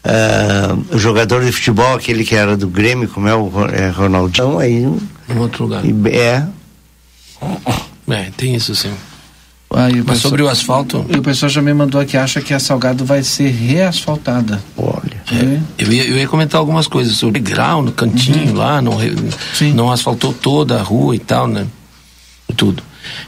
uh, 0.04 0.98
jogador 0.98 1.44
de 1.44 1.52
futebol, 1.52 1.94
aquele 1.94 2.24
que 2.24 2.34
era 2.34 2.56
do 2.56 2.68
Grêmio, 2.68 3.08
como 3.08 3.28
é 3.28 3.34
o 3.34 3.50
é, 3.72 3.90
Ronaldinho? 3.90 4.58
Aí, 4.58 4.84
Em 5.28 5.38
outro 5.38 5.64
lugar. 5.64 5.84
e- 5.84 5.94
é, 6.08 6.46
É, 8.08 8.30
tem 8.36 8.54
isso 8.54 8.74
sim. 8.74 8.92
Ah, 9.70 9.86
o 9.88 9.96
Mas 9.96 9.96
pessoal- 9.96 10.16
sobre 10.16 10.42
o 10.42 10.48
asfalto. 10.48 11.04
E 11.10 11.16
o 11.18 11.22
pessoal 11.22 11.50
já 11.50 11.60
me 11.60 11.74
mandou 11.74 12.00
aqui, 12.00 12.16
acha 12.16 12.40
que 12.40 12.54
a 12.54 12.58
Salgado 12.58 13.04
vai 13.04 13.22
ser 13.22 13.50
reasfaltada. 13.50 14.62
Olha. 14.76 15.22
É. 15.30 15.60
Eu 15.76 15.92
ia, 15.92 16.04
eu 16.06 16.16
ia 16.16 16.26
comentar 16.26 16.58
algumas 16.58 16.86
coisas 16.86 17.16
sobre 17.18 17.38
grau 17.38 17.82
no 17.82 17.92
cantinho 17.92 18.54
lá, 18.54 18.80
não, 18.80 18.96
não 19.74 19.92
asfaltou 19.92 20.32
toda 20.32 20.78
a 20.80 20.82
rua 20.82 21.14
e 21.14 21.18
tal, 21.18 21.46
né? 21.46 21.66
E 22.48 22.54
Tudo. 22.54 22.82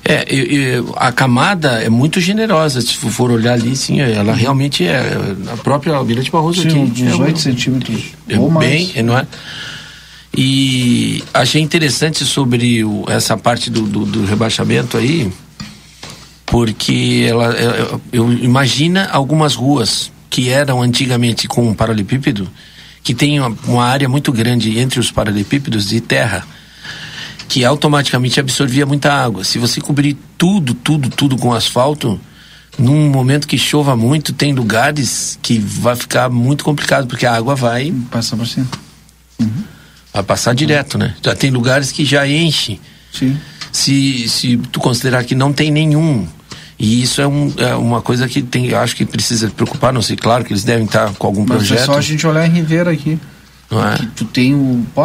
É, 0.04 0.24
eu- 0.28 0.44
eu- 0.46 0.94
a 0.96 1.12
camada 1.12 1.82
é 1.82 1.88
muito 1.88 2.20
generosa, 2.20 2.80
se 2.80 2.94
for 2.94 3.30
olhar 3.30 3.52
ali, 3.54 3.76
sim, 3.76 4.00
ela 4.00 4.32
realmente 4.34 4.84
é. 4.86 5.00
A 5.52 5.56
própria 5.58 5.94
Almirante 5.94 6.30
Barroso 6.30 6.62
Sim, 6.62 6.68
aqui. 6.68 6.78
uns 6.78 7.00
é 7.00 7.04
18 7.10 7.38
centímetros. 7.38 8.02
é 8.28 8.38
ou 8.38 8.50
mais. 8.50 8.68
bem, 8.68 8.90
é, 8.94 9.02
não 9.02 9.16
é? 9.18 9.26
E 10.36 11.22
achei 11.34 11.60
interessante 11.60 12.24
sobre 12.24 12.84
o- 12.84 13.04
essa 13.08 13.36
parte 13.36 13.68
do, 13.68 13.82
do, 13.82 14.04
do 14.06 14.24
rebaixamento 14.24 14.96
aí, 14.96 15.30
porque 16.46 17.26
ela, 17.28 17.52
é- 17.54 17.94
eu 18.12 18.32
imagina 18.32 19.08
algumas 19.12 19.54
ruas 19.54 20.10
que 20.28 20.48
eram 20.48 20.80
antigamente 20.82 21.48
com 21.48 21.68
um 21.68 21.74
paralelepípedo, 21.74 22.48
que 23.02 23.14
tem 23.14 23.40
uma, 23.40 23.56
uma 23.66 23.84
área 23.84 24.08
muito 24.08 24.32
grande 24.32 24.78
entre 24.78 25.00
os 25.00 25.10
paralelepípedos 25.10 25.88
de 25.88 26.00
terra, 26.00 26.46
que 27.50 27.64
automaticamente 27.64 28.38
absorvia 28.38 28.86
muita 28.86 29.12
água. 29.12 29.42
Se 29.42 29.58
você 29.58 29.80
cobrir 29.80 30.16
tudo, 30.38 30.72
tudo, 30.72 31.10
tudo 31.10 31.36
com 31.36 31.52
asfalto, 31.52 32.18
num 32.78 33.10
momento 33.10 33.48
que 33.48 33.58
chova 33.58 33.96
muito, 33.96 34.32
tem 34.32 34.54
lugares 34.54 35.36
que 35.42 35.58
vai 35.58 35.96
ficar 35.96 36.30
muito 36.30 36.62
complicado, 36.62 37.08
porque 37.08 37.26
a 37.26 37.34
água 37.34 37.56
vai. 37.56 37.92
Passar 38.08 38.36
por 38.36 38.46
cima. 38.46 38.68
Vai 40.14 40.22
passar 40.22 40.54
direto, 40.54 40.96
né? 40.96 41.16
Já 41.20 41.34
tem 41.34 41.50
lugares 41.50 41.90
que 41.90 42.04
já 42.04 42.24
enche. 42.24 42.80
Sim. 43.12 43.36
Se, 43.72 44.28
se 44.28 44.56
tu 44.70 44.78
considerar 44.78 45.24
que 45.24 45.34
não 45.34 45.52
tem 45.52 45.72
nenhum. 45.72 46.28
E 46.78 47.02
isso 47.02 47.20
é, 47.20 47.26
um, 47.26 47.52
é 47.56 47.74
uma 47.74 48.00
coisa 48.00 48.28
que 48.28 48.42
tem, 48.42 48.72
acho 48.72 48.94
que 48.94 49.04
precisa 49.04 49.50
preocupar, 49.50 49.92
não 49.92 50.02
sei, 50.02 50.16
claro 50.16 50.44
que 50.44 50.52
eles 50.52 50.62
devem 50.62 50.84
estar 50.86 51.12
com 51.14 51.26
algum 51.26 51.44
Mas 51.44 51.58
projeto. 51.58 51.80
é 51.80 51.84
só 51.84 51.94
a 51.94 52.00
gente 52.00 52.24
olhar 52.28 52.46
em 52.46 52.50
Ribeira 52.50 52.92
aqui. 52.92 53.18
Não 53.70 53.88
é? 53.88 53.96
Que 53.96 54.06
tu 54.06 54.24
tem 54.24 54.54
o. 54.54 54.84
Pô, 54.94 55.02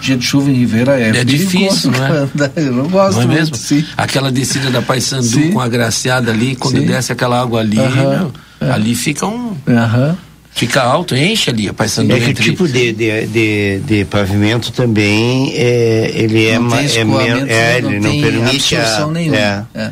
dia 0.00 0.16
de 0.16 0.24
chuva 0.24 0.48
em 0.50 0.54
Ribeira 0.54 0.98
é. 1.00 1.08
É 1.08 1.24
difícil, 1.24 1.90
não 1.90 2.04
é? 2.06 2.28
Eu 2.56 2.72
não 2.72 2.88
gosto 2.88 3.16
Não 3.16 3.22
é 3.22 3.26
muito, 3.26 3.38
mesmo? 3.40 3.56
sim. 3.56 3.84
Aquela 3.96 4.30
descida 4.30 4.70
da 4.70 4.80
Paysandu 4.80 5.24
Sim. 5.26 5.50
com 5.50 5.60
a 5.60 5.66
graciada 5.68 6.30
ali, 6.30 6.54
quando 6.54 6.78
Sim. 6.78 6.86
desce 6.86 7.10
aquela 7.12 7.40
água 7.40 7.60
ali, 7.60 7.78
Aham. 7.80 8.30
meu, 8.60 8.70
ali 8.72 8.94
fica 8.94 9.26
um. 9.26 9.56
Aham. 9.68 10.16
Fica 10.52 10.82
alto, 10.82 11.14
enche 11.16 11.48
ali 11.48 11.68
a 11.68 11.72
Paysandu 11.72 12.12
É 12.12 12.18
que 12.18 12.26
o 12.26 12.30
entre- 12.30 12.44
tipo 12.44 12.66
de, 12.68 12.92
de, 12.92 13.26
de, 13.28 13.78
de 13.86 14.04
pavimento 14.04 14.72
também 14.72 15.52
é, 15.54 16.10
ele 16.14 16.46
é, 16.48 16.58
Não 16.58 16.76
é, 16.76 16.84
escoamento, 16.84 17.44
men- 17.46 17.48
é, 17.48 17.80
não 17.82 17.90
ele 17.90 18.00
não 18.00 18.10
tem 18.10 18.20
permite 18.20 18.76
absorção 18.76 19.10
a, 19.10 19.12
nenhuma. 19.12 19.68
É. 19.74 19.90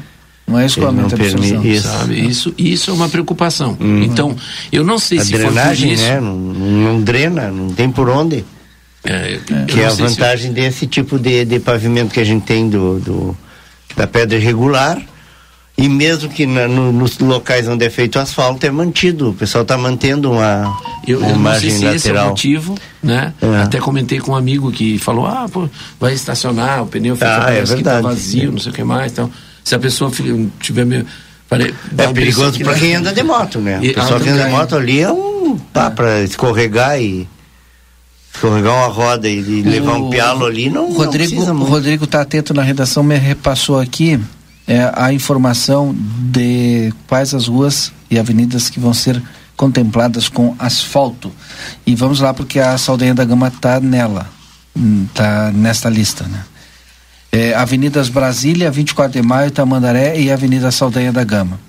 É. 0.49 0.53
Não 0.53 0.59
é 0.59 0.67
escoamento, 0.67 1.15
é 1.15 1.19
não 1.19 1.25
absorção. 1.25 1.41
permite 1.61 1.77
isso. 1.77 1.89
Sabe? 1.89 2.27
Isso, 2.29 2.55
isso 2.57 2.91
é 2.91 2.95
uma 2.95 3.09
preocupação. 3.09 3.77
Então, 4.03 4.35
eu 4.73 4.83
não 4.85 4.99
sei 4.99 5.19
a 5.19 5.25
se 5.25 5.33
drenagem, 5.33 5.93
isso. 5.93 6.03
né? 6.05 6.21
Não, 6.21 6.35
não 6.37 7.01
drena, 7.03 7.49
não 7.51 7.69
tem 7.71 7.91
por 7.91 8.09
onde. 8.09 8.45
É, 9.05 9.39
eu 9.61 9.67
que 9.67 9.81
é 9.81 9.87
a 9.87 9.91
se- 9.91 10.03
vantagem 10.03 10.53
desse 10.53 10.87
tipo 10.87 11.19
de, 11.19 11.45
de 11.45 11.61
pavimento 11.61 12.13
que 12.13 12.21
a 12.21 12.25
gente 12.25 12.45
tem 12.45 12.69
do, 12.69 12.99
do- 12.99 13.37
da 13.97 14.07
pedra 14.07 14.37
irregular. 14.37 15.01
E 15.81 15.89
mesmo 15.89 16.29
que 16.29 16.45
na- 16.45 16.67
no- 16.67 16.91
nos 16.91 17.17
locais 17.21 17.69
onde 17.69 17.85
é 17.85 17.91
feito 17.91 18.19
asfalto 18.19 18.67
é 18.67 18.71
mantido. 18.71 19.31
O 19.31 19.35
pessoal 19.35 19.63
está 19.63 19.79
mantendo 19.79 20.33
uma, 20.33 20.77
Eu, 21.07 21.19
uma 21.21 21.29
eu 21.29 21.31
não 21.31 21.35
sei 21.35 21.39
margem 21.39 21.71
se 21.71 21.77
esse 21.77 22.09
é 22.09 22.11
o 22.11 22.15
lateral. 22.15 22.29
motivo, 22.31 22.75
né? 23.01 23.33
É. 23.41 23.63
Até 23.63 23.79
comentei 23.79 24.19
com 24.19 24.33
um 24.33 24.37
amigo 24.37 24.73
que 24.73 24.99
falou, 24.99 25.25
ah, 25.27 25.47
pô, 25.51 25.69
vai 26.01 26.13
estacionar, 26.15 26.83
o 26.83 26.87
pneu 26.89 27.15
fica 27.15 27.29
Ah, 27.29 27.51
é 27.51 27.55
parece 27.55 27.77
que 27.77 27.83
tá 27.85 27.93
verdade. 27.95 28.15
vazio, 28.17 28.51
não 28.51 28.59
sei 28.59 28.73
o 28.73 28.75
que 28.75 28.83
mais. 28.83 29.13
Então, 29.13 29.31
se 29.65 29.75
a 29.75 29.79
pessoa 29.79 30.11
tiver 30.61 30.85
meio. 30.85 31.07
dá 31.93 32.05
É 32.05 32.13
perigoso 32.13 32.59
para 32.61 32.75
quem 32.75 32.95
anda 32.97 33.13
de 33.13 33.23
moto, 33.23 33.59
né? 33.61 33.79
E- 33.83 33.91
o 33.91 33.95
pessoal 33.95 34.21
que 34.21 34.29
anda 34.29 34.45
de 34.45 34.51
moto 34.51 34.77
ali 34.77 35.01
é 35.01 35.11
um 35.13 35.59
pá 35.73 35.91
para 35.91 36.23
escorregar 36.23 37.01
e 37.01 37.27
escorregar 38.35 38.73
uma 38.75 38.87
roda 38.87 39.29
e, 39.29 39.39
e 39.39 39.63
levar 39.63 39.95
um 39.95 40.11
pialo 40.11 40.45
ali 40.47 40.71
não, 40.71 40.87
O 40.87 40.89
não 40.91 40.97
Rodrigo, 40.97 41.31
precisa 41.31 41.53
o. 41.53 41.65
Rodrigo 41.65 42.07
tá 42.07 42.21
atento 42.21 42.53
na 42.55 42.63
redação, 42.63 43.03
me 43.03 43.17
repassou 43.17 43.81
aqui 43.81 44.21
é, 44.67 44.91
a 44.95 45.13
informação 45.13 45.95
de 45.97 46.93
quais 47.07 47.35
as 47.35 47.47
ruas 47.49 47.91
e 48.11 48.19
avenidas 48.19 48.69
que 48.71 48.79
vão 48.79 48.93
ser 48.95 49.21
contempladas 49.57 50.29
com 50.29 50.55
asfalto. 50.59 51.33
E 51.87 51.95
vamos 51.95 52.21
lá 52.21 52.33
porque 52.33 52.61
a 52.61 52.77
Saldanha 52.79 53.15
da 53.15 53.25
Gama 53.25 53.51
tá 53.51 53.81
nela, 53.81 54.29
hum, 54.77 55.07
tá 55.13 55.51
nesta 55.53 55.89
lista, 55.89 56.25
né? 56.25 56.45
É, 57.31 57.55
Avenidas 57.55 58.09
Brasília, 58.09 58.71
24 58.71 59.21
de 59.21 59.27
Maio, 59.27 59.51
Tamandaré 59.51 60.19
e 60.19 60.31
Avenida 60.31 60.71
Saldanha 60.71 61.13
da 61.13 61.23
Gama. 61.25 61.61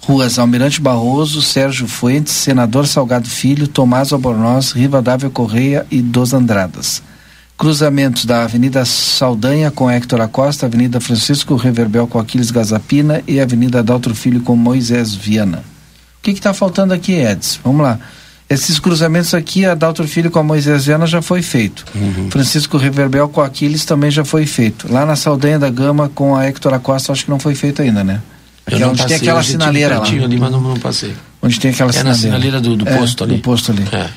Ruas 0.00 0.38
Almirante 0.38 0.80
Barroso, 0.80 1.40
Sérgio 1.42 1.88
Fuentes, 1.88 2.32
Senador 2.32 2.86
Salgado 2.86 3.28
Filho, 3.28 3.66
Tomás 3.66 4.12
Albornoz, 4.12 4.72
Rivadavia 4.72 5.30
Correia 5.30 5.86
e 5.90 6.00
Dos 6.00 6.32
Andradas. 6.32 7.02
Cruzamentos 7.58 8.26
da 8.26 8.44
Avenida 8.44 8.84
Saldanha 8.84 9.70
com 9.70 9.90
Héctor 9.90 10.20
Acosta, 10.20 10.66
Avenida 10.66 11.00
Francisco 11.00 11.56
Reverbel 11.56 12.06
com 12.06 12.18
Aquiles 12.18 12.50
Gazapina 12.50 13.22
e 13.26 13.40
Avenida 13.40 13.78
Adalto 13.78 14.14
Filho 14.14 14.42
com 14.42 14.54
Moisés 14.54 15.14
Viana. 15.14 15.64
O 16.18 16.22
que 16.22 16.32
está 16.32 16.52
faltando 16.52 16.92
aqui, 16.92 17.14
Edson? 17.14 17.60
Vamos 17.64 17.82
lá. 17.82 17.98
Esses 18.48 18.78
cruzamentos 18.78 19.34
aqui, 19.34 19.64
a 19.66 19.72
Adalto 19.72 20.06
Filho 20.06 20.30
com 20.30 20.38
a 20.38 20.42
Moisés 20.42 20.86
Viana 20.86 21.04
já 21.06 21.20
foi 21.20 21.42
feito. 21.42 21.84
Uhum. 21.94 22.30
Francisco 22.30 22.76
Reverbel 22.76 23.28
com 23.28 23.40
Aquiles 23.40 23.84
também 23.84 24.08
já 24.10 24.24
foi 24.24 24.46
feito. 24.46 24.90
Lá 24.92 25.04
na 25.04 25.16
Saldanha 25.16 25.58
da 25.58 25.68
Gama 25.68 26.08
com 26.14 26.36
a 26.36 26.44
Héctor 26.46 26.72
Acosta, 26.74 27.10
acho 27.12 27.24
que 27.24 27.30
não 27.30 27.40
foi 27.40 27.56
feito 27.56 27.82
ainda, 27.82 28.04
né? 28.04 28.20
Eu 28.68 28.76
Aquela 28.76 28.80
não 28.80 28.88
onde 28.90 28.98
tem 28.98 29.04
passei, 29.04 29.16
aquela 29.16 29.40
já 29.40 29.46
tive 29.46 29.52
sinaleira 29.52 29.98
lá. 29.98 30.04
ali, 30.06 30.38
mas 30.38 30.52
não, 30.52 30.60
não 30.60 30.76
passei. 30.76 31.14
Onde 31.42 31.58
tem 31.58 31.70
aquela 31.72 31.90
É 31.92 32.02
na 32.04 32.14
sinaleira 32.14 32.60
do, 32.60 32.76
do 32.76 32.88
É, 32.88 32.96
posto 32.96 33.24
ali. 33.24 33.34
Do 33.36 33.42
posto 33.42 33.72
ali. 33.72 33.84
É. 33.92 34.08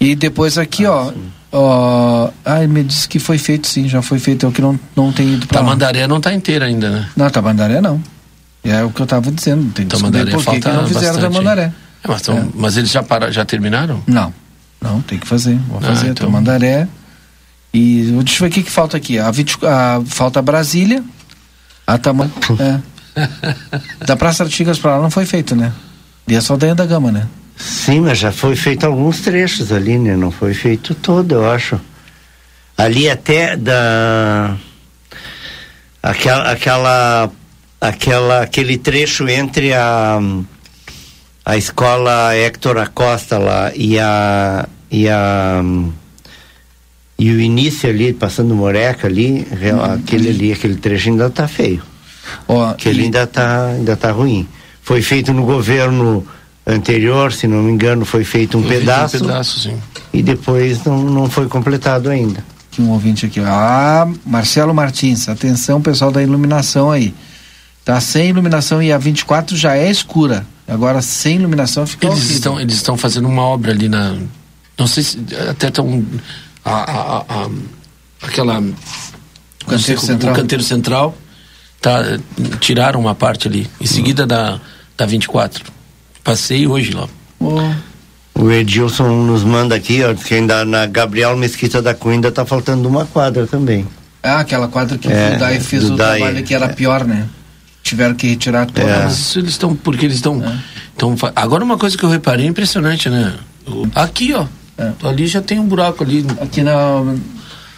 E 0.00 0.14
depois 0.14 0.56
aqui, 0.58 0.86
ó, 0.86 1.12
ó. 1.52 2.30
Ah, 2.44 2.62
ele 2.62 2.72
me 2.72 2.84
disse 2.84 3.06
que 3.08 3.18
foi 3.18 3.36
feito 3.38 3.66
sim, 3.66 3.86
já 3.88 4.00
foi 4.02 4.18
feito. 4.18 4.44
É 4.46 4.48
o 4.48 4.52
que 4.52 4.62
não, 4.62 4.78
não 4.96 5.12
tem 5.12 5.34
ido 5.34 5.46
pra 5.46 5.60
lá. 5.60 5.66
Tamandaré 5.66 6.06
não 6.06 6.18
está 6.18 6.32
inteira 6.32 6.64
ainda, 6.66 6.88
né? 6.90 7.08
Não, 7.16 7.28
Tamandaré 7.30 7.80
não. 7.82 8.02
É 8.62 8.82
o 8.82 8.90
que 8.90 9.00
eu 9.00 9.06
tava 9.06 9.30
dizendo. 9.30 9.70
Tem 9.72 9.86
que 9.86 9.94
Tamandaré 9.94 10.30
por 10.30 10.42
que 10.44 10.60
que 10.60 10.68
não 10.68 10.86
fizeram 10.86 11.14
bastante, 11.14 11.32
Tamandaré. 11.32 11.72
É, 12.04 12.08
mas, 12.08 12.22
tão- 12.22 12.52
mas 12.54 12.76
eles 12.76 12.90
já, 12.90 13.02
para, 13.02 13.32
já 13.32 13.44
terminaram? 13.44 14.02
Não. 14.06 14.32
Não, 14.80 15.00
tem 15.00 15.18
que 15.18 15.26
fazer. 15.26 15.56
Vou 15.68 15.78
Ah, 15.78 15.86
fazer 15.86 16.08
então. 16.10 16.26
Tamandaré. 16.26 16.86
E 17.72 18.02
deixa 18.22 18.36
eu 18.36 18.40
ver 18.40 18.46
o 18.46 18.50
que, 18.50 18.62
que 18.62 18.70
falta 18.70 18.96
aqui. 18.96 19.18
A, 19.18 19.30
20, 19.30 19.58
a, 19.64 20.02
falta 20.06 20.40
Brasília. 20.42 21.02
A 21.86 21.96
Taman. 21.98 22.30
é. 22.60 22.80
Da 24.06 24.16
Praça 24.16 24.42
Artigas 24.44 24.78
pra 24.78 24.96
lá 24.96 25.02
não 25.02 25.10
foi 25.10 25.24
feito, 25.24 25.54
né? 25.56 25.72
E 26.28 26.34
é 26.34 26.40
só 26.40 26.56
dentro 26.56 26.76
da 26.76 26.86
gama, 26.86 27.10
né? 27.12 27.26
Sim, 27.56 28.00
mas 28.00 28.18
já 28.18 28.32
foi 28.32 28.56
feito 28.56 28.84
alguns 28.84 29.20
trechos 29.20 29.70
ali, 29.72 29.96
né? 29.98 30.16
Não 30.16 30.30
foi 30.30 30.52
feito 30.52 30.94
todo, 30.94 31.32
eu 31.36 31.50
acho. 31.50 31.80
Ali 32.76 33.08
até 33.08 33.56
da 33.56 34.56
aquela 36.02 36.50
aquela 36.50 37.30
aquela 37.80 38.42
aquele 38.42 38.76
trecho 38.78 39.28
entre 39.28 39.72
a 39.72 40.18
a 41.44 41.56
escola 41.56 42.34
Héctor 42.34 42.78
Acosta 42.78 43.38
lá 43.38 43.72
e 43.74 43.98
a 43.98 44.66
e 44.90 45.08
a 45.08 45.62
e 47.18 47.30
o 47.30 47.40
início 47.40 47.88
ali 47.88 48.12
passando 48.12 48.54
Moreca 48.54 49.06
ali, 49.06 49.46
real- 49.50 49.84
aquele 49.84 50.30
ali, 50.30 50.52
aquele 50.52 50.76
trecho 50.76 51.10
ainda 51.10 51.30
tá 51.30 51.46
feio. 51.46 51.82
Ó, 52.48 52.70
Aquele 52.70 53.04
ainda 53.04 53.26
tá 53.26 53.66
ainda 53.66 53.96
tá 53.96 54.10
ruim. 54.10 54.48
Foi 54.82 55.00
feito 55.00 55.32
no 55.32 55.44
governo 55.44 56.26
anterior, 56.66 57.32
se 57.32 57.46
não 57.46 57.62
me 57.62 57.70
engano, 57.72 58.04
foi 58.04 58.24
feito 58.24 58.58
um 58.58 58.62
Foi 58.62 58.70
feito 58.70 58.82
um 58.82 58.86
pedaço 58.86 59.18
pedaço, 59.18 59.60
sim. 59.60 59.76
e 60.12 60.22
depois 60.22 60.82
não, 60.84 60.98
não 61.04 61.30
foi 61.30 61.46
completado 61.46 62.08
ainda. 62.10 62.44
Um 62.78 62.90
ouvinte 62.90 63.26
aqui. 63.26 63.38
Ah, 63.40 64.08
Marcelo 64.26 64.74
Martins, 64.74 65.28
atenção 65.28 65.80
pessoal 65.80 66.10
da 66.10 66.22
iluminação 66.22 66.90
aí. 66.90 67.14
Tá 67.84 68.00
sem 68.00 68.30
iluminação 68.30 68.82
e 68.82 68.90
a 68.92 68.98
24 68.98 69.56
já 69.56 69.76
é 69.76 69.88
escura. 69.90 70.44
Agora 70.66 71.02
sem 71.02 71.36
iluminação 71.36 71.86
fica 71.86 72.06
Eles 72.06 72.16
horrível. 72.18 72.36
estão, 72.36 72.60
eles 72.60 72.74
estão 72.76 72.96
fazendo 72.96 73.28
uma 73.28 73.42
obra 73.42 73.72
ali 73.72 73.88
na. 73.88 74.16
Não 74.78 74.86
sei 74.86 75.02
se. 75.02 75.18
Até 75.50 75.68
estão. 75.68 76.04
A, 76.64 76.70
a, 76.72 77.16
a- 77.18 77.24
a- 77.44 77.50
aquela. 78.22 78.60
não 78.60 78.74
sei 79.78 79.94
canteiro 79.96 80.00
como- 80.00 80.06
central. 80.12 80.32
O 80.32 80.36
canteiro 80.36 80.62
central. 80.64 81.18
Tá, 81.80 82.00
tiraram 82.60 82.98
uma 82.98 83.14
parte 83.14 83.46
ali. 83.46 83.68
Em 83.78 83.84
seguida 83.86 84.26
da, 84.26 84.58
da 84.96 85.04
24. 85.04 85.64
Passei 86.22 86.66
hoje 86.66 86.92
lá. 86.92 87.06
O 88.34 88.50
Edilson 88.50 89.22
nos 89.26 89.44
manda 89.44 89.74
aqui, 89.74 90.02
ó, 90.02 90.14
que 90.14 90.34
ainda 90.34 90.64
na 90.64 90.86
Gabriel 90.86 91.36
Mesquita 91.36 91.82
da 91.82 91.92
Cunha 91.94 92.14
ainda 92.14 92.32
tá 92.32 92.46
faltando 92.46 92.88
uma 92.88 93.04
quadra 93.04 93.46
também. 93.46 93.86
Ah, 94.22 94.40
aquela 94.40 94.66
quadra 94.66 94.96
que 94.96 95.06
É, 95.12 95.34
o 95.36 95.38
DAI 95.38 95.60
fez 95.60 95.84
o 95.84 95.94
DAI, 95.94 96.18
trabalho 96.20 96.42
que 96.44 96.54
era 96.54 96.64
é. 96.64 96.68
pior, 96.72 97.04
né? 97.04 97.28
Tiveram 97.84 98.14
que 98.16 98.26
retirar 98.26 98.66
toda. 98.66 98.88
É. 98.88 99.04
Mas 99.04 99.36
eles 99.36 99.50
estão. 99.50 99.76
Porque 99.76 100.04
eles 100.06 100.16
estão. 100.16 100.42
estão 100.92 101.16
fa- 101.16 101.32
Agora 101.36 101.62
uma 101.62 101.78
coisa 101.78 101.96
que 101.96 102.02
eu 102.02 102.08
reparei 102.08 102.46
é 102.46 102.48
impressionante, 102.48 103.08
né? 103.08 103.34
Aqui, 103.94 104.32
ó. 104.34 104.46
Ali 105.06 105.26
já 105.28 105.40
tem 105.40 105.60
um 105.60 105.66
buraco 105.66 106.02
ali. 106.02 106.26
Aqui 106.40 106.62
na. 106.62 107.02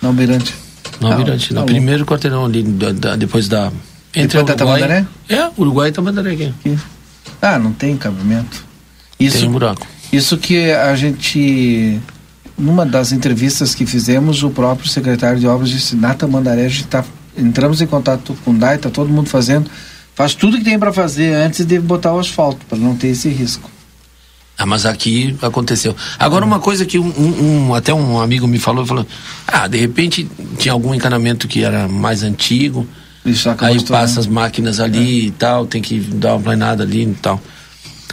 Na 0.01 0.09
Almirante. 0.09 0.55
No 1.01 1.09
Ah, 1.09 1.12
Almirante, 1.15 1.49
tá 1.49 1.55
no 1.57 1.61
bom. 1.62 1.66
primeiro 1.66 2.07
quarteirão 2.07 2.45
ali, 2.47 2.62
da- 2.62 2.93
da- 2.93 3.16
depois 3.16 3.49
da. 3.49 3.70
Entre 4.15 4.39
Depois 4.39 4.47
da 4.57 4.65
Uruguai- 4.65 4.81
Tamandaré? 4.81 5.07
É, 5.28 5.51
Uruguai 5.59 5.89
e 5.89 5.93
Tamandaré 5.93 6.31
aqui. 6.33 6.53
Ah, 7.43 7.59
não 7.59 7.73
tem 7.73 7.97
cabimento. 7.99 8.65
Isso, 9.20 9.41
Tem 9.41 9.49
um 9.49 9.53
buraco. 9.53 9.87
Isso 10.12 10.39
que 10.39 10.70
a 10.70 10.95
gente. 10.97 12.01
Numa 12.57 12.87
das 12.87 13.12
entrevistas 13.12 13.74
que 13.74 13.85
fizemos, 13.85 14.43
o 14.43 14.49
próprio 14.51 14.89
secretário 14.89 15.39
de 15.41 15.47
obras 15.47 15.69
disse: 15.69 15.97
na 15.97 16.15
Tamandaré, 16.15 16.65
a 16.65 16.69
gente 16.69 16.87
tá, 16.87 17.05
entramos 17.37 17.83
em 17.83 17.87
contato 17.87 18.35
com 18.45 18.53
o 18.53 18.55
DAI, 18.55 18.77
está 18.77 18.89
todo 18.89 19.11
mundo 19.11 19.28
fazendo. 19.28 19.69
Faz 20.16 20.34
tudo 20.34 20.59
que 20.59 20.64
tem 20.64 20.78
para 20.78 20.93
fazer 20.93 21.32
antes 21.34 21.64
de 21.64 21.78
botar 21.78 22.12
o 22.12 22.18
asfalto, 22.18 22.64
para 22.66 22.76
não 22.78 22.97
ter 22.97 23.09
esse 23.09 23.28
risco. 23.28 23.70
Ah, 24.59 24.64
mas 24.64 24.86
aqui 24.86 25.36
aconteceu. 25.43 25.94
Agora 26.18 26.43
uma 26.44 26.59
coisa 26.59 26.86
que 26.86 26.98
um, 26.98 27.06
um- 27.06 27.68
um- 27.68 27.74
até 27.74 27.93
um 27.93 28.18
amigo 28.18 28.47
me 28.48 28.59
falou, 28.59 28.86
falou, 28.86 29.06
ah, 29.47 29.68
de 29.68 29.76
repente 29.78 30.26
tinha 30.59 30.72
algum 30.72 30.94
encanamento 30.94 31.47
que 31.47 31.62
era 31.62 31.86
mais 31.86 32.22
antigo, 32.22 32.88
aí 33.60 33.74
passa 33.84 34.18
as 34.20 34.26
máquinas 34.26 34.80
ali 34.80 35.26
e 35.26 35.30
tal, 35.32 35.66
tem 35.66 35.82
que 35.82 36.01
dar 36.01 36.34
uma 36.36 36.40
planada 36.43 36.82
ali 36.82 37.02
e 37.02 37.14
tal. 37.14 37.38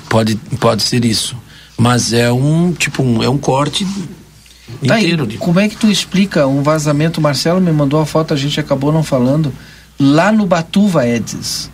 Pode, 0.10 0.36
pode 0.60 0.84
ser 0.84 1.06
isso. 1.06 1.38
Mas 1.78 2.12
é 2.12 2.30
um, 2.32 2.74
tipo, 2.74 3.02
um, 3.02 3.24
é 3.24 3.30
um 3.30 3.38
corte 3.38 3.88
Tá, 4.86 5.00
inteiro 5.00 5.24
ali. 5.24 5.38
como 5.38 5.60
é 5.62 5.70
que 5.70 5.78
tu 5.78 5.90
explica 5.90 6.46
um 6.48 6.62
vazamento? 6.62 7.20
O 7.20 7.24
Marcelo 7.24 7.62
me 7.62 7.72
mandou 7.72 8.02
a 8.02 8.06
foto, 8.06 8.34
a 8.34 8.38
gente 8.38 8.60
acabou 8.60 8.92
não 8.92 9.04
falando. 9.04 9.54
Lá 9.98 10.32
no 10.32 10.46
Batuva 10.46 11.08
Edis. 11.08 11.72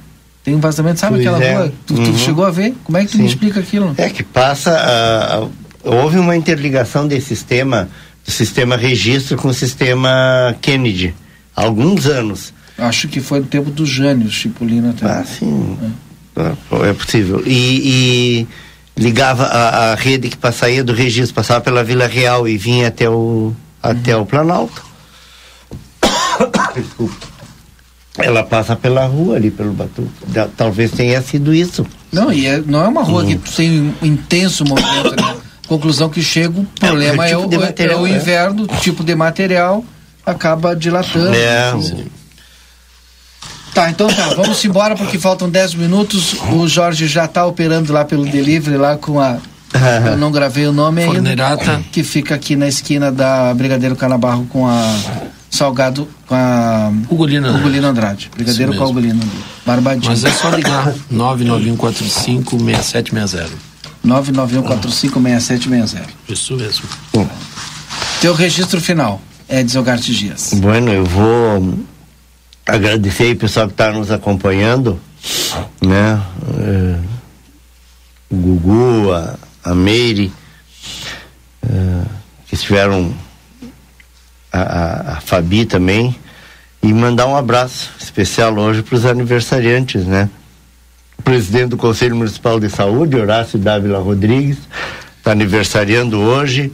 Tem 0.49 0.55
um 0.55 0.59
vazamento, 0.59 0.99
sabe 0.99 1.17
Pois 1.17 1.27
aquela 1.27 1.43
é. 1.45 1.53
rua? 1.53 1.73
Tu, 1.85 1.93
tu 1.93 2.01
Uhum. 2.01 2.17
chegou 2.17 2.43
a 2.43 2.49
ver? 2.49 2.73
Como 2.83 2.97
é 2.97 3.05
que 3.05 3.11
tu 3.11 3.19
me 3.19 3.27
explica 3.27 3.59
aquilo? 3.59 3.93
É 3.99 4.09
que 4.09 4.23
passa. 4.23 4.71
ah, 4.71 5.43
ah, 5.45 5.47
houve 5.83 6.17
uma 6.17 6.35
interligação 6.35 7.07
desse 7.07 7.27
sistema, 7.27 7.87
do 8.25 8.31
sistema 8.31 8.75
registro 8.75 9.37
com 9.37 9.49
o 9.49 9.53
sistema 9.53 10.55
Kennedy, 10.59 11.13
há 11.55 11.61
alguns 11.63 12.07
anos. 12.07 12.51
Acho 12.79 13.07
que 13.07 13.19
foi 13.19 13.41
no 13.41 13.45
tempo 13.45 13.69
do 13.69 13.85
Jânio 13.85 14.27
Chipolino 14.31 14.89
até. 14.89 15.05
Ah, 15.05 15.23
sim. 15.23 15.77
É 16.87 16.93
possível. 16.93 17.43
E, 17.45 18.47
e 18.97 18.99
ligava 18.99 19.43
a, 19.43 19.91
a 19.91 19.95
rede 19.95 20.29
que 20.29 20.37
passa- 20.37 20.61
saía 20.61 20.83
do 20.83 20.93
registro, 20.93 21.35
passava 21.35 21.61
pela 21.61 21.83
Vila 21.83 22.07
Real 22.07 22.47
e 22.47 22.57
vinha 22.57 22.87
até 22.87 23.07
o, 23.07 23.53
até 23.83 24.17
o 24.17 24.25
Planalto. 24.25 24.83
Desculpa. 26.75 27.28
Ela 28.19 28.43
passa 28.43 28.75
pela 28.75 29.05
rua 29.05 29.35
ali, 29.35 29.49
pelo 29.49 29.71
Batu. 29.71 30.07
Da- 30.27 30.47
Talvez 30.47 30.91
tenha 30.91 31.21
sido 31.21 31.53
isso. 31.53 31.85
Não, 32.11 32.31
e 32.31 32.45
é- 32.45 32.61
não 32.65 32.83
é 32.83 32.87
uma 32.87 33.03
rua 33.03 33.25
que 33.25 33.35
tem 33.35 33.93
um 34.01 34.05
intenso 34.05 34.65
movimento, 34.65 35.15
né? 35.15 35.35
Conclusão 35.67 36.09
que 36.09 36.21
chega, 36.21 36.59
o 36.59 36.65
problema 36.79 37.25
é, 37.25 37.29
tipo 37.29 37.43
o, 37.43 37.47
de 37.47 37.55
é 37.55 37.59
material, 37.59 38.01
o 38.01 38.07
é. 38.07 38.09
inverno, 38.09 38.63
o 38.63 38.67
tipo 38.77 39.03
de 39.03 39.13
material 39.15 39.83
acaba 40.25 40.75
dilatando. 40.75 41.35
É. 41.35 41.73
Tá, 43.73 43.89
então 43.89 44.07
tá, 44.07 44.33
vamos 44.33 44.63
embora 44.65 44.95
porque 44.95 45.19
faltam 45.19 45.49
10 45.49 45.75
minutos. 45.75 46.35
O 46.51 46.67
Jorge 46.67 47.07
já 47.07 47.27
tá 47.27 47.45
operando 47.45 47.93
lá 47.93 48.03
pelo 48.03 48.25
delivery, 48.25 48.77
lá 48.77 48.97
com 48.97 49.19
a. 49.19 49.37
Eu 50.09 50.17
não 50.17 50.31
gravei 50.31 50.65
o 50.65 50.73
nome 50.73 51.01
ainda. 51.01 51.13
Fornerata. 51.13 51.81
Que 51.91 52.03
fica 52.03 52.33
aqui 52.33 52.55
na 52.55 52.67
esquina 52.67 53.11
da 53.11 53.53
Brigadeiro 53.53 53.95
Canabarro 53.95 54.45
com 54.47 54.67
a. 54.67 54.95
Salgado 55.49 56.07
com 56.27 56.35
a. 56.35 56.91
Ugolino 57.09 57.47
Andrade. 57.47 57.63
Ugolino 57.65 57.87
Andrade. 57.87 58.29
Brigadeiro 58.35 58.75
com 58.75 58.83
a. 58.83 58.87
Ugolino. 58.87 59.21
Barbadinho. 59.65 60.11
Mas 60.11 60.23
é 60.23 60.31
só 60.31 60.49
ligar 60.49 60.93
991456760. 61.13 63.47
991456760. 64.05 66.01
Isso 66.29 66.55
mesmo. 66.55 66.85
Teu 68.21 68.33
registro 68.33 68.79
final, 68.81 69.21
Edson 69.47 69.83
Garte 69.83 70.13
Dias. 70.13 70.51
Bueno, 70.55 70.91
eu 70.91 71.05
vou 71.05 71.79
agradecer 72.65 73.23
aí 73.23 73.31
o 73.33 73.37
pessoal 73.37 73.67
que 73.67 73.73
está 73.73 73.91
nos 73.91 74.11
acompanhando, 74.11 74.99
né? 75.81 76.21
O 78.29 78.35
Gugu, 78.35 79.11
a, 79.11 79.35
a 79.63 79.73
Meire, 79.73 80.31
eh, 81.63 82.03
que 82.47 82.55
estiveram, 82.55 83.13
a, 84.51 84.59
a, 84.61 85.13
a 85.13 85.21
Fabi 85.21 85.65
também, 85.65 86.15
e 86.81 86.93
mandar 86.93 87.27
um 87.27 87.35
abraço 87.35 87.91
especial 87.99 88.53
hoje 88.55 88.81
para 88.81 88.95
os 88.95 89.05
aniversariantes, 89.05 90.05
né? 90.05 90.29
O 91.17 91.21
presidente 91.21 91.69
do 91.69 91.77
Conselho 91.77 92.15
Municipal 92.15 92.59
de 92.59 92.69
Saúde, 92.69 93.17
Horácio 93.17 93.59
Dávila 93.59 93.99
Rodrigues, 93.99 94.57
está 95.17 95.31
aniversariando 95.31 96.17
hoje. 96.19 96.71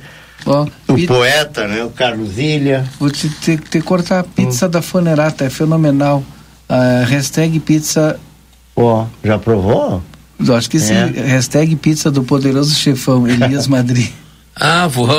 o 0.88 1.08
poeta, 1.08 1.68
né? 1.68 1.84
O 1.84 1.90
Carlos 1.90 2.38
Ilha. 2.38 2.86
Vou 3.00 3.10
te 3.10 3.28
ter 3.30 3.60
que 3.60 3.82
cortar 3.82 4.20
a 4.20 4.24
pizza 4.24 4.70
da 4.70 4.82
Fonerata, 4.82 5.44
é 5.46 5.50
fenomenal. 5.50 6.24
A 6.70 7.04
hashtag 7.06 7.60
pizza. 7.60 8.20
Ó, 8.76 9.06
já 9.24 9.40
provou? 9.40 10.04
Eu 10.40 10.56
acho 10.56 10.70
que 10.70 10.80
sim. 10.80 10.94
É. 10.94 11.06
Hashtag 11.06 11.76
pizza 11.76 12.12
do 12.12 12.24
poderoso 12.24 12.76
chefão, 12.76 13.28
Elias 13.28 13.66
Madri. 13.68 14.14
Ah, 14.58 14.88
vou. 14.88 15.10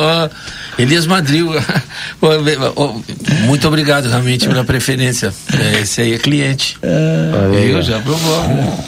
Elias 0.78 1.06
Madril. 1.06 1.50
Muito 3.44 3.68
obrigado 3.68 4.08
realmente 4.08 4.46
pela 4.48 4.64
preferência. 4.64 5.32
É, 5.52 5.80
Esse 5.80 6.00
aí 6.00 6.14
é 6.14 6.18
cliente. 6.18 6.78
Eu 6.82 7.82
já 7.82 8.00
provou. 8.00 8.84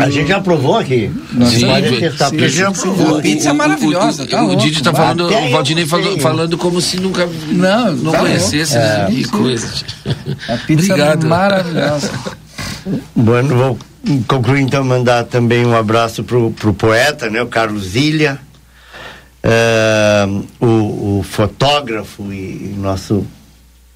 A 0.00 0.10
gente 0.10 0.28
já 0.28 0.40
provou 0.40 0.76
aqui. 0.76 1.10
Sim, 1.32 1.46
sim, 1.48 2.28
sim, 2.28 2.48
já 2.48 2.74
sim. 2.74 2.80
provou. 2.80 3.18
A 3.18 3.22
pizza 3.22 3.50
é 3.50 3.52
maravilhosa, 3.52 4.24
O, 4.24 4.26
tá 4.26 4.42
o, 4.42 4.52
o 4.52 4.56
Didi 4.56 4.82
tá 4.82 4.92
falando, 4.92 5.26
Até 5.26 5.46
o 5.46 5.50
Valdinei 5.52 5.86
falou- 5.86 6.18
falando 6.18 6.58
como 6.58 6.80
se 6.80 6.98
nunca 6.98 7.28
não, 7.48 7.92
não 7.92 8.12
tá 8.12 8.18
conhecesse 8.18 8.74
né? 8.74 9.06
É. 9.08 9.12
e 9.12 9.24
coisa. 9.24 9.68
A 10.48 10.56
pizza 10.56 10.92
Obrigado. 10.92 11.24
é 11.24 11.28
maravilhosa. 11.28 12.10
Bueno, 13.14 13.56
vou 13.56 13.78
concluir 14.26 14.62
então 14.62 14.82
mandar 14.84 15.24
também 15.24 15.64
um 15.64 15.76
abraço 15.76 16.24
pro, 16.24 16.50
pro 16.52 16.72
poeta, 16.74 17.28
né, 17.30 17.40
o 17.42 17.46
Carlos 17.46 17.94
Ilha, 17.96 18.38
eh, 19.48 20.26
o, 20.58 21.18
o 21.18 21.22
fotógrafo 21.22 22.32
e 22.32 22.74
nosso 22.76 23.24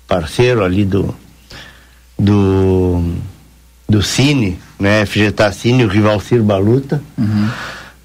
parceiro 0.06 0.64
ali 0.64 0.84
do 0.84 1.12
do 2.16 3.16
do 3.88 4.00
Cine, 4.00 4.56
né, 4.78 5.04
FGTA 5.04 5.50
Cine, 5.50 5.84
o 5.84 5.88
Rivalcir 5.88 6.40
Baluta, 6.40 7.02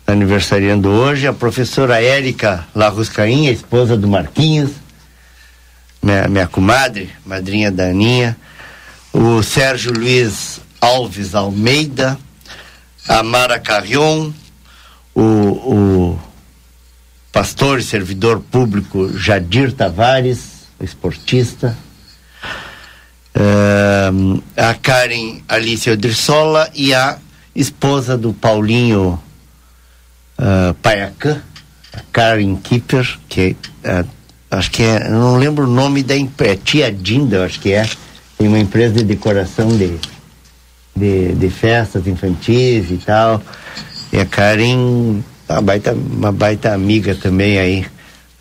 tá 0.04 0.14
aniversariando 0.14 0.90
hoje, 0.90 1.28
a 1.28 1.34
professora 1.34 2.02
Érica 2.02 2.66
Larruscainha, 2.74 3.52
esposa 3.52 3.96
do 3.96 4.08
Marquinhos, 4.08 4.72
minha, 6.02 6.28
minha 6.28 6.48
comadre, 6.48 7.12
madrinha 7.24 7.72
da 7.72 7.84
Aninha, 7.84 8.36
o 9.14 9.44
Sérgio 9.44 9.94
Luiz 9.94 10.60
Alves 10.82 11.36
Almeida, 11.36 12.18
a 13.08 13.22
Mara 13.22 13.60
Carrion, 13.60 14.32
o, 15.14 15.22
o 15.22 16.20
pastor 17.46 17.78
e 17.78 17.84
servidor 17.84 18.40
público 18.40 19.16
Jadir 19.16 19.72
Tavares, 19.72 20.66
esportista, 20.82 21.78
Ahn, 23.36 24.42
a 24.58 24.74
Karen 24.74 25.44
Alice 25.48 25.88
Odrissola 25.88 26.72
e 26.74 26.92
a 26.92 27.20
esposa 27.56 28.18
do 28.18 28.34
Paulinho 28.34 29.22
ah, 30.40 30.74
Paiacã, 30.82 31.40
a 31.94 32.00
Karen 32.12 32.56
Kipper, 32.56 33.20
que 33.30 33.56
ah, 33.84 34.04
acho 34.50 34.72
que 34.72 34.82
é, 34.82 35.08
não 35.08 35.38
lembro 35.38 35.66
o 35.66 35.72
nome 35.72 36.02
da 36.02 36.18
empresa, 36.18 36.60
Tia 36.64 36.92
Dinda, 36.92 37.46
acho 37.46 37.60
que 37.60 37.74
é, 37.74 37.88
tem 38.40 38.48
uma 38.48 38.58
empresa 38.58 38.96
de 38.96 39.04
decoração 39.04 39.68
de, 39.78 40.00
de, 40.96 41.36
de 41.36 41.50
festas 41.52 42.08
infantis 42.08 42.90
e 42.90 42.98
tal. 43.06 43.40
E 44.12 44.20
a 44.20 44.26
Karen, 44.26 45.22
uma 45.50 45.62
baita, 45.62 45.94
uma 45.94 46.32
baita 46.32 46.74
amiga 46.74 47.16
também 47.16 47.58
aí, 47.60 47.86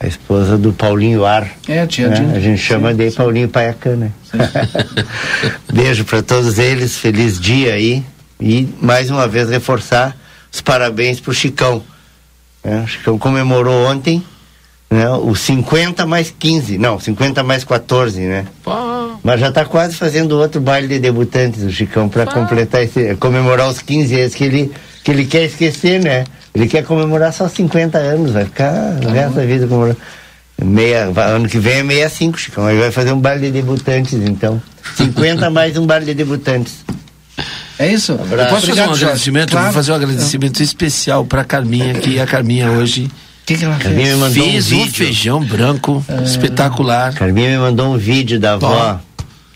a 0.00 0.06
esposa 0.06 0.56
do 0.56 0.72
Paulinho 0.72 1.24
Ar. 1.24 1.50
É, 1.68 1.86
tia 1.86 2.08
né? 2.08 2.16
Dinda. 2.16 2.36
A 2.36 2.40
gente 2.40 2.60
chama 2.60 2.94
de 2.94 3.10
Paulinho 3.10 3.48
Paiacã, 3.48 3.96
né? 3.96 4.10
Beijo 5.72 6.04
para 6.04 6.22
todos 6.22 6.58
eles, 6.58 6.96
feliz 6.96 7.38
dia 7.38 7.74
aí. 7.74 8.02
E 8.40 8.68
mais 8.80 9.10
uma 9.10 9.28
vez 9.28 9.48
reforçar 9.48 10.16
os 10.52 10.60
parabéns 10.60 11.20
pro 11.20 11.32
Chicão. 11.32 11.82
né? 12.62 12.82
O 12.84 12.86
Chicão 12.86 13.18
comemorou 13.18 13.86
ontem 13.86 14.22
né? 14.94 15.10
os 15.10 15.40
50 15.40 16.06
mais 16.06 16.32
15, 16.36 16.78
não, 16.78 16.98
50 17.00 17.42
mais 17.42 17.64
14, 17.64 18.20
né? 18.20 18.46
Mas 19.22 19.40
já 19.40 19.48
está 19.48 19.64
quase 19.64 19.96
fazendo 19.96 20.38
outro 20.38 20.60
baile 20.60 20.86
de 20.86 20.98
debutantes, 20.98 21.62
o 21.62 21.70
Chicão, 21.70 22.08
para 22.08 22.26
completar 22.26 22.82
esse, 22.82 23.14
comemorar 23.16 23.68
os 23.68 23.80
15 23.80 24.20
anos 24.20 24.34
que 24.34 24.44
ele, 24.44 24.72
que 25.02 25.10
ele 25.10 25.24
quer 25.24 25.44
esquecer, 25.44 26.00
né? 26.02 26.24
Ele 26.54 26.68
quer 26.68 26.84
comemorar 26.84 27.32
só 27.32 27.48
50 27.48 27.98
anos, 27.98 28.30
vai 28.32 28.44
ficar 28.44 28.72
o 29.04 29.08
resto 29.10 29.34
da 29.34 29.44
vida 29.44 29.66
comemorando. 29.66 29.98
Meia, 30.62 31.10
ano 31.16 31.48
que 31.48 31.58
vem 31.58 31.78
é 31.80 32.08
65, 32.08 32.38
Chicão. 32.38 32.66
Aí 32.66 32.78
vai 32.78 32.92
fazer 32.92 33.12
um 33.12 33.20
baile 33.20 33.46
de 33.46 33.50
debutantes, 33.52 34.14
então. 34.14 34.62
50 34.96 35.50
mais 35.50 35.76
um 35.76 35.84
baile 35.84 36.06
de 36.06 36.14
debutantes. 36.14 36.84
É 37.76 37.88
isso? 37.92 38.12
Eu 38.12 38.46
posso 38.46 38.68
fazer 38.68 38.82
um 38.82 38.92
agradecimento? 38.92 39.48
Eu 39.48 39.52
Claro. 39.52 39.64
vou 39.66 39.72
fazer 39.74 39.90
um 39.92 39.94
agradecimento 39.96 40.62
especial 40.62 41.24
para 41.24 41.42
Carminha, 41.44 41.94
que 41.94 42.20
a 42.20 42.26
Carminha 42.26 42.70
hoje 42.70 43.10
que, 43.44 43.56
que 43.58 43.64
ela 43.64 43.76
Carminha 43.76 44.14
me 44.14 44.20
mandou 44.20 44.44
fez 44.44 44.70
um 44.70 44.76
um, 44.76 44.78
vídeo. 44.84 44.94
feijão 44.94 45.44
branco 45.44 46.04
espetacular. 46.24 47.12
Carminha 47.14 47.50
me 47.50 47.58
mandou 47.58 47.92
um 47.92 47.98
vídeo 47.98 48.38
da 48.38 48.52
avó. 48.52 49.00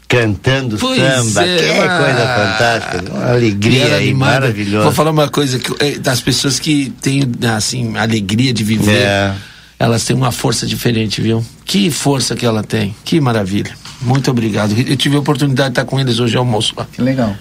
Cantando 0.09 0.79
Pois 0.79 0.99
samba, 0.99 1.45
é, 1.47 1.59
que 1.59 1.71
ah. 1.81 1.99
coisa 1.99 2.27
fantástica, 2.35 3.13
uma 3.15 3.31
alegria 3.33 3.85
aí, 3.97 4.09
animada. 4.09 4.41
maravilhosa. 4.41 4.85
Vou 4.85 4.93
falar 4.93 5.11
uma 5.11 5.29
coisa 5.29 5.59
que 5.59 5.73
eh, 5.85 5.99
das 5.99 6.21
pessoas 6.21 6.59
que 6.59 6.91
têm 7.03 7.23
assim 7.55 7.97
alegria 7.97 8.53
de 8.55 8.65
viver, 8.65 9.03
É. 9.03 9.35
elas 9.79 10.05
têm 10.05 10.17
uma 10.17 10.33
força 10.33 10.67
diferente, 10.67 11.21
viu? 11.21 11.45
Que 11.65 11.91
força 11.91 12.35
que 12.35 12.47
ela 12.47 12.63
tem, 12.65 12.97
que 13.05 13.21
maravilha. 13.21 13.73
Muito 14.01 14.31
obrigado. 14.31 14.75
Eu 14.79 14.97
tive 14.97 15.17
a 15.17 15.19
oportunidade 15.19 15.69
de 15.71 15.73
estar 15.73 15.85
com 15.85 16.01
eles 16.01 16.19
hoje 16.21 16.37
ao 16.37 16.43
almoço 16.43 16.73
lá. 16.77 16.87
Que 16.91 17.03
legal. 17.03 17.37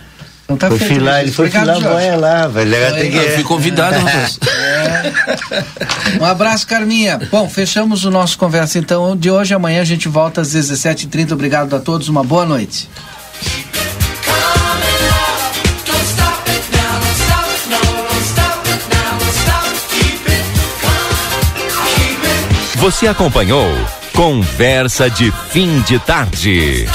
Então 0.47 0.55
tá 0.55 0.69
Foi 0.69 0.79
feito, 0.79 0.93
filar, 0.93 1.15
ele 1.15 1.21
Regis. 1.23 1.35
foi 1.35 1.47
Obrigado, 1.47 1.65
filar 1.65 1.81
Jorge. 1.81 2.07
boia 2.07 2.15
lá, 2.15 2.49
tem 2.93 3.11
que... 3.11 3.17
Eu 3.17 3.31
fui 3.33 3.43
convidado, 3.43 3.99
rapaz. 3.99 4.39
Um 6.21 6.23
abraço, 6.25 6.65
Carminha. 6.65 7.19
Bom, 7.29 7.49
fechamos 7.49 8.05
o 8.05 8.09
nosso 8.09 8.37
conversa 8.37 8.79
então 8.79 9.15
de 9.17 9.29
hoje. 9.29 9.53
Amanhã 9.53 9.81
a 9.81 9.85
gente 9.85 10.07
volta 10.07 10.39
às 10.39 10.55
17h30. 10.55 11.33
Obrigado 11.33 11.75
a 11.75 11.79
todos, 11.79 12.07
uma 12.07 12.23
boa 12.23 12.45
noite. 12.45 12.87
Você 22.75 23.07
acompanhou 23.07 23.67
Conversa 24.13 25.09
de 25.09 25.31
Fim 25.49 25.81
de 25.81 25.99
Tarde. 25.99 26.87